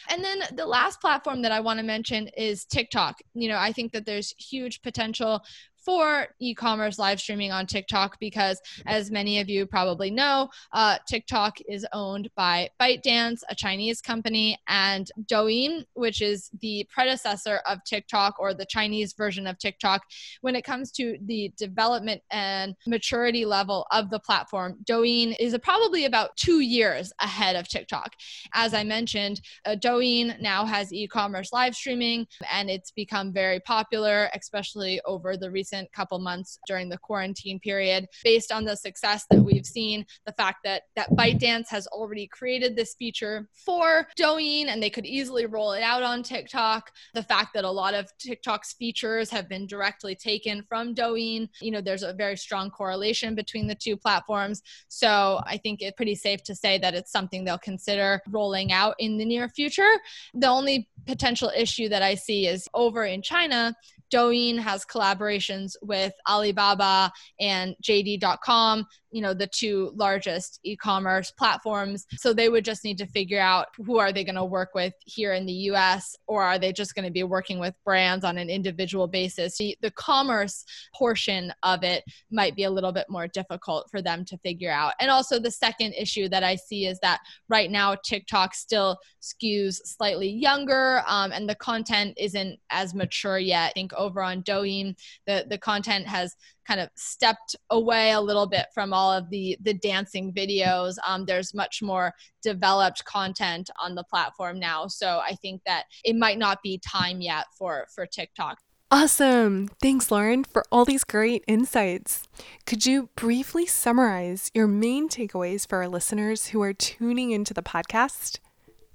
And 0.09 0.23
then 0.23 0.39
the 0.55 0.65
last 0.65 1.01
platform 1.01 1.41
that 1.41 1.51
I 1.51 1.59
want 1.59 1.79
to 1.79 1.85
mention 1.85 2.29
is 2.37 2.65
TikTok. 2.65 3.17
You 3.33 3.49
know, 3.49 3.57
I 3.57 3.71
think 3.71 3.91
that 3.91 4.05
there's 4.05 4.33
huge 4.37 4.81
potential 4.81 5.41
for 5.87 6.27
e-commerce 6.41 6.99
live 6.99 7.17
streaming 7.17 7.49
on 7.49 7.65
TikTok 7.65 8.19
because, 8.19 8.59
as 8.87 9.09
many 9.09 9.39
of 9.39 9.47
you 9.47 9.65
probably 9.65 10.11
know, 10.11 10.49
uh, 10.73 10.97
TikTok 11.07 11.59
is 11.69 11.87
owned 11.93 12.29
by 12.35 12.69
ByteDance, 12.77 13.39
a 13.49 13.55
Chinese 13.55 14.01
company, 14.01 14.59
and 14.67 15.09
Douyin, 15.31 15.85
which 15.93 16.21
is 16.21 16.49
the 16.59 16.85
predecessor 16.89 17.61
of 17.65 17.81
TikTok 17.85 18.35
or 18.37 18.53
the 18.53 18.65
Chinese 18.65 19.13
version 19.13 19.47
of 19.47 19.57
TikTok. 19.59 20.01
When 20.41 20.57
it 20.57 20.65
comes 20.65 20.91
to 20.91 21.17
the 21.21 21.53
development 21.57 22.21
and 22.31 22.75
maturity 22.85 23.45
level 23.45 23.87
of 23.93 24.09
the 24.09 24.19
platform, 24.19 24.79
Douyin 24.83 25.37
is 25.39 25.57
probably 25.63 26.03
about 26.03 26.35
two 26.35 26.59
years 26.59 27.13
ahead 27.21 27.55
of 27.55 27.69
TikTok. 27.69 28.11
As 28.53 28.73
I 28.73 28.83
mentioned, 28.83 29.39
uh, 29.65 29.77
Douyin 29.77 30.37
now 30.41 30.65
has 30.65 30.91
e-commerce 30.91 31.53
live 31.53 31.75
streaming, 31.75 32.27
and 32.51 32.69
it's 32.69 32.91
become 32.91 33.31
very 33.31 33.61
popular, 33.61 34.29
especially 34.33 34.99
over 35.05 35.37
the 35.37 35.49
recent 35.49 35.76
recent 35.77 35.93
couple 35.93 36.19
months 36.19 36.59
during 36.67 36.89
the 36.89 36.97
quarantine 36.97 37.59
period. 37.59 38.07
Based 38.23 38.51
on 38.51 38.65
the 38.65 38.75
success 38.75 39.25
that 39.29 39.41
we've 39.41 39.65
seen 39.65 40.05
the 40.25 40.33
fact 40.33 40.59
that 40.63 40.83
that 40.95 41.09
ByteDance 41.11 41.67
has 41.69 41.87
already 41.87 42.27
created 42.27 42.75
this 42.75 42.95
feature 42.97 43.47
for 43.65 44.07
Douyin 44.17 44.67
and 44.67 44.81
they 44.81 44.89
could 44.89 45.05
easily 45.05 45.45
roll 45.45 45.73
it 45.73 45.83
out 45.83 46.03
on 46.03 46.23
TikTok. 46.23 46.91
The 47.13 47.23
fact 47.23 47.53
that 47.53 47.63
a 47.63 47.71
lot 47.71 47.93
of 47.93 48.09
TikTok's 48.19 48.73
features 48.73 49.29
have 49.29 49.49
been 49.49 49.67
directly 49.67 50.15
taken 50.15 50.63
from 50.67 50.95
Douyin 50.95 51.49
you 51.61 51.71
know 51.71 51.81
there's 51.81 52.03
a 52.03 52.13
very 52.13 52.37
strong 52.37 52.69
correlation 52.69 53.35
between 53.35 53.67
the 53.67 53.75
two 53.75 53.97
platforms. 53.97 54.61
So 54.87 55.41
I 55.45 55.57
think 55.57 55.81
it's 55.81 55.95
pretty 55.95 56.15
safe 56.15 56.43
to 56.43 56.55
say 56.55 56.77
that 56.79 56.93
it's 56.93 57.11
something 57.11 57.43
they'll 57.43 57.57
consider 57.57 58.21
rolling 58.29 58.71
out 58.71 58.95
in 58.99 59.17
the 59.17 59.25
near 59.25 59.49
future. 59.49 59.93
The 60.33 60.47
only 60.47 60.89
potential 61.05 61.51
issue 61.55 61.89
that 61.89 62.01
I 62.01 62.15
see 62.15 62.47
is 62.47 62.67
over 62.73 63.05
in 63.05 63.21
China 63.21 63.75
Douyin 64.13 64.57
has 64.59 64.85
collaborations 64.85 65.73
with 65.81 66.13
Alibaba 66.27 67.11
and 67.39 67.75
JD.com 67.83 68.85
you 69.11 69.21
know 69.21 69.33
the 69.33 69.47
two 69.47 69.91
largest 69.95 70.59
e-commerce 70.63 71.31
platforms. 71.31 72.05
So 72.17 72.33
they 72.33 72.49
would 72.49 72.65
just 72.65 72.83
need 72.83 72.97
to 72.99 73.05
figure 73.05 73.39
out 73.39 73.67
who 73.75 73.97
are 73.99 74.11
they 74.11 74.23
going 74.23 74.35
to 74.35 74.45
work 74.45 74.69
with 74.73 74.93
here 75.05 75.33
in 75.33 75.45
the 75.45 75.53
US 75.71 76.15
or 76.27 76.43
are 76.43 76.59
they 76.59 76.73
just 76.73 76.95
going 76.95 77.05
to 77.05 77.11
be 77.11 77.23
working 77.23 77.59
with 77.59 77.73
brands 77.85 78.25
on 78.25 78.37
an 78.37 78.49
individual 78.49 79.07
basis? 79.07 79.57
The 79.57 79.91
commerce 79.95 80.65
portion 80.93 81.53
of 81.63 81.83
it 81.83 82.03
might 82.31 82.55
be 82.55 82.63
a 82.63 82.69
little 82.69 82.91
bit 82.91 83.07
more 83.09 83.27
difficult 83.27 83.89
for 83.89 84.01
them 84.01 84.25
to 84.25 84.37
figure 84.39 84.71
out. 84.71 84.93
And 84.99 85.09
also 85.09 85.39
the 85.39 85.51
second 85.51 85.93
issue 85.93 86.29
that 86.29 86.43
I 86.43 86.55
see 86.55 86.85
is 86.85 86.99
that 86.99 87.21
right 87.49 87.71
now 87.71 87.95
TikTok 87.95 88.53
still 88.53 88.97
skews 89.21 89.77
slightly 89.83 90.29
younger 90.29 91.03
um, 91.07 91.31
and 91.31 91.49
the 91.49 91.55
content 91.55 92.13
isn't 92.17 92.59
as 92.69 92.93
mature 92.93 93.39
yet. 93.39 93.69
I 93.69 93.73
think 93.73 93.93
over 93.93 94.21
on 94.21 94.43
Douyin 94.43 94.95
the 95.25 95.45
the 95.49 95.57
content 95.57 96.07
has 96.07 96.35
kind 96.67 96.79
of 96.79 96.89
stepped 96.95 97.55
away 97.69 98.11
a 98.11 98.21
little 98.21 98.47
bit 98.47 98.67
from 98.73 98.93
all 98.93 99.11
of 99.11 99.29
the 99.29 99.57
the 99.61 99.73
dancing 99.73 100.33
videos. 100.33 100.95
Um, 101.05 101.25
there's 101.25 101.53
much 101.53 101.81
more 101.81 102.13
developed 102.43 103.05
content 103.05 103.69
on 103.81 103.95
the 103.95 104.03
platform 104.03 104.59
now, 104.59 104.87
so 104.87 105.19
I 105.19 105.35
think 105.41 105.61
that 105.65 105.85
it 106.03 106.15
might 106.15 106.37
not 106.37 106.61
be 106.61 106.79
time 106.79 107.21
yet 107.21 107.45
for 107.57 107.87
for 107.93 108.05
TikTok. 108.05 108.57
Awesome. 108.89 109.67
Thanks, 109.81 110.11
Lauren, 110.11 110.45
for 110.45 110.63
all 110.71 110.85
these 110.85 111.03
great 111.03 111.43
insights. 111.45 112.23
Could 112.65 112.85
you 112.85 113.09
briefly 113.17 113.65
summarize 113.65 114.49
your 114.53 114.65
main 114.65 115.09
takeaways 115.09 115.67
for 115.67 115.79
our 115.79 115.89
listeners 115.89 116.47
who 116.47 116.61
are 116.61 116.73
tuning 116.73 117.31
into 117.31 117.53
the 117.53 117.61
podcast? 117.61 118.39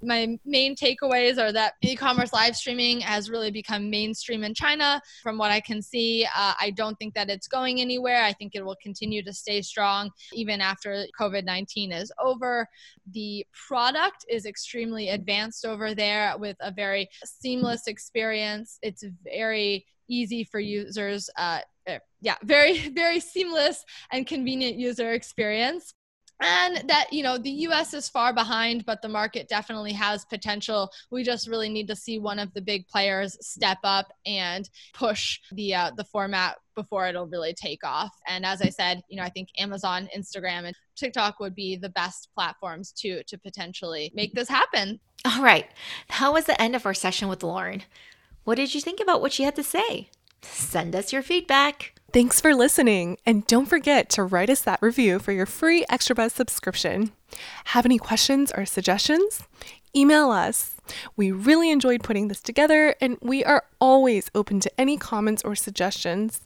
My 0.05 0.37
main 0.45 0.75
takeaways 0.75 1.37
are 1.37 1.51
that 1.51 1.73
e-commerce 1.81 2.33
live 2.33 2.55
streaming 2.55 3.01
has 3.01 3.29
really 3.29 3.51
become 3.51 3.89
mainstream 3.89 4.43
in 4.43 4.53
China. 4.53 5.01
From 5.21 5.37
what 5.37 5.51
I 5.51 5.59
can 5.59 5.81
see, 5.81 6.25
uh, 6.25 6.53
I 6.59 6.71
don't 6.75 6.95
think 6.95 7.13
that 7.15 7.29
it's 7.29 7.47
going 7.47 7.81
anywhere. 7.81 8.23
I 8.23 8.33
think 8.33 8.53
it 8.55 8.65
will 8.65 8.77
continue 8.81 9.23
to 9.23 9.33
stay 9.33 9.61
strong 9.61 10.11
even 10.33 10.61
after 10.61 11.05
COVID-19 11.19 11.93
is 11.93 12.11
over. 12.19 12.67
The 13.11 13.45
product 13.67 14.25
is 14.29 14.45
extremely 14.45 15.09
advanced 15.09 15.65
over 15.65 15.93
there 15.95 16.35
with 16.37 16.57
a 16.59 16.71
very 16.71 17.09
seamless 17.23 17.87
experience. 17.87 18.79
It's 18.81 19.03
very 19.23 19.85
easy 20.09 20.43
for 20.43 20.59
users 20.59 21.29
uh, 21.37 21.59
eh, 21.87 21.99
yeah 22.21 22.35
very 22.43 22.89
very 22.89 23.19
seamless 23.19 23.83
and 24.11 24.27
convenient 24.27 24.75
user 24.77 25.13
experience 25.13 25.93
and 26.41 26.87
that 26.89 27.11
you 27.11 27.23
know 27.23 27.37
the 27.37 27.51
US 27.67 27.93
is 27.93 28.09
far 28.09 28.33
behind 28.33 28.85
but 28.85 29.01
the 29.01 29.09
market 29.09 29.47
definitely 29.47 29.93
has 29.93 30.25
potential. 30.25 30.89
We 31.11 31.23
just 31.23 31.47
really 31.47 31.69
need 31.69 31.87
to 31.87 31.95
see 31.95 32.19
one 32.19 32.39
of 32.39 32.53
the 32.53 32.61
big 32.61 32.87
players 32.87 33.37
step 33.41 33.79
up 33.83 34.11
and 34.25 34.69
push 34.93 35.39
the 35.51 35.75
uh, 35.75 35.91
the 35.95 36.03
format 36.03 36.57
before 36.75 37.07
it'll 37.07 37.27
really 37.27 37.53
take 37.53 37.83
off. 37.83 38.11
And 38.27 38.45
as 38.45 38.61
i 38.61 38.69
said 38.69 39.01
you 39.09 39.17
know 39.17 39.23
i 39.23 39.29
think 39.29 39.49
amazon 39.57 40.09
instagram 40.15 40.65
and 40.65 40.75
tiktok 40.95 41.39
would 41.39 41.55
be 41.55 41.75
the 41.75 41.89
best 41.89 42.29
platforms 42.35 42.91
to 42.91 43.23
to 43.23 43.37
potentially 43.37 44.11
make 44.15 44.33
this 44.33 44.49
happen. 44.49 44.99
All 45.25 45.41
right. 45.41 45.67
That 46.19 46.33
was 46.33 46.45
the 46.45 46.61
end 46.61 46.75
of 46.75 46.85
our 46.85 46.93
session 46.93 47.27
with 47.27 47.43
lauren? 47.43 47.83
What 48.43 48.55
did 48.55 48.75
you 48.75 48.81
think 48.81 48.99
about 48.99 49.21
what 49.21 49.31
she 49.31 49.43
had 49.43 49.55
to 49.55 49.63
say? 49.63 50.09
Send 50.41 50.95
us 50.95 51.13
your 51.13 51.21
feedback 51.21 51.92
Thanks 52.13 52.39
for 52.39 52.53
listening, 52.53 53.17
and 53.25 53.47
don't 53.47 53.65
forget 53.65 54.07
to 54.11 54.23
write 54.23 54.51
us 54.51 54.61
that 54.61 54.83
review 54.83 55.17
for 55.17 55.31
your 55.31 55.47
free 55.47 55.83
Extra 55.89 56.15
Buzz 56.15 56.31
subscription. 56.31 57.11
Have 57.65 57.85
any 57.85 57.97
questions 57.97 58.51
or 58.55 58.67
suggestions? 58.67 59.41
Email 59.95 60.29
us. 60.29 60.75
We 61.15 61.31
really 61.31 61.71
enjoyed 61.71 62.03
putting 62.03 62.27
this 62.27 62.39
together, 62.39 62.93
and 63.01 63.17
we 63.19 63.43
are 63.43 63.63
always 63.81 64.29
open 64.35 64.59
to 64.59 64.71
any 64.79 64.95
comments 64.95 65.41
or 65.43 65.55
suggestions. 65.55 66.41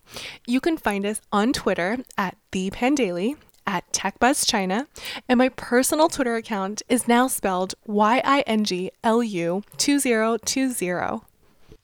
You 0.46 0.62
can 0.62 0.78
find 0.78 1.06
us 1.06 1.20
on 1.34 1.52
Twitter 1.52 1.98
at 2.18 2.38
ThePandaily, 2.54 3.36
at 3.66 3.92
TechBuzzChina, 3.92 4.88
and 5.28 5.38
my 5.38 5.50
personal 5.50 6.08
Twitter 6.08 6.38
account 6.38 6.82
is 6.88 7.10
now 7.10 7.28
spelled 7.28 7.76
Y 7.86 8.22
I 8.24 8.40
N 8.48 8.64
G 8.64 8.90
L 9.04 9.22
U 9.22 9.64
2020. 9.76 11.22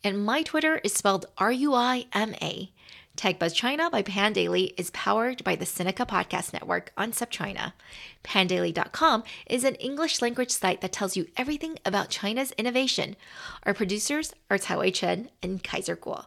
And 0.06 0.26
my 0.26 0.42
Twitter 0.42 0.80
is 0.86 0.94
spelled 0.94 1.26
R 1.38 1.52
U 1.52 1.74
I 1.74 2.06
M 2.14 2.34
A. 2.42 2.70
TechBuzz 3.18 3.54
China 3.54 3.90
by 3.92 4.02
Pandaily 4.02 4.74
is 4.76 4.90
powered 4.90 5.44
by 5.44 5.56
the 5.56 5.66
Sinica 5.66 6.08
Podcast 6.08 6.52
Network 6.52 6.92
on 6.98 7.12
SupChina. 7.12 7.74
Pandaily.com 8.24 9.24
is 9.48 9.64
an 9.64 9.76
English 9.76 10.22
language 10.22 10.50
site 10.50 10.82
that 10.82 10.92
tells 10.92 11.16
you 11.16 11.28
everything 11.38 11.78
about 11.86 12.10
China's 12.10 12.52
innovation. 12.54 13.16
Our 13.64 13.76
producers 13.76 14.34
are 14.50 14.58
Taiwei 14.58 14.94
Chen 14.94 15.30
and 15.44 15.64
Kaiser 15.64 15.96
Kuo. 15.96 16.26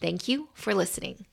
Thank 0.00 0.28
you 0.28 0.48
for 0.54 0.74
listening. 0.74 1.26